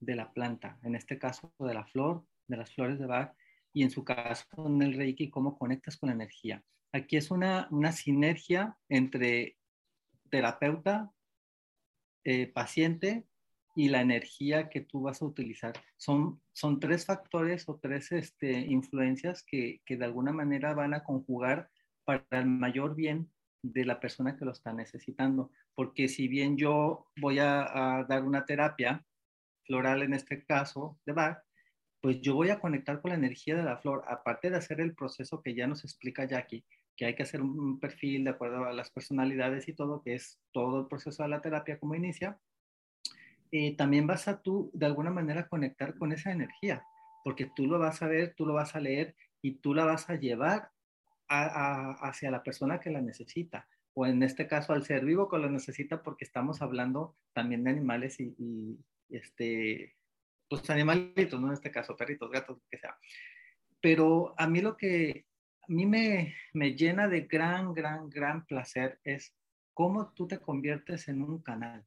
de 0.00 0.16
la 0.16 0.32
planta, 0.32 0.80
en 0.82 0.96
este 0.96 1.20
caso 1.20 1.54
de 1.60 1.72
la 1.72 1.84
flor, 1.84 2.26
de 2.48 2.56
las 2.56 2.74
flores 2.74 2.98
de 2.98 3.06
Bach, 3.06 3.36
y 3.72 3.84
en 3.84 3.92
su 3.92 4.02
caso 4.02 4.44
en 4.66 4.82
el 4.82 4.94
Reiki, 4.94 5.30
cómo 5.30 5.56
conectas 5.56 5.96
con 5.96 6.08
la 6.08 6.16
energía. 6.16 6.64
Aquí 6.90 7.16
es 7.16 7.30
una, 7.30 7.68
una 7.70 7.92
sinergia 7.92 8.76
entre 8.88 9.58
terapeuta, 10.28 11.12
eh, 12.24 12.48
paciente 12.48 13.28
y 13.76 13.90
la 13.90 14.00
energía 14.00 14.68
que 14.68 14.80
tú 14.80 15.02
vas 15.02 15.22
a 15.22 15.26
utilizar. 15.26 15.74
Son, 15.96 16.42
son 16.52 16.80
tres 16.80 17.06
factores 17.06 17.68
o 17.68 17.78
tres 17.80 18.10
este, 18.10 18.58
influencias 18.58 19.44
que, 19.44 19.82
que 19.86 19.96
de 19.96 20.04
alguna 20.04 20.32
manera 20.32 20.74
van 20.74 20.94
a 20.94 21.04
conjugar 21.04 21.70
para 22.02 22.26
el 22.32 22.46
mayor 22.46 22.96
bien 22.96 23.30
de 23.62 23.84
la 23.84 24.00
persona 24.00 24.36
que 24.36 24.44
lo 24.44 24.50
está 24.50 24.72
necesitando. 24.72 25.52
Porque 25.74 26.08
si 26.08 26.28
bien 26.28 26.56
yo 26.56 27.06
voy 27.16 27.38
a, 27.38 28.04
dar 28.08 28.24
una 28.24 28.44
terapia 28.44 29.04
floral 29.64 30.02
en 30.02 30.14
este 30.14 30.44
caso 30.44 30.98
de 31.06 31.12
Bach, 31.12 31.38
pues 32.00 32.20
yo 32.20 32.34
voy 32.34 32.50
a 32.50 32.60
conectar 32.60 33.00
con 33.00 33.10
la 33.10 33.16
energía 33.16 33.56
de 33.56 33.62
la 33.62 33.78
flor, 33.78 34.04
aparte 34.08 34.50
de 34.50 34.56
hacer 34.56 34.80
el 34.80 34.94
proceso 34.94 35.40
que 35.40 35.54
ya 35.54 35.66
nos 35.66 35.84
explica 35.84 36.24
Jackie, 36.24 36.64
que 36.96 37.06
hay 37.06 37.14
que 37.14 37.22
hacer 37.22 37.40
un 37.40 37.78
perfil 37.78 38.24
de 38.24 38.30
acuerdo 38.30 38.64
a 38.64 38.72
las 38.72 38.90
personalidades 38.90 39.68
y 39.68 39.72
todo, 39.72 40.02
que 40.02 40.14
es 40.14 40.40
todo 40.52 40.80
el 40.80 40.86
proceso 40.88 41.22
de 41.22 41.28
la 41.28 41.40
terapia 41.40 41.78
como 41.78 41.94
inicia, 41.94 42.38
eh, 43.52 43.76
también 43.76 44.06
vas 44.06 44.28
a 44.28 44.40
tú 44.40 44.70
de 44.72 44.86
alguna 44.86 45.10
manera 45.10 45.46
conectar 45.46 45.96
con 45.96 46.12
esa 46.12 46.32
energía, 46.32 46.84
porque 47.22 47.50
tú 47.54 47.66
lo 47.66 47.78
vas 47.78 48.02
a 48.02 48.08
ver, 48.08 48.34
tú 48.34 48.46
lo 48.46 48.54
vas 48.54 48.74
a 48.74 48.80
leer 48.80 49.14
y 49.42 49.56
tú 49.56 49.74
la 49.74 49.84
vas 49.84 50.08
a 50.08 50.16
llevar 50.16 50.70
hacia 51.28 52.30
la 52.30 52.42
persona 52.42 52.80
que 52.80 52.90
la 52.90 53.00
necesita, 53.00 53.68
o 53.94 54.06
en 54.06 54.22
este 54.22 54.46
caso 54.46 54.72
al 54.72 54.84
ser 54.84 55.04
vivo 55.04 55.28
que 55.28 55.38
lo 55.38 55.50
necesita 55.50 56.02
porque 56.02 56.24
estamos 56.24 56.62
hablando 56.62 57.16
también 57.32 57.64
de 57.64 57.70
animales 57.70 58.18
y, 58.20 58.34
y 58.38 58.78
este, 59.10 59.94
pues 60.48 60.68
animalitos, 60.70 61.40
¿no? 61.40 61.48
En 61.48 61.54
este 61.54 61.70
caso, 61.70 61.96
perritos, 61.96 62.30
gatos, 62.30 62.56
lo 62.56 62.62
que 62.70 62.78
sea. 62.78 62.96
Pero 63.80 64.34
a 64.38 64.46
mí 64.46 64.60
lo 64.60 64.76
que 64.76 65.26
a 65.62 65.72
mí 65.72 65.86
me, 65.86 66.34
me 66.54 66.74
llena 66.74 67.06
de 67.08 67.22
gran, 67.22 67.72
gran, 67.72 68.10
gran 68.10 68.44
placer 68.46 68.98
es 69.04 69.34
cómo 69.74 70.12
tú 70.12 70.26
te 70.26 70.38
conviertes 70.38 71.08
en 71.08 71.22
un 71.22 71.40
canal. 71.40 71.86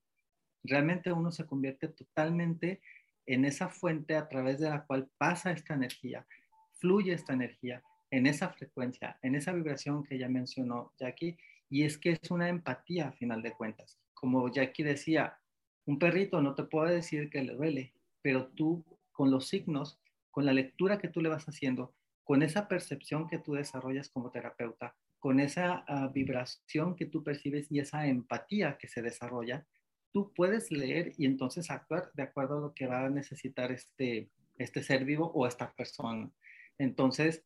Realmente 0.63 1.11
uno 1.11 1.31
se 1.31 1.45
convierte 1.45 1.89
totalmente 1.89 2.81
en 3.25 3.45
esa 3.45 3.69
fuente 3.69 4.15
a 4.15 4.27
través 4.27 4.59
de 4.59 4.69
la 4.69 4.85
cual 4.85 5.09
pasa 5.17 5.51
esta 5.51 5.73
energía, 5.73 6.25
fluye 6.73 7.13
esta 7.13 7.33
energía, 7.33 7.83
en 8.11 8.27
esa 8.27 8.49
frecuencia, 8.49 9.19
en 9.21 9.35
esa 9.35 9.51
vibración 9.51 10.03
que 10.03 10.17
ya 10.17 10.29
mencionó 10.29 10.93
Jackie, 10.97 11.37
y 11.69 11.83
es 11.83 11.97
que 11.97 12.11
es 12.11 12.31
una 12.31 12.49
empatía 12.49 13.09
a 13.09 13.11
final 13.11 13.41
de 13.41 13.53
cuentas. 13.53 13.99
Como 14.13 14.51
Jackie 14.51 14.83
decía, 14.83 15.39
un 15.85 15.99
perrito 15.99 16.41
no 16.41 16.55
te 16.55 16.63
puede 16.63 16.95
decir 16.95 17.29
que 17.29 17.43
le 17.43 17.53
duele, 17.53 17.93
pero 18.21 18.47
tú 18.47 18.83
con 19.11 19.31
los 19.31 19.47
signos, 19.47 19.99
con 20.31 20.45
la 20.45 20.53
lectura 20.53 20.97
que 20.97 21.07
tú 21.07 21.21
le 21.21 21.29
vas 21.29 21.45
haciendo, 21.45 21.93
con 22.23 22.41
esa 22.43 22.67
percepción 22.67 23.27
que 23.27 23.37
tú 23.37 23.53
desarrollas 23.53 24.09
como 24.09 24.31
terapeuta, 24.31 24.95
con 25.19 25.39
esa 25.39 25.83
ah, 25.87 26.09
vibración 26.13 26.95
que 26.95 27.05
tú 27.05 27.23
percibes 27.23 27.71
y 27.71 27.79
esa 27.79 28.07
empatía 28.07 28.77
que 28.77 28.87
se 28.87 29.01
desarrolla, 29.01 29.65
tú 30.11 30.33
puedes 30.33 30.71
leer 30.71 31.13
y 31.17 31.25
entonces 31.25 31.69
actuar 31.69 32.11
de 32.13 32.23
acuerdo 32.23 32.57
a 32.57 32.61
lo 32.61 32.73
que 32.73 32.87
va 32.87 33.05
a 33.05 33.09
necesitar 33.09 33.71
este, 33.71 34.29
este 34.57 34.83
ser 34.83 35.05
vivo 35.05 35.31
o 35.33 35.47
esta 35.47 35.73
persona. 35.73 36.31
Entonces, 36.77 37.43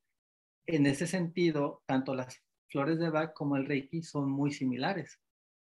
en 0.66 0.86
ese 0.86 1.08
sentido, 1.08 1.84
tanto 1.86 2.16
las 2.16 2.42
flores 2.70 3.00
de 3.00 3.10
Bach 3.10 3.34
como 3.34 3.58
el 3.58 3.66
Reiki 3.66 4.02
son 4.04 4.30
muy 4.30 4.52
similares, 4.52 5.20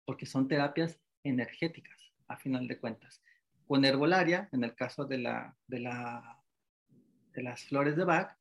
porque 0.04 0.26
son 0.26 0.48
terapias 0.48 0.98
energéticas, 1.22 2.12
a 2.28 2.36
final 2.36 2.66
de 2.66 2.78
cuentas. 2.78 3.22
Con 3.66 3.84
herbolaria, 3.84 4.48
en 4.52 4.64
el 4.64 4.74
caso 4.74 5.04
de, 5.04 5.18
la, 5.18 5.56
de, 5.66 5.80
la, 5.80 6.42
de 7.32 7.42
las 7.42 7.64
flores 7.64 7.96
de 7.96 8.04
Bach, 8.04 8.36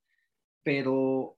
pero 0.63 1.37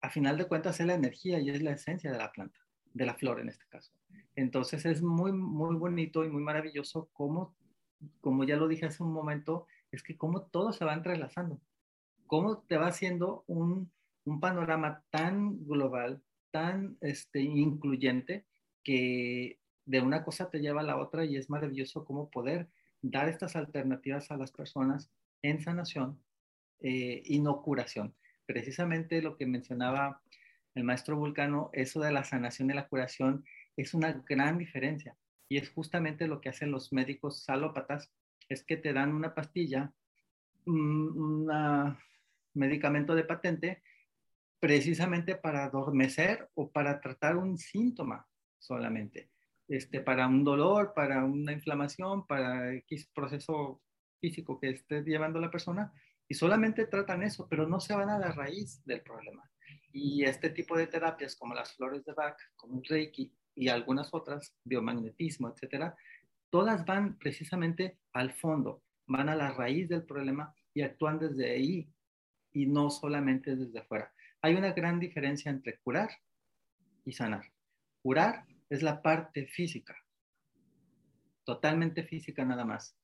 a 0.00 0.10
final 0.10 0.38
de 0.38 0.46
cuentas 0.46 0.80
es 0.80 0.86
la 0.86 0.94
energía 0.94 1.40
y 1.40 1.50
es 1.50 1.62
la 1.62 1.72
esencia 1.72 2.12
de 2.12 2.18
la 2.18 2.32
planta, 2.32 2.60
de 2.92 3.06
la 3.06 3.14
flor 3.14 3.40
en 3.40 3.48
este 3.48 3.66
caso. 3.68 3.92
Entonces 4.34 4.84
es 4.86 5.02
muy, 5.02 5.32
muy 5.32 5.76
bonito 5.76 6.24
y 6.24 6.28
muy 6.28 6.42
maravilloso 6.42 7.08
cómo, 7.12 7.54
como 8.20 8.44
ya 8.44 8.56
lo 8.56 8.68
dije 8.68 8.86
hace 8.86 9.02
un 9.02 9.12
momento, 9.12 9.66
es 9.90 10.02
que 10.02 10.16
cómo 10.16 10.42
todo 10.42 10.72
se 10.72 10.84
va 10.84 10.94
entrelazando, 10.94 11.60
cómo 12.26 12.58
te 12.58 12.76
va 12.76 12.88
haciendo 12.88 13.44
un, 13.46 13.90
un 14.24 14.40
panorama 14.40 15.02
tan 15.10 15.64
global, 15.66 16.22
tan 16.56 16.96
este, 17.02 17.42
incluyente, 17.42 18.46
que 18.82 19.60
de 19.84 20.00
una 20.00 20.24
cosa 20.24 20.48
te 20.48 20.60
lleva 20.60 20.80
a 20.80 20.84
la 20.84 20.96
otra 20.96 21.26
y 21.26 21.36
es 21.36 21.50
maravilloso 21.50 22.06
cómo 22.06 22.30
poder 22.30 22.70
dar 23.02 23.28
estas 23.28 23.56
alternativas 23.56 24.30
a 24.30 24.38
las 24.38 24.52
personas 24.52 25.10
en 25.42 25.60
sanación 25.60 26.18
eh, 26.80 27.20
y 27.26 27.40
no 27.40 27.60
curación. 27.60 28.14
Precisamente 28.46 29.20
lo 29.20 29.36
que 29.36 29.44
mencionaba 29.44 30.22
el 30.74 30.84
maestro 30.84 31.18
Vulcano, 31.18 31.68
eso 31.74 32.00
de 32.00 32.10
la 32.10 32.24
sanación 32.24 32.70
y 32.70 32.74
la 32.74 32.88
curación 32.88 33.44
es 33.76 33.92
una 33.92 34.24
gran 34.26 34.56
diferencia 34.56 35.14
y 35.50 35.58
es 35.58 35.68
justamente 35.68 36.26
lo 36.26 36.40
que 36.40 36.48
hacen 36.48 36.70
los 36.70 36.90
médicos 36.90 37.44
salópatas, 37.44 38.10
es 38.48 38.64
que 38.64 38.78
te 38.78 38.94
dan 38.94 39.12
una 39.12 39.34
pastilla, 39.34 39.92
un 40.64 41.46
medicamento 42.54 43.14
de 43.14 43.24
patente 43.24 43.82
precisamente 44.66 45.36
para 45.36 45.62
adormecer 45.62 46.50
o 46.54 46.72
para 46.72 47.00
tratar 47.00 47.36
un 47.36 47.56
síntoma 47.56 48.26
solamente, 48.58 49.30
este, 49.68 50.00
para 50.00 50.26
un 50.26 50.42
dolor, 50.42 50.92
para 50.92 51.24
una 51.24 51.52
inflamación, 51.52 52.26
para 52.26 52.74
X 52.74 53.08
proceso 53.14 53.80
físico 54.20 54.58
que 54.58 54.70
esté 54.70 55.04
llevando 55.04 55.38
la 55.38 55.52
persona, 55.52 55.92
y 56.26 56.34
solamente 56.34 56.84
tratan 56.86 57.22
eso, 57.22 57.46
pero 57.48 57.68
no 57.68 57.78
se 57.78 57.94
van 57.94 58.10
a 58.10 58.18
la 58.18 58.32
raíz 58.32 58.84
del 58.84 59.02
problema. 59.02 59.48
Y 59.92 60.24
este 60.24 60.50
tipo 60.50 60.76
de 60.76 60.88
terapias 60.88 61.36
como 61.36 61.54
las 61.54 61.72
flores 61.76 62.04
de 62.04 62.14
Bach, 62.14 62.36
como 62.56 62.80
el 62.80 62.84
Reiki 62.84 63.32
y 63.54 63.68
algunas 63.68 64.12
otras, 64.12 64.52
biomagnetismo, 64.64 65.48
etcétera, 65.48 65.94
todas 66.50 66.84
van 66.84 67.16
precisamente 67.18 68.00
al 68.12 68.32
fondo, 68.32 68.82
van 69.06 69.28
a 69.28 69.36
la 69.36 69.52
raíz 69.52 69.88
del 69.88 70.02
problema 70.02 70.52
y 70.74 70.82
actúan 70.82 71.20
desde 71.20 71.52
ahí 71.52 71.88
y 72.52 72.66
no 72.66 72.90
solamente 72.90 73.54
desde 73.54 73.78
afuera. 73.78 74.12
Hay 74.42 74.54
una 74.54 74.72
gran 74.72 75.00
diferencia 75.00 75.50
entre 75.50 75.78
curar 75.78 76.10
y 77.04 77.12
sanar. 77.12 77.44
Curar 78.02 78.44
es 78.68 78.82
la 78.82 79.02
parte 79.02 79.46
física, 79.46 79.96
totalmente 81.44 82.02
física 82.02 82.44
nada 82.44 82.64
más. 82.64 82.96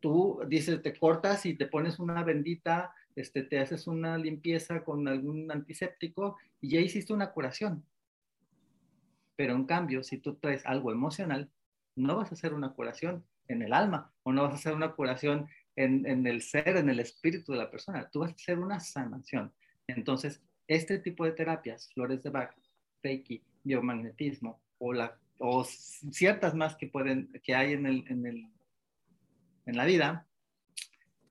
Tú 0.00 0.40
dices, 0.48 0.82
te 0.82 0.98
cortas 0.98 1.44
y 1.46 1.54
te 1.54 1.66
pones 1.66 1.98
una 1.98 2.24
bendita, 2.24 2.94
este, 3.14 3.42
te 3.42 3.58
haces 3.58 3.86
una 3.86 4.16
limpieza 4.16 4.82
con 4.82 5.06
algún 5.06 5.50
antiséptico 5.50 6.38
y 6.60 6.70
ya 6.70 6.80
hiciste 6.80 7.12
una 7.12 7.32
curación. 7.32 7.84
Pero 9.36 9.54
en 9.54 9.66
cambio, 9.66 10.02
si 10.02 10.18
tú 10.18 10.36
traes 10.36 10.64
algo 10.64 10.90
emocional, 10.90 11.50
no 11.96 12.16
vas 12.16 12.30
a 12.30 12.34
hacer 12.34 12.54
una 12.54 12.72
curación 12.72 13.24
en 13.48 13.62
el 13.62 13.72
alma 13.72 14.12
o 14.22 14.32
no 14.32 14.42
vas 14.42 14.52
a 14.52 14.56
hacer 14.56 14.74
una 14.74 14.92
curación 14.92 15.48
en, 15.76 16.06
en 16.06 16.26
el 16.26 16.40
ser, 16.40 16.76
en 16.76 16.88
el 16.88 17.00
espíritu 17.00 17.52
de 17.52 17.58
la 17.58 17.70
persona. 17.70 18.08
Tú 18.10 18.20
vas 18.20 18.30
a 18.30 18.34
hacer 18.34 18.58
una 18.58 18.80
sanación. 18.80 19.52
Entonces, 19.86 20.42
este 20.68 20.98
tipo 20.98 21.24
de 21.24 21.32
terapias, 21.32 21.90
flores 21.92 22.22
de 22.22 22.30
Bach, 22.30 22.54
Reiki, 23.02 23.42
biomagnetismo 23.62 24.60
o, 24.78 24.92
la, 24.92 25.18
o 25.38 25.64
ciertas 25.64 26.54
más 26.54 26.76
que, 26.76 26.86
pueden, 26.86 27.30
que 27.42 27.54
hay 27.54 27.72
en, 27.72 27.86
el, 27.86 28.04
en, 28.08 28.26
el, 28.26 28.48
en 29.66 29.76
la 29.76 29.84
vida, 29.84 30.26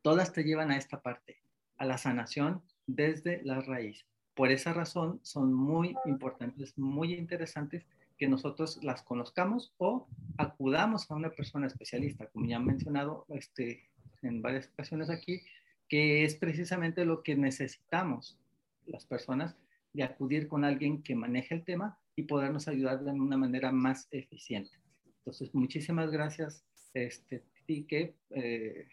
todas 0.01 0.33
te 0.33 0.43
llevan 0.43 0.71
a 0.71 0.77
esta 0.77 1.01
parte, 1.01 1.37
a 1.77 1.85
la 1.85 1.97
sanación 1.97 2.61
desde 2.85 3.41
la 3.43 3.61
raíz. 3.61 4.05
Por 4.35 4.51
esa 4.51 4.73
razón 4.73 5.19
son 5.23 5.53
muy 5.53 5.95
importantes, 6.05 6.77
muy 6.77 7.13
interesantes 7.13 7.85
que 8.17 8.27
nosotros 8.27 8.83
las 8.83 9.03
conozcamos 9.03 9.73
o 9.77 10.07
acudamos 10.37 11.09
a 11.09 11.15
una 11.15 11.29
persona 11.29 11.67
especialista, 11.67 12.27
como 12.27 12.45
ya 12.47 12.57
han 12.57 12.65
mencionado 12.65 13.25
este, 13.29 13.89
en 14.21 14.41
varias 14.41 14.69
ocasiones 14.69 15.09
aquí, 15.09 15.41
que 15.87 16.23
es 16.23 16.35
precisamente 16.35 17.05
lo 17.05 17.21
que 17.23 17.35
necesitamos 17.35 18.39
las 18.85 19.05
personas 19.05 19.55
de 19.93 20.03
acudir 20.03 20.47
con 20.47 20.65
alguien 20.65 21.03
que 21.03 21.15
maneje 21.15 21.55
el 21.55 21.63
tema 21.63 21.99
y 22.15 22.23
podernos 22.23 22.67
ayudar 22.67 23.03
de 23.03 23.11
una 23.11 23.37
manera 23.37 23.71
más 23.71 24.07
eficiente. 24.11 24.71
Entonces, 25.19 25.53
muchísimas 25.53 26.11
gracias, 26.11 26.65
este, 26.93 27.45
Tique, 27.65 28.15
eh, 28.31 28.87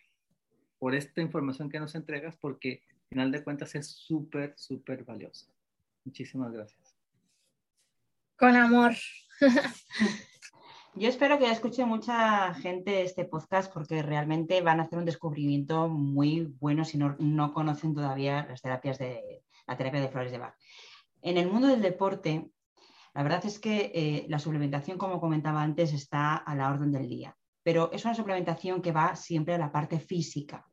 por 0.78 0.94
esta 0.94 1.20
información 1.20 1.68
que 1.68 1.80
nos 1.80 1.94
entregas, 1.94 2.36
porque 2.36 2.82
al 2.88 3.08
final 3.08 3.32
de 3.32 3.42
cuentas 3.42 3.74
es 3.74 3.88
súper, 3.88 4.54
súper 4.56 5.04
valiosa. 5.04 5.52
Muchísimas 6.04 6.52
gracias. 6.52 6.94
Con 8.36 8.56
amor. 8.56 8.92
Yo 10.94 11.08
espero 11.08 11.38
que 11.38 11.50
escuche 11.50 11.84
mucha 11.84 12.52
gente 12.54 13.02
este 13.02 13.24
podcast 13.24 13.72
porque 13.72 14.02
realmente 14.02 14.60
van 14.60 14.80
a 14.80 14.84
hacer 14.84 14.98
un 14.98 15.04
descubrimiento 15.04 15.88
muy 15.88 16.52
bueno 16.58 16.84
si 16.84 16.98
no, 16.98 17.16
no 17.18 17.52
conocen 17.52 17.94
todavía 17.94 18.46
las 18.48 18.60
terapias 18.60 18.98
de, 18.98 19.42
la 19.70 19.76
terapia 19.76 20.00
de 20.00 20.08
flores 20.08 20.32
de 20.32 20.38
Bach. 20.38 20.54
En 21.22 21.38
el 21.38 21.48
mundo 21.48 21.68
del 21.68 21.80
deporte, 21.80 22.50
la 23.14 23.22
verdad 23.22 23.44
es 23.46 23.60
que 23.60 23.92
eh, 23.94 24.26
la 24.28 24.40
suplementación, 24.40 24.98
como 24.98 25.20
comentaba 25.20 25.62
antes, 25.62 25.92
está 25.92 26.34
a 26.36 26.54
la 26.56 26.68
orden 26.70 26.90
del 26.90 27.08
día, 27.08 27.36
pero 27.62 27.90
es 27.92 28.04
una 28.04 28.14
suplementación 28.14 28.82
que 28.82 28.92
va 28.92 29.14
siempre 29.14 29.54
a 29.54 29.58
la 29.58 29.70
parte 29.70 30.00
física. 30.00 30.66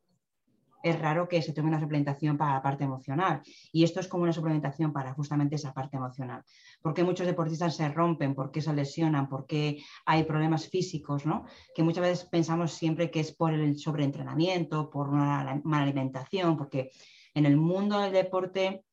Es 0.81 0.99
raro 0.99 1.27
que 1.27 1.41
se 1.41 1.53
tome 1.53 1.69
una 1.69 1.79
suplementación 1.79 2.37
para 2.37 2.53
la 2.53 2.61
parte 2.61 2.85
emocional 2.85 3.41
y 3.71 3.83
esto 3.83 3.99
es 3.99 4.07
como 4.07 4.23
una 4.23 4.33
suplementación 4.33 4.93
para 4.93 5.13
justamente 5.13 5.55
esa 5.55 5.73
parte 5.73 5.97
emocional. 5.97 6.43
Porque 6.81 7.03
muchos 7.03 7.27
deportistas 7.27 7.75
se 7.75 7.89
rompen, 7.89 8.33
porque 8.33 8.61
se 8.61 8.73
lesionan, 8.73 9.27
porque 9.27 9.83
hay 10.05 10.23
problemas 10.23 10.69
físicos, 10.69 11.25
¿no? 11.25 11.45
Que 11.75 11.83
muchas 11.83 12.03
veces 12.03 12.25
pensamos 12.25 12.71
siempre 12.73 13.11
que 13.11 13.19
es 13.19 13.35
por 13.35 13.53
el 13.53 13.77
sobreentrenamiento, 13.77 14.89
por 14.89 15.09
una 15.09 15.61
mala 15.63 15.83
alimentación, 15.83 16.57
porque 16.57 16.91
en 17.33 17.45
el 17.45 17.57
mundo 17.57 17.99
del 17.99 18.13
deporte 18.13 18.83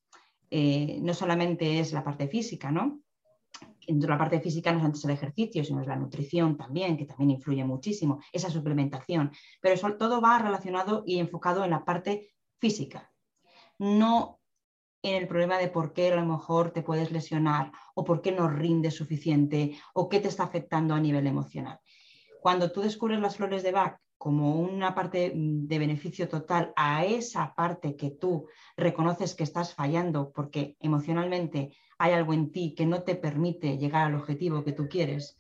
eh, 0.57 1.00
no 1.02 1.12
solamente 1.14 1.80
es 1.80 1.92
la 1.92 2.05
parte 2.05 2.28
física, 2.28 2.70
¿no? 2.70 3.00
la 3.88 4.16
parte 4.16 4.40
física 4.40 4.70
no 4.70 4.78
es 4.78 4.84
antes 4.84 5.05
el 5.05 5.11
ejercicio, 5.11 5.64
sino 5.64 5.80
es 5.80 5.88
la 5.88 5.96
nutrición 5.96 6.57
también, 6.57 6.96
que 6.96 7.07
también 7.07 7.32
influye 7.32 7.64
muchísimo, 7.64 8.20
esa 8.32 8.50
suplementación. 8.50 9.32
Pero 9.61 9.74
eso, 9.74 9.92
todo 9.94 10.20
va 10.20 10.38
relacionado 10.38 11.02
y 11.05 11.18
enfocado 11.18 11.64
en 11.64 11.70
la 11.70 11.84
parte 11.84 12.36
física, 12.61 13.11
no 13.80 14.38
en 15.02 15.16
el 15.16 15.26
problema 15.26 15.59
de 15.59 15.66
por 15.66 15.92
qué 15.92 16.12
a 16.12 16.16
lo 16.16 16.24
mejor 16.24 16.70
te 16.70 16.82
puedes 16.82 17.11
lesionar 17.11 17.72
o 17.96 18.05
por 18.05 18.22
qué 18.22 18.30
no 18.30 18.48
rindes 18.48 18.94
suficiente 18.94 19.76
o 19.92 20.09
qué 20.09 20.20
te 20.20 20.28
está 20.28 20.44
afectando 20.44 20.94
a 20.94 21.00
nivel 21.00 21.26
emocional. 21.26 21.80
Cuando 22.40 22.70
tú 22.70 22.80
descubres 22.80 23.18
las 23.18 23.36
flores 23.36 23.64
de 23.64 23.72
Bach 23.72 23.98
como 24.25 24.59
una 24.59 24.95
parte 24.95 25.35
mm, 25.35 25.66
de 25.66 25.79
beneficio 25.79 26.31
total 26.31 26.72
a 26.77 27.05
esa 27.05 27.55
parte 27.55 27.95
que 27.95 28.11
tú 28.11 28.47
reconoces 28.75 29.35
que 29.35 29.45
estás 29.45 29.75
fallando 29.75 30.33
porque 30.33 30.79
emocionalmente 30.81 31.77
hay 31.99 32.12
algo 32.14 32.33
en 32.33 32.51
ti 32.51 32.75
que 32.75 32.87
no 32.87 33.03
te 33.03 33.16
permite 33.16 33.77
llegar 33.77 34.07
al 34.07 34.14
objetivo 34.14 34.64
que 34.64 34.72
tú 34.72 34.89
quieres, 34.89 35.37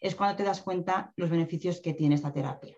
es 0.00 0.16
cuando 0.16 0.34
te 0.34 0.42
das 0.42 0.60
cuenta 0.60 1.12
los 1.14 1.30
beneficios 1.30 1.80
que 1.80 1.94
tiene 1.94 2.16
esta 2.16 2.32
terapia. 2.32 2.74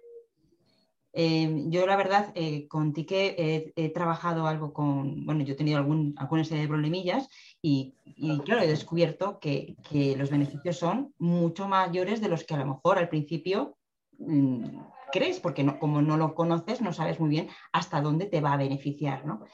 Em, 1.15 1.71
yo 1.71 1.87
la 1.87 1.97
verdad, 1.97 2.31
eh, 2.35 2.69
con 2.69 2.93
Tique 2.93 3.73
he, 3.75 3.89
trabajado 3.89 4.47
algo 4.47 4.75
con, 4.75 5.25
bueno, 5.25 5.45
yo 5.45 5.55
he 5.55 5.57
tenido 5.57 5.79
algún, 5.79 6.15
alguna 6.19 6.45
serie 6.45 6.65
de 6.65 6.69
problemillas 6.69 7.27
y, 7.63 7.95
y 8.05 8.39
claro, 8.41 8.61
he 8.61 8.67
descubierto 8.67 9.39
que, 9.41 9.77
que, 9.89 10.15
los 10.15 10.29
beneficios 10.29 10.77
son 10.77 11.15
mucho 11.17 11.67
mayores 11.69 12.21
de 12.21 12.29
los 12.29 12.45
que 12.45 12.53
a 12.53 12.59
lo 12.59 12.67
mejor 12.67 12.99
al 12.99 13.09
principio 13.09 13.79
mm, 14.19 14.98
crees, 15.13 15.41
porque 15.41 15.65
no, 15.65 15.79
como 15.79 16.03
no 16.03 16.17
lo 16.17 16.35
conoces, 16.35 16.81
no 16.81 16.93
sabes 16.93 17.21
muy 17.21 17.31
bien 17.31 17.49
hasta 17.73 18.01
dónde 18.01 18.27
te 18.27 18.41
va 18.41 18.53
a 18.53 18.59
beneficiar, 18.59 19.25
¿no? 19.27 19.45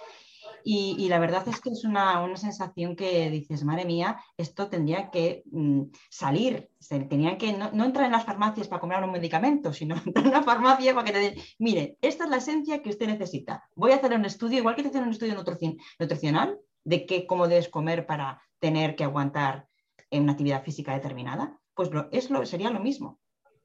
Y, 0.67 1.09
la 1.09 1.19
verdad 1.19 1.47
es 1.47 1.61
que 1.61 1.69
es 1.69 1.85
una, 1.85 2.27
sensación 2.37 2.97
que 2.97 3.29
dices, 3.29 3.65
madre 3.65 3.85
mía, 3.85 4.19
esto 4.39 4.69
tendría 4.69 5.11
que 5.11 5.43
mm, 5.53 5.83
salir, 6.09 6.71
tenía 7.11 7.37
que 7.37 7.53
no, 7.53 7.85
entrar 7.85 8.07
en 8.07 8.13
las 8.13 8.25
farmacias 8.25 8.67
para 8.67 8.81
comprar 8.81 9.05
un 9.05 9.13
medicamento, 9.13 9.75
sino 9.75 9.95
en 10.15 10.27
una 10.27 10.43
farmacia 10.43 10.95
para 10.95 11.05
que 11.05 11.13
te 11.13 11.19
den, 11.19 11.35
mire, 11.59 11.99
esta 12.01 12.25
es 12.25 12.31
la 12.31 12.39
esencia 12.39 12.81
que 12.81 12.89
usted 12.89 13.07
necesita. 13.07 13.69
Voy 13.77 13.93
a 13.93 13.97
hacer 13.97 14.15
un 14.15 14.25
estudio, 14.25 14.59
igual 14.59 14.75
que 14.75 14.83
te 14.83 14.89
hacen 14.89 15.03
un 15.03 15.11
estudio 15.11 15.35
nutricional, 15.35 16.59
de 16.83 17.05
qué, 17.05 17.27
cómo 17.27 17.47
debes 17.47 17.69
comer 17.69 18.07
para 18.07 18.41
tener 18.59 18.97
que 18.97 19.05
aguantar 19.05 19.69
en 20.11 20.23
una 20.23 20.33
actividad 20.33 20.65
física 20.65 20.95
determinada, 20.95 21.61
pues 21.75 21.91
lo, 21.91 22.09
es 22.11 22.31
lo, 22.31 22.47
sería 22.47 22.71
lo 22.71 22.81
mismo. 22.81 23.19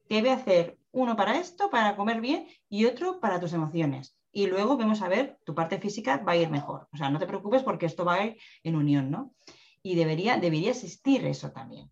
Debe 0.08 0.32
hacer 0.32 0.76
uno 0.92 1.16
para 1.16 1.38
esto, 1.38 1.70
para 1.70 1.96
comer 1.96 2.20
bien, 2.20 2.46
y 2.68 2.86
otro 2.86 3.20
para 3.20 3.40
tus 3.40 3.52
emociones 3.52 4.16
y 4.32 4.46
luego 4.46 4.76
vemos 4.76 5.02
a 5.02 5.08
ver, 5.08 5.38
tu 5.44 5.54
parte 5.54 5.78
física 5.78 6.18
va 6.18 6.32
a 6.32 6.36
ir 6.36 6.50
mejor. 6.50 6.88
O 6.92 6.96
sea, 6.96 7.10
no 7.10 7.18
te 7.18 7.26
preocupes 7.26 7.62
porque 7.62 7.86
esto 7.86 8.04
va 8.04 8.14
a 8.14 8.26
ir 8.26 8.36
en 8.62 8.76
unión, 8.76 9.10
¿no? 9.10 9.34
Y 9.82 9.94
debería, 9.94 10.36
debería 10.36 10.70
existir 10.70 11.24
eso 11.24 11.50
también, 11.50 11.90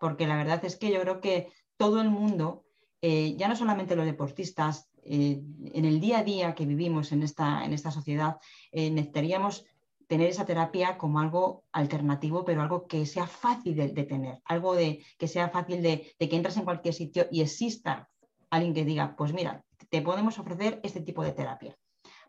porque 0.00 0.26
la 0.26 0.36
verdad 0.36 0.64
es 0.64 0.76
que 0.76 0.90
yo 0.90 1.00
creo 1.00 1.20
que 1.20 1.52
todo 1.76 2.00
el 2.00 2.10
mundo, 2.10 2.64
eh, 3.02 3.36
ya 3.36 3.46
no 3.48 3.56
solamente 3.56 3.94
los 3.94 4.06
deportistas, 4.06 4.90
eh, 5.02 5.42
en 5.72 5.84
el 5.84 6.00
día 6.00 6.20
a 6.20 6.24
día 6.24 6.54
que 6.54 6.66
vivimos 6.66 7.12
en 7.12 7.22
esta, 7.22 7.64
en 7.64 7.72
esta 7.72 7.90
sociedad, 7.90 8.38
eh, 8.72 8.90
necesitaríamos 8.90 9.64
tener 10.08 10.30
esa 10.30 10.46
terapia 10.46 10.96
como 10.98 11.20
algo 11.20 11.64
alternativo, 11.72 12.44
pero 12.44 12.62
algo 12.62 12.86
que 12.86 13.06
sea 13.06 13.26
fácil 13.26 13.76
de, 13.76 14.04
tener, 14.04 14.40
algo 14.44 14.74
de, 14.74 15.04
que 15.18 15.28
sea 15.28 15.50
fácil 15.50 15.82
de, 15.82 16.14
de 16.18 16.28
que 16.28 16.36
entres 16.36 16.56
en 16.56 16.64
cualquier 16.64 16.94
sitio 16.94 17.26
y 17.30 17.42
exista 17.42 18.08
alguien 18.50 18.74
que 18.74 18.84
diga, 18.84 19.16
pues 19.16 19.32
mira, 19.32 19.64
te 19.90 20.02
podemos 20.02 20.38
ofrecer 20.38 20.80
este 20.82 21.00
tipo 21.00 21.22
de 21.22 21.32
terapia. 21.32 21.76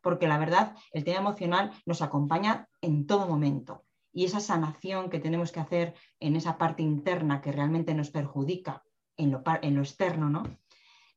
Porque 0.02 0.28
la 0.28 0.38
verdad, 0.38 0.76
el 0.92 1.04
tema 1.04 1.20
emocional 1.20 1.72
nos 1.86 2.02
acompaña 2.02 2.68
en 2.82 3.08
todo 3.08 3.28
momento. 3.28 3.84
Y 4.14 4.26
esa 4.26 4.40
sanación 4.40 5.10
que 5.10 5.20
tenemos 5.20 5.52
que 5.52 5.60
hacer 5.60 5.94
en 6.20 6.36
esa 6.36 6.58
parte 6.58 6.82
interna 6.82 7.42
que 7.42 7.52
realmente 7.52 7.94
nos 7.94 8.10
perjudica 8.10 8.84
en 9.18 9.32
lo, 9.32 9.44
en 9.62 9.76
lo 9.76 9.82
externo, 9.82 10.30
¿no? 10.30 10.44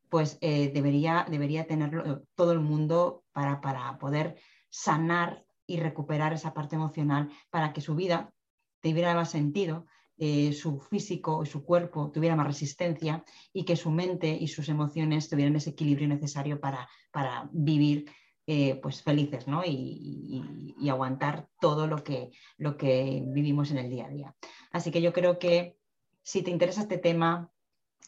Pues 0.09 0.39
eh, 0.41 0.71
debería, 0.75 1.27
debería 1.31 1.67
tenerlo 1.67 2.23
todo 2.35 2.53
el 2.53 2.61
mundo 2.61 3.23
para, 3.33 3.61
para 3.61 3.97
poder 3.99 4.41
sanar 4.71 5.45
y 5.67 5.79
recuperar 5.79 6.33
esa 6.33 6.53
parte 6.53 6.75
emocional 6.75 7.31
para 7.49 7.73
que 7.73 7.81
su 7.81 7.95
vida 7.95 8.33
tuviera 8.81 9.15
más 9.15 9.31
sentido, 9.31 9.87
eh, 10.23 10.53
su 10.53 10.79
físico 10.79 11.43
y 11.43 11.47
su 11.47 11.65
cuerpo 11.65 12.11
tuviera 12.11 12.37
más 12.37 12.47
resistencia 12.47 13.25
y 13.55 13.65
que 13.65 13.75
su 13.75 13.91
mente 13.91 14.29
y 14.29 14.49
sus 14.49 14.69
emociones 14.69 15.31
tuvieran 15.31 15.57
ese 15.57 15.71
equilibrio 15.71 16.09
necesario 16.09 16.61
para, 16.61 16.91
para 17.11 17.49
vivir 17.53 18.05
eh, 18.47 18.79
pues 18.83 19.03
felices 19.03 19.49
¿no? 19.49 19.63
y, 19.65 20.75
aguantar 20.91 21.49
todo 21.59 21.87
lo 21.87 22.05
que, 22.05 22.33
lo 22.59 22.77
que 22.77 23.23
vivimos 23.29 23.71
en 23.71 23.79
el 23.79 23.89
día 23.89 24.07
a 24.07 24.11
día. 24.11 24.37
Así 24.73 24.91
que 24.91 25.01
yo 25.01 25.15
creo 25.15 25.39
que 25.39 25.79
si 26.23 26.43
te 26.43 26.51
interesa 26.51 26.83
este 26.83 26.99
tema, 26.99 27.51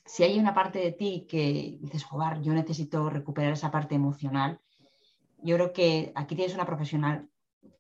si 0.04 0.22
hay 0.24 0.38
una 0.38 0.52
parte 0.52 0.80
de 0.80 0.92
ti 0.92 1.26
que 1.26 1.78
dices, 1.80 2.04
joder, 2.04 2.42
yo 2.42 2.52
necesito 2.52 3.08
recuperar 3.08 3.54
esa 3.54 3.70
parte 3.70 3.94
emocional, 3.94 4.60
yo 5.38 5.56
creo 5.56 5.72
que 5.72 6.12
aquí 6.14 6.36
tienes 6.36 6.54
una 6.54 6.66
profesional 6.66 7.30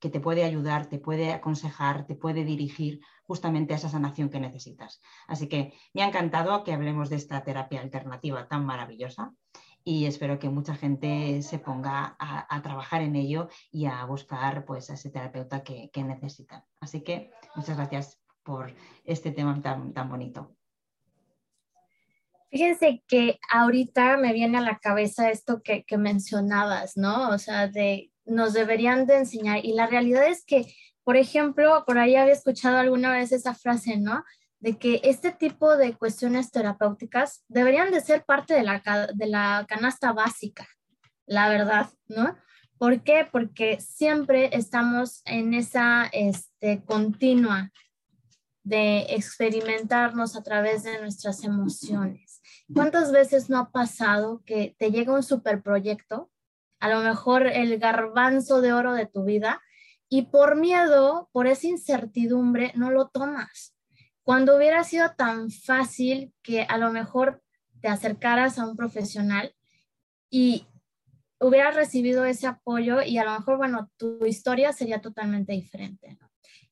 que 0.00 0.10
te 0.10 0.20
puede 0.20 0.44
ayudar, 0.44 0.86
te 0.86 0.98
puede 0.98 1.32
aconsejar, 1.32 2.06
te 2.06 2.14
puede 2.14 2.44
dirigir 2.44 3.00
justamente 3.24 3.72
a 3.72 3.76
esa 3.76 3.88
sanación 3.88 4.30
que 4.30 4.40
necesitas. 4.40 5.00
Así 5.26 5.48
que 5.48 5.72
me 5.94 6.02
ha 6.02 6.08
encantado 6.08 6.64
que 6.64 6.72
hablemos 6.72 7.08
de 7.08 7.16
esta 7.16 7.42
terapia 7.44 7.80
alternativa 7.80 8.48
tan 8.48 8.66
maravillosa 8.66 9.32
y 9.84 10.06
espero 10.06 10.38
que 10.38 10.48
mucha 10.48 10.74
gente 10.74 11.42
se 11.42 11.58
ponga 11.58 12.16
a, 12.18 12.62
trabajar 12.62 13.02
en 13.02 13.16
ello 13.16 13.48
y 13.70 13.86
a 13.86 14.04
buscar 14.04 14.64
pues, 14.64 14.90
a 14.90 14.94
ese 14.94 15.10
terapeuta 15.10 15.62
que, 15.62 15.90
necesitan. 16.04 16.64
Así 16.80 17.02
que 17.02 17.32
muchas 17.56 17.76
gracias 17.76 18.20
por 18.42 18.72
este 19.04 19.32
tema 19.32 19.60
tan, 19.60 19.92
tan 19.92 20.08
bonito. 20.08 20.54
Fíjense 22.50 23.02
que 23.08 23.40
ahorita 23.50 24.18
me 24.18 24.32
viene 24.32 24.58
a 24.58 24.62
la 24.62 24.78
cabeza 24.78 25.30
esto 25.30 25.62
que, 25.62 25.84
que 25.84 25.96
mencionabas, 25.96 26.96
¿no? 26.96 27.30
O 27.30 27.38
sea, 27.38 27.66
de 27.66 28.11
nos 28.24 28.52
deberían 28.52 29.06
de 29.06 29.18
enseñar. 29.18 29.64
Y 29.64 29.72
la 29.72 29.86
realidad 29.86 30.26
es 30.26 30.44
que, 30.44 30.72
por 31.04 31.16
ejemplo, 31.16 31.84
por 31.86 31.98
ahí 31.98 32.16
había 32.16 32.32
escuchado 32.32 32.78
alguna 32.78 33.12
vez 33.12 33.32
esa 33.32 33.54
frase, 33.54 33.98
¿no? 33.98 34.24
De 34.60 34.78
que 34.78 35.00
este 35.04 35.32
tipo 35.32 35.76
de 35.76 35.94
cuestiones 35.94 36.50
terapéuticas 36.50 37.44
deberían 37.48 37.90
de 37.90 38.00
ser 38.00 38.24
parte 38.24 38.54
de 38.54 38.62
la, 38.62 38.82
de 39.14 39.26
la 39.26 39.66
canasta 39.68 40.12
básica, 40.12 40.68
la 41.26 41.48
verdad, 41.48 41.90
¿no? 42.08 42.36
¿Por 42.82 43.04
qué? 43.04 43.28
Porque 43.30 43.80
siempre 43.80 44.50
estamos 44.56 45.22
en 45.24 45.54
esa 45.54 46.08
este, 46.12 46.82
continua 46.84 47.70
de 48.64 49.06
experimentarnos 49.10 50.34
a 50.34 50.42
través 50.42 50.82
de 50.82 51.00
nuestras 51.00 51.44
emociones. 51.44 52.42
¿Cuántas 52.74 53.12
veces 53.12 53.48
no 53.48 53.58
ha 53.58 53.70
pasado 53.70 54.42
que 54.44 54.74
te 54.80 54.90
llega 54.90 55.12
un 55.12 55.22
superproyecto 55.22 56.31
a 56.82 56.88
lo 56.88 57.00
mejor 57.00 57.46
el 57.46 57.78
garbanzo 57.78 58.60
de 58.60 58.72
oro 58.72 58.92
de 58.92 59.06
tu 59.06 59.22
vida 59.22 59.62
y 60.08 60.22
por 60.22 60.56
miedo, 60.56 61.28
por 61.30 61.46
esa 61.46 61.68
incertidumbre, 61.68 62.72
no 62.74 62.90
lo 62.90 63.06
tomas. 63.08 63.76
Cuando 64.24 64.56
hubiera 64.56 64.82
sido 64.82 65.12
tan 65.16 65.52
fácil 65.52 66.34
que 66.42 66.62
a 66.64 66.78
lo 66.78 66.90
mejor 66.90 67.40
te 67.80 67.86
acercaras 67.86 68.58
a 68.58 68.66
un 68.66 68.74
profesional 68.74 69.54
y 70.28 70.66
hubieras 71.38 71.76
recibido 71.76 72.24
ese 72.24 72.48
apoyo 72.48 73.00
y 73.00 73.16
a 73.18 73.24
lo 73.24 73.30
mejor, 73.30 73.58
bueno, 73.58 73.88
tu 73.96 74.26
historia 74.26 74.72
sería 74.72 75.00
totalmente 75.00 75.52
diferente. 75.52 76.18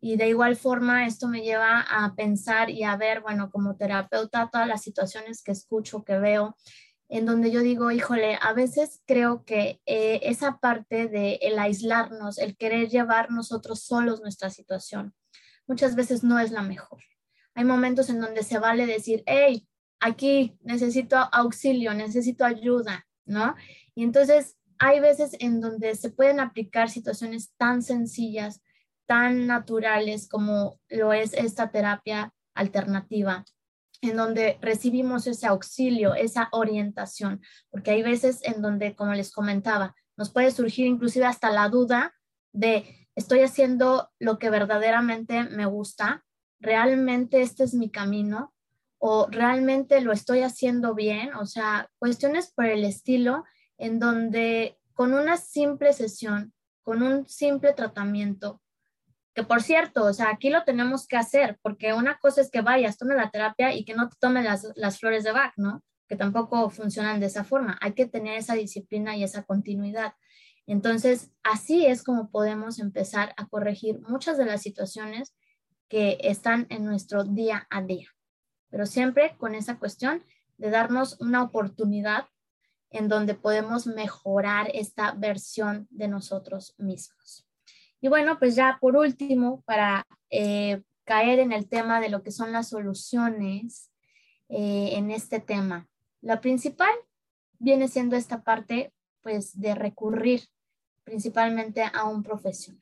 Y 0.01 0.17
de 0.17 0.29
igual 0.29 0.57
forma, 0.57 1.07
esto 1.07 1.29
me 1.29 1.43
lleva 1.43 1.83
a 1.83 2.17
pensar 2.17 2.69
y 2.69 2.83
a 2.83 2.97
ver, 2.97 3.21
bueno, 3.21 3.49
como 3.53 3.77
terapeuta, 3.77 4.51
todas 4.51 4.67
las 4.67 4.83
situaciones 4.83 5.45
que 5.45 5.53
escucho, 5.53 6.03
que 6.03 6.19
veo, 6.19 6.57
en 7.11 7.27
donde 7.27 7.51
yo 7.51 7.61
digo, 7.61 7.91
híjole, 7.91 8.39
a 8.41 8.53
veces 8.53 9.03
creo 9.05 9.45
que 9.45 9.81
eh, 9.85 10.21
esa 10.23 10.59
parte 10.59 11.09
de 11.09 11.41
el 11.43 11.59
aislarnos, 11.59 12.39
el 12.39 12.57
querer 12.57 12.89
llevar 12.89 13.33
nosotros 13.33 13.83
solos 13.83 14.21
nuestra 14.23 14.49
situación, 14.49 15.13
muchas 15.67 15.97
veces 15.97 16.23
no 16.23 16.39
es 16.39 16.53
la 16.53 16.63
mejor. 16.63 17.03
Hay 17.55 17.65
momentos 17.65 18.11
en 18.11 18.21
donde 18.21 18.45
se 18.45 18.61
vale 18.61 18.87
decir, 18.87 19.25
hey, 19.27 19.67
aquí 19.99 20.57
necesito 20.63 21.17
auxilio, 21.17 21.95
necesito 21.95 22.45
ayuda, 22.45 23.09
¿no? 23.25 23.57
Y 23.97 24.05
entonces 24.05 24.57
hay 24.79 25.01
veces 25.01 25.37
en 25.41 25.61
donde 25.61 25.97
se 25.97 26.11
pueden 26.11 26.39
aplicar 26.39 26.91
situaciones 26.91 27.53
tan 27.57 27.83
sencillas, 27.83 28.63
tan 29.07 29.49
naturales 29.49 30.29
como 30.29 30.79
lo 30.89 31.13
es 31.13 31.35
esta 31.35 31.73
terapia 31.73 32.33
alternativa, 32.55 33.45
en 34.03 34.17
donde 34.17 34.59
recibimos 34.61 35.27
ese 35.27 35.47
auxilio, 35.47 36.15
esa 36.15 36.49
orientación, 36.53 37.43
porque 37.71 37.91
hay 37.91 38.03
veces 38.03 38.41
en 38.43 38.63
donde, 38.63 38.95
como 38.95 39.15
les 39.15 39.33
comentaba, 39.33 39.95
nos 40.17 40.31
puede 40.31 40.51
surgir 40.51 40.87
inclusive 40.87 41.27
hasta 41.27 41.51
la 41.51 41.69
duda 41.69 42.15
de, 42.53 43.09
estoy 43.15 43.41
haciendo 43.41 44.11
lo 44.19 44.39
que 44.39 44.51
verdaderamente 44.51 45.45
me 45.45 45.67
gusta, 45.67 46.25
realmente 46.61 47.41
este 47.43 47.65
es 47.65 47.75
mi 47.75 47.91
camino 47.91 48.55
o 48.99 49.29
realmente 49.31 50.01
lo 50.01 50.13
estoy 50.13 50.41
haciendo 50.41 50.95
bien, 50.95 51.35
o 51.35 51.47
sea, 51.47 51.91
cuestiones 51.99 52.53
por 52.53 52.67
el 52.67 52.85
estilo 52.85 53.45
en 53.79 53.99
donde 53.99 54.79
con 54.93 55.15
una 55.15 55.39
simple 55.39 55.95
sesión, 55.95 56.53
con 56.83 57.03
un 57.03 57.27
simple 57.27 57.73
tratamiento, 57.73 58.61
por 59.45 59.63
cierto, 59.63 60.05
o 60.05 60.13
sea, 60.13 60.31
aquí 60.31 60.51
lo 60.51 60.65
tenemos 60.65 61.07
que 61.07 61.17
hacer, 61.17 61.59
porque 61.63 61.93
una 61.93 62.19
cosa 62.19 62.41
es 62.41 62.51
que 62.51 62.61
vayas, 62.61 62.99
tome 62.99 63.15
la 63.15 63.31
terapia 63.31 63.75
y 63.75 63.85
que 63.85 63.95
no 63.95 64.09
te 64.09 64.17
tomen 64.19 64.45
las, 64.45 64.99
flores 64.99 65.25
de 65.25 65.33
Bach, 65.33 65.53
¿no? 65.57 65.85
Que 66.09 66.17
tampoco 66.17 66.71
funcionan 66.71 67.21
de 67.21 67.27
esa 67.27 67.45
forma. 67.45 67.79
Hay 67.81 67.93
que 67.93 68.07
tener 68.07 68.39
esa 68.39 68.55
disciplina 68.55 69.17
y 69.17 69.25
esa 69.25 69.45
continuidad. 69.45 70.15
Entonces, 70.67 71.31
así 71.43 71.87
es 71.87 72.03
como 72.03 72.31
podemos 72.31 72.79
empezar 72.79 73.35
a 73.37 73.47
corregir 73.47 74.01
muchas 74.09 74.39
de 74.39 74.47
las 74.47 74.63
situaciones 74.63 75.35
que 75.89 76.19
están 76.23 76.67
en 76.71 76.85
nuestro 76.85 77.25
día 77.25 77.67
a 77.71 77.83
día, 77.83 78.09
pero 78.71 78.87
siempre 78.87 79.37
con 79.39 79.55
esa 79.55 79.79
cuestión 79.79 80.25
de 80.57 80.71
darnos 80.71 81.21
una 81.21 81.43
oportunidad 81.43 82.27
en 82.91 83.09
donde 83.09 83.35
podemos 83.35 83.87
mejorar 83.87 84.71
esta 84.75 85.13
versión 85.13 85.87
de 85.91 86.09
nosotros 86.09 86.75
mismos. 86.79 87.50
Y 88.01 88.09
bueno, 88.09 88.39
pues 88.39 88.55
ya 88.55 88.79
por 88.81 88.97
último, 88.97 89.63
para 89.67 90.07
eh, 90.31 90.83
caer 91.05 91.39
en 91.39 91.53
el 91.53 91.69
tema 91.69 92.01
de 92.01 92.09
lo 92.09 92.23
que 92.23 92.31
son 92.31 92.53
las 92.53 92.69
soluciones 92.69 93.91
eh, 94.49 94.91
en 94.95 95.11
este 95.11 95.41
tema, 95.41 95.89
la 96.21 96.41
principal 96.41 96.93
viene 97.59 97.89
siendo 97.89 98.17
esta 98.17 98.43
parte, 98.43 98.93
pues, 99.23 99.61
de 99.61 99.75
recurrir 99.75 100.43
principalmente 101.05 101.83
a 101.83 102.05
un 102.05 102.23
profesional. 102.23 102.81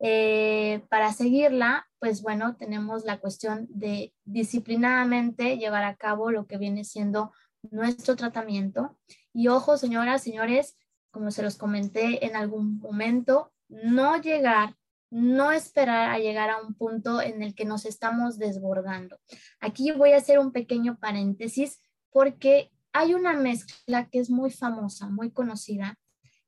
Eh, 0.00 0.84
para 0.88 1.12
seguirla, 1.12 1.88
pues 1.98 2.22
bueno, 2.22 2.56
tenemos 2.56 3.04
la 3.04 3.18
cuestión 3.18 3.66
de 3.68 4.14
disciplinadamente 4.24 5.58
llevar 5.58 5.82
a 5.82 5.96
cabo 5.96 6.30
lo 6.30 6.46
que 6.46 6.56
viene 6.56 6.84
siendo 6.84 7.32
nuestro 7.70 8.14
tratamiento. 8.14 8.96
Y 9.32 9.48
ojo, 9.48 9.76
señoras, 9.76 10.22
señores, 10.22 10.76
como 11.10 11.32
se 11.32 11.42
los 11.42 11.56
comenté 11.56 12.24
en 12.26 12.36
algún 12.36 12.78
momento, 12.78 13.52
no 13.68 14.20
llegar, 14.20 14.74
no 15.10 15.52
esperar 15.52 16.10
a 16.10 16.18
llegar 16.18 16.50
a 16.50 16.60
un 16.60 16.74
punto 16.74 17.20
en 17.20 17.42
el 17.42 17.54
que 17.54 17.64
nos 17.64 17.84
estamos 17.86 18.38
desbordando. 18.38 19.18
Aquí 19.60 19.92
voy 19.92 20.12
a 20.12 20.18
hacer 20.18 20.38
un 20.38 20.52
pequeño 20.52 20.98
paréntesis 20.98 21.80
porque 22.10 22.70
hay 22.92 23.14
una 23.14 23.34
mezcla 23.34 24.08
que 24.08 24.18
es 24.18 24.30
muy 24.30 24.50
famosa, 24.50 25.08
muy 25.08 25.30
conocida, 25.30 25.98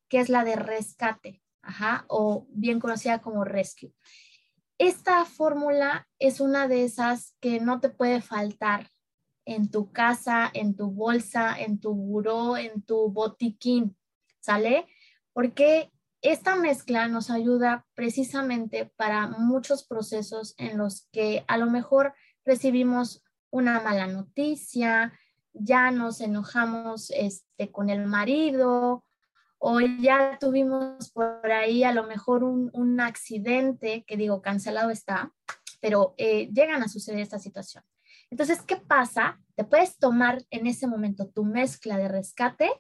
que 0.09 0.19
es 0.19 0.29
la 0.29 0.45
de 0.45 0.57
rescate, 0.57 1.43
o 2.09 2.47
bien 2.51 2.81
conocida 2.81 3.21
como 3.21 3.45
rescue. 3.45 3.93
Esta 4.79 5.25
fórmula 5.27 6.09
es 6.19 6.41
una 6.41 6.67
de 6.67 6.85
esas 6.85 7.37
que 7.41 7.61
no 7.61 7.81
te 7.81 7.91
puede 7.91 8.23
faltar 8.23 8.89
en 9.45 9.71
tu 9.71 9.93
casa, 9.93 10.51
en 10.55 10.75
tu 10.75 10.91
bolsa, 10.91 11.59
en 11.59 11.79
tu 11.79 11.95
buró, 11.95 12.57
en 12.57 12.83
tu 12.83 13.11
botiquín, 13.11 13.97
¿sale? 14.41 14.87
Porque 15.33 15.93
esta 16.23 16.57
mezcla 16.57 17.09
nos 17.09 17.31
ayuda 17.31 17.87
precisamente 17.95 18.93
para 18.97 19.29
muchos 19.29 19.85
procesos 19.85 20.55
en 20.59 20.77
los 20.77 21.09
que 21.13 21.45
a 21.49 21.57
lo 21.57 21.67
mejor 21.67 22.15
recibimos 22.45 23.23
una 23.51 23.81
mala 23.81 24.07
noticia, 24.07 25.13
ya 25.53 25.91
nos 25.91 26.21
enojamos 26.21 27.11
este, 27.11 27.73
con 27.73 27.91
el 27.91 28.07
marido 28.07 29.05
o 29.59 29.81
ya 29.81 30.39
tuvimos 30.39 31.11
por 31.11 31.51
ahí 31.51 31.85
a 31.85 31.93
lo 31.93 32.05
mejor 32.05 32.45
un, 32.45 33.01
accidente, 33.01 34.05
que 34.07 34.17
digo, 34.17 34.41
cancelado 34.41 34.91
está, 34.91 35.33
pero 35.81 36.15
eh, 36.17 36.49
llegan 36.53 36.83
a 36.83 36.89
suceder 36.89 37.21
esta 37.21 37.39
situación. 37.39 37.85
Entonces, 38.31 38.63
¿qué 38.63 38.77
pasa? 38.77 39.41
Te 39.57 39.65
puedes 39.65 39.99
tomar 39.99 40.43
en 40.51 40.67
ese 40.67 40.87
momento 40.87 41.29
tu 41.29 41.45
mezcla 41.45 41.99
de 41.99 42.09
rescate 42.09 42.71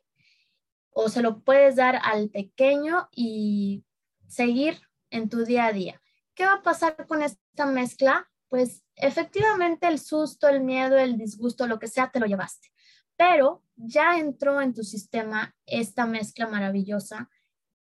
o 0.93 1.09
se 1.09 1.23
lo 1.23 1.41
puedes 1.41 1.77
dar 1.77 1.99
al 2.03 2.31
pequeño 2.31 3.09
y 3.13 3.85
seguir 4.27 4.81
en 5.11 5.29
tu 5.29 5.45
día 5.45 5.67
a 5.67 5.73
día. 5.73 6.01
¿Qué 6.35 6.45
va 6.45 6.55
a 6.55 6.63
pasar 6.63 7.07
con 7.07 7.23
esta 7.23 7.67
mezcla? 7.67 8.29
Pues 8.49 8.85
efectivamente 8.97 9.87
el 9.87 9.99
susto, 9.99 10.49
el 10.49 10.61
miedo, 10.61 10.99
el 10.99 11.17
disgusto, 11.17 11.67
lo 11.67 11.79
que 11.79 11.89
sea, 11.89 12.11
te 12.11 12.21
lo 12.21 12.27
llevaste. 12.27 12.69
Pero 13.17 13.63
ya 13.77 14.19
entró 14.19 14.61
en 14.61 14.75
tu 14.75 14.83
sistema 14.83 15.55
esta 15.67 16.07
mezcla 16.07 16.49
maravillosa 16.49 17.29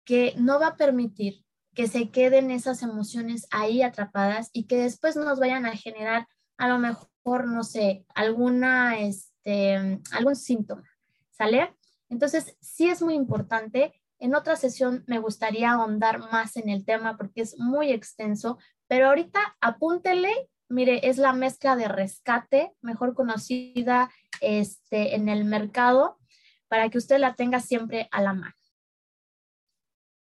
que 0.04 0.34
no 0.36 0.58
va 0.58 0.68
a 0.68 0.76
permitir 0.76 1.44
que 1.74 1.86
se 1.86 2.10
queden 2.10 2.50
esas 2.50 2.82
emociones 2.82 3.46
ahí 3.50 3.82
atrapadas 3.82 4.50
y 4.52 4.64
que 4.64 4.78
después 4.78 5.16
nos 5.16 5.38
vayan 5.38 5.64
a 5.64 5.76
generar 5.76 6.26
a 6.56 6.66
lo 6.66 6.78
mejor, 6.78 7.46
no 7.46 7.62
sé, 7.62 8.04
alguna, 8.14 8.98
este, 8.98 10.00
algún 10.10 10.34
síntoma, 10.34 10.82
¿sale? 11.30 11.77
Entonces, 12.08 12.56
sí 12.60 12.88
es 12.88 13.02
muy 13.02 13.14
importante. 13.14 13.92
En 14.18 14.34
otra 14.34 14.56
sesión 14.56 15.04
me 15.06 15.18
gustaría 15.18 15.72
ahondar 15.72 16.18
más 16.18 16.56
en 16.56 16.68
el 16.68 16.84
tema 16.84 17.16
porque 17.16 17.42
es 17.42 17.58
muy 17.58 17.90
extenso, 17.90 18.58
pero 18.88 19.08
ahorita 19.08 19.56
apúntele, 19.60 20.32
mire, 20.68 21.08
es 21.08 21.18
la 21.18 21.32
mezcla 21.32 21.76
de 21.76 21.88
rescate, 21.88 22.72
mejor 22.80 23.14
conocida 23.14 24.10
este, 24.40 25.14
en 25.14 25.28
el 25.28 25.44
mercado, 25.44 26.18
para 26.68 26.88
que 26.88 26.98
usted 26.98 27.18
la 27.18 27.34
tenga 27.34 27.60
siempre 27.60 28.08
a 28.10 28.22
la 28.22 28.34
mano. 28.34 28.54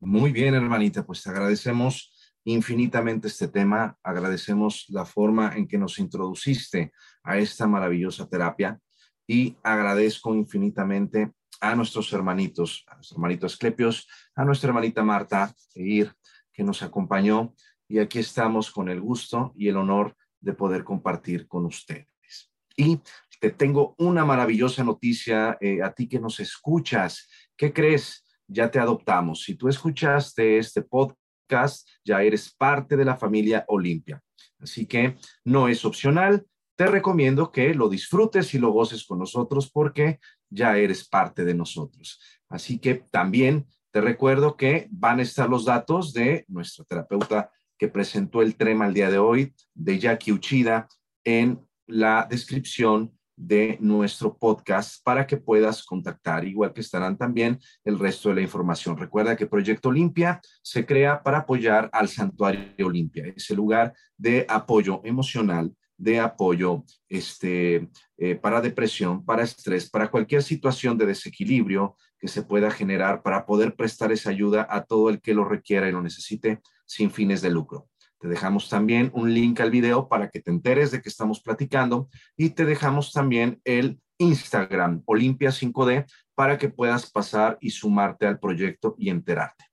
Muy 0.02 0.32
bien, 0.32 0.56
hermanita, 0.56 1.06
pues 1.06 1.26
agradecemos 1.28 2.16
infinitamente 2.46 3.28
este 3.28 3.48
tema, 3.48 3.98
agradecemos 4.02 4.86
la 4.90 5.06
forma 5.06 5.54
en 5.56 5.68
que 5.68 5.78
nos 5.78 6.00
introduciste 6.00 6.92
a 7.24 7.38
esta 7.38 7.68
maravillosa 7.68 8.30
terapia 8.30 8.80
y 9.28 9.58
agradezco 9.62 10.34
infinitamente 10.34 11.34
a 11.60 11.76
nuestros 11.76 12.12
hermanitos, 12.14 12.86
a 12.88 12.96
nuestro 12.96 13.16
hermanito 13.16 13.48
Esclepios, 13.48 14.08
a 14.36 14.46
nuestra 14.46 14.70
hermanita 14.70 15.04
Marta 15.04 15.54
Eir, 15.74 16.14
que 16.52 16.64
nos 16.64 16.82
acompañó. 16.82 17.54
Y 17.88 18.00
aquí 18.00 18.20
estamos 18.20 18.72
con 18.72 18.90
el 18.90 19.02
gusto 19.02 19.54
y 19.56 19.68
el 19.68 19.78
honor 19.78 20.16
de 20.40 20.54
poder 20.54 20.84
compartir 20.84 21.48
con 21.48 21.66
ustedes. 21.66 22.52
Y 22.76 23.00
te 23.40 23.52
tengo 23.52 23.96
una 23.98 24.26
maravillosa 24.26 24.84
noticia 24.84 25.58
eh, 25.60 25.82
a 25.82 25.94
ti 25.94 26.08
que 26.08 26.20
nos 26.20 26.40
escuchas. 26.40 27.30
¿Qué 27.56 27.74
crees? 27.74 28.26
Ya 28.48 28.70
te 28.70 28.80
adoptamos. 28.80 29.44
Si 29.44 29.56
tú 29.56 29.68
escuchaste 29.68 30.58
este 30.58 30.82
podcast, 30.82 31.88
ya 32.04 32.22
eres 32.22 32.54
parte 32.54 32.96
de 32.96 33.06
la 33.06 33.18
familia 33.18 33.66
Olimpia. 33.68 34.22
Así 34.60 34.86
que 34.86 35.18
no 35.46 35.68
es 35.68 35.86
opcional, 35.86 36.46
te 36.76 36.86
recomiendo 36.88 37.52
que 37.52 37.74
lo 37.74 37.90
disfrutes 37.90 38.54
y 38.54 38.60
lo 38.60 38.72
goces 38.72 39.06
con 39.06 39.20
nosotros 39.20 39.70
porque 39.70 40.20
ya 40.50 40.78
eres 40.78 41.08
parte 41.08 41.46
de 41.46 41.54
nosotros. 41.54 42.20
Así 42.48 42.80
que 42.80 42.96
también 43.12 43.68
te 43.92 44.02
recuerdo 44.02 44.56
que 44.56 44.88
van 44.92 45.20
a 45.20 45.24
estar 45.24 45.50
los 45.50 45.66
datos 45.66 46.14
de 46.14 46.46
nuestra 46.48 46.86
terapeuta 46.86 47.52
que 47.78 47.88
presentó 47.88 48.42
el 48.42 48.56
tema 48.56 48.88
el 48.88 48.94
día 48.94 49.10
de 49.10 49.18
hoy, 49.18 49.54
de 49.74 50.00
Jackie 50.00 50.32
Uchida, 50.32 50.88
en 51.24 51.60
la 51.88 52.28
descripción 52.30 53.14
de 53.40 53.78
nuestro 53.80 54.38
podcast 54.38 55.02
para 55.02 55.26
que 55.26 55.38
puedas 55.38 55.86
contactar, 55.86 56.46
igual 56.46 56.74
que 56.74 56.82
estarán 56.82 57.18
también 57.18 57.58
el 57.86 57.98
resto 57.98 58.30
de 58.30 58.36
la 58.36 58.42
información. 58.42 58.98
Recuerda 58.98 59.38
que 59.38 59.48
Proyecto 59.48 59.90
Olimpia 59.90 60.42
se 60.62 60.86
crea 60.86 61.24
para 61.24 61.40
apoyar 61.40 61.90
al 61.94 62.10
Santuario 62.10 62.86
Olimpia, 62.86 63.34
ese 63.34 63.56
lugar 63.56 63.94
de 64.18 64.46
apoyo 64.50 65.00
emocional 65.06 65.74
de 66.00 66.20
apoyo 66.20 66.84
este, 67.10 67.90
eh, 68.18 68.36
para 68.36 68.62
depresión, 68.62 69.24
para 69.26 69.44
estrés, 69.44 69.90
para 69.90 70.10
cualquier 70.10 70.42
situación 70.42 70.98
de 70.98 71.06
desequilibrio 71.06 71.96
que 72.18 72.28
se 72.28 72.42
pueda 72.42 72.72
generar 72.72 73.22
para 73.22 73.46
poder 73.46 73.76
prestar 73.76 74.12
esa 74.12 74.30
ayuda 74.30 74.66
a 74.70 74.84
todo 74.86 75.10
el 75.10 75.22
que 75.22 75.34
lo 75.34 75.44
requiera 75.46 75.88
y 75.88 75.92
lo 75.92 76.02
necesite 76.02 76.62
sin 76.86 77.12
fines 77.12 77.42
de 77.42 77.52
lucro. 77.52 77.88
Te 78.20 78.28
dejamos 78.28 78.70
también 78.70 79.12
un 79.14 79.34
link 79.34 79.60
al 79.62 79.72
video 79.72 80.10
para 80.10 80.30
que 80.30 80.42
te 80.42 80.52
enteres 80.52 80.92
de 80.92 81.02
que 81.02 81.10
estamos 81.10 81.42
platicando 81.42 82.10
y 82.36 82.50
te 82.50 82.66
dejamos 82.66 83.14
también 83.14 83.62
el 83.64 84.00
Instagram 84.18 85.04
Olimpia 85.06 85.50
5D 85.50 86.06
para 86.36 86.58
que 86.58 86.70
puedas 86.70 87.10
pasar 87.10 87.58
y 87.62 87.72
sumarte 87.72 88.26
al 88.26 88.40
proyecto 88.40 88.96
y 88.98 89.10
enterarte. 89.10 89.66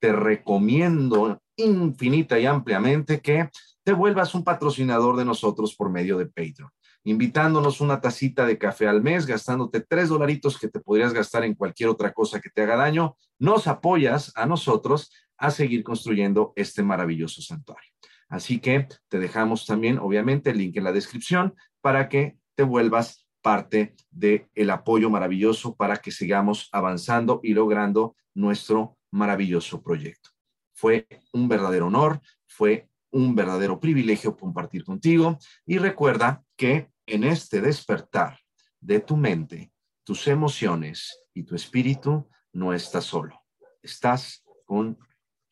Te 0.00 0.12
recomiendo 0.12 1.42
infinita 1.56 2.38
y 2.38 2.46
ampliamente 2.46 3.20
que 3.20 3.50
te 3.84 3.92
vuelvas 3.92 4.34
un 4.34 4.44
patrocinador 4.44 5.16
de 5.16 5.24
nosotros 5.24 5.74
por 5.74 5.90
medio 5.90 6.18
de 6.18 6.26
Patreon, 6.26 6.70
invitándonos 7.04 7.80
una 7.80 8.00
tacita 8.00 8.44
de 8.46 8.58
café 8.58 8.86
al 8.86 9.02
mes, 9.02 9.26
gastándote 9.26 9.80
tres 9.80 10.08
dolaritos 10.08 10.58
que 10.58 10.68
te 10.68 10.80
podrías 10.80 11.12
gastar 11.12 11.44
en 11.44 11.54
cualquier 11.54 11.88
otra 11.88 12.12
cosa 12.12 12.40
que 12.40 12.50
te 12.50 12.62
haga 12.62 12.76
daño, 12.76 13.16
nos 13.38 13.66
apoyas 13.66 14.32
a 14.36 14.46
nosotros 14.46 15.10
a 15.38 15.50
seguir 15.50 15.82
construyendo 15.82 16.52
este 16.56 16.82
maravilloso 16.82 17.40
santuario. 17.40 17.90
Así 18.28 18.60
que 18.60 18.86
te 19.08 19.18
dejamos 19.18 19.66
también, 19.66 19.98
obviamente, 19.98 20.50
el 20.50 20.58
link 20.58 20.76
en 20.76 20.84
la 20.84 20.92
descripción 20.92 21.54
para 21.80 22.08
que 22.08 22.36
te 22.54 22.62
vuelvas 22.62 23.26
parte 23.42 23.96
del 24.10 24.46
el 24.54 24.70
apoyo 24.70 25.08
maravilloso 25.08 25.74
para 25.74 25.96
que 25.96 26.10
sigamos 26.10 26.68
avanzando 26.72 27.40
y 27.42 27.54
logrando 27.54 28.14
nuestro 28.34 28.98
maravilloso 29.10 29.82
proyecto. 29.82 30.30
Fue 30.74 31.08
un 31.32 31.48
verdadero 31.48 31.86
honor, 31.86 32.20
fue 32.46 32.89
un 33.10 33.34
verdadero 33.34 33.80
privilegio 33.80 34.36
compartir 34.36 34.84
contigo 34.84 35.38
y 35.66 35.78
recuerda 35.78 36.42
que 36.56 36.90
en 37.06 37.24
este 37.24 37.60
despertar 37.60 38.38
de 38.80 39.00
tu 39.00 39.16
mente, 39.16 39.72
tus 40.04 40.26
emociones 40.28 41.24
y 41.34 41.42
tu 41.42 41.54
espíritu 41.54 42.28
no 42.52 42.72
estás 42.72 43.04
solo, 43.04 43.42
estás 43.82 44.44
con 44.64 44.98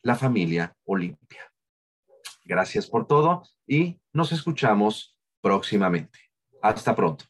la 0.01 0.15
familia 0.15 0.75
Olimpia. 0.85 1.41
Gracias 2.45 2.87
por 2.87 3.05
todo 3.05 3.43
y 3.67 3.99
nos 4.13 4.31
escuchamos 4.31 5.17
próximamente. 5.41 6.19
Hasta 6.61 6.95
pronto. 6.95 7.25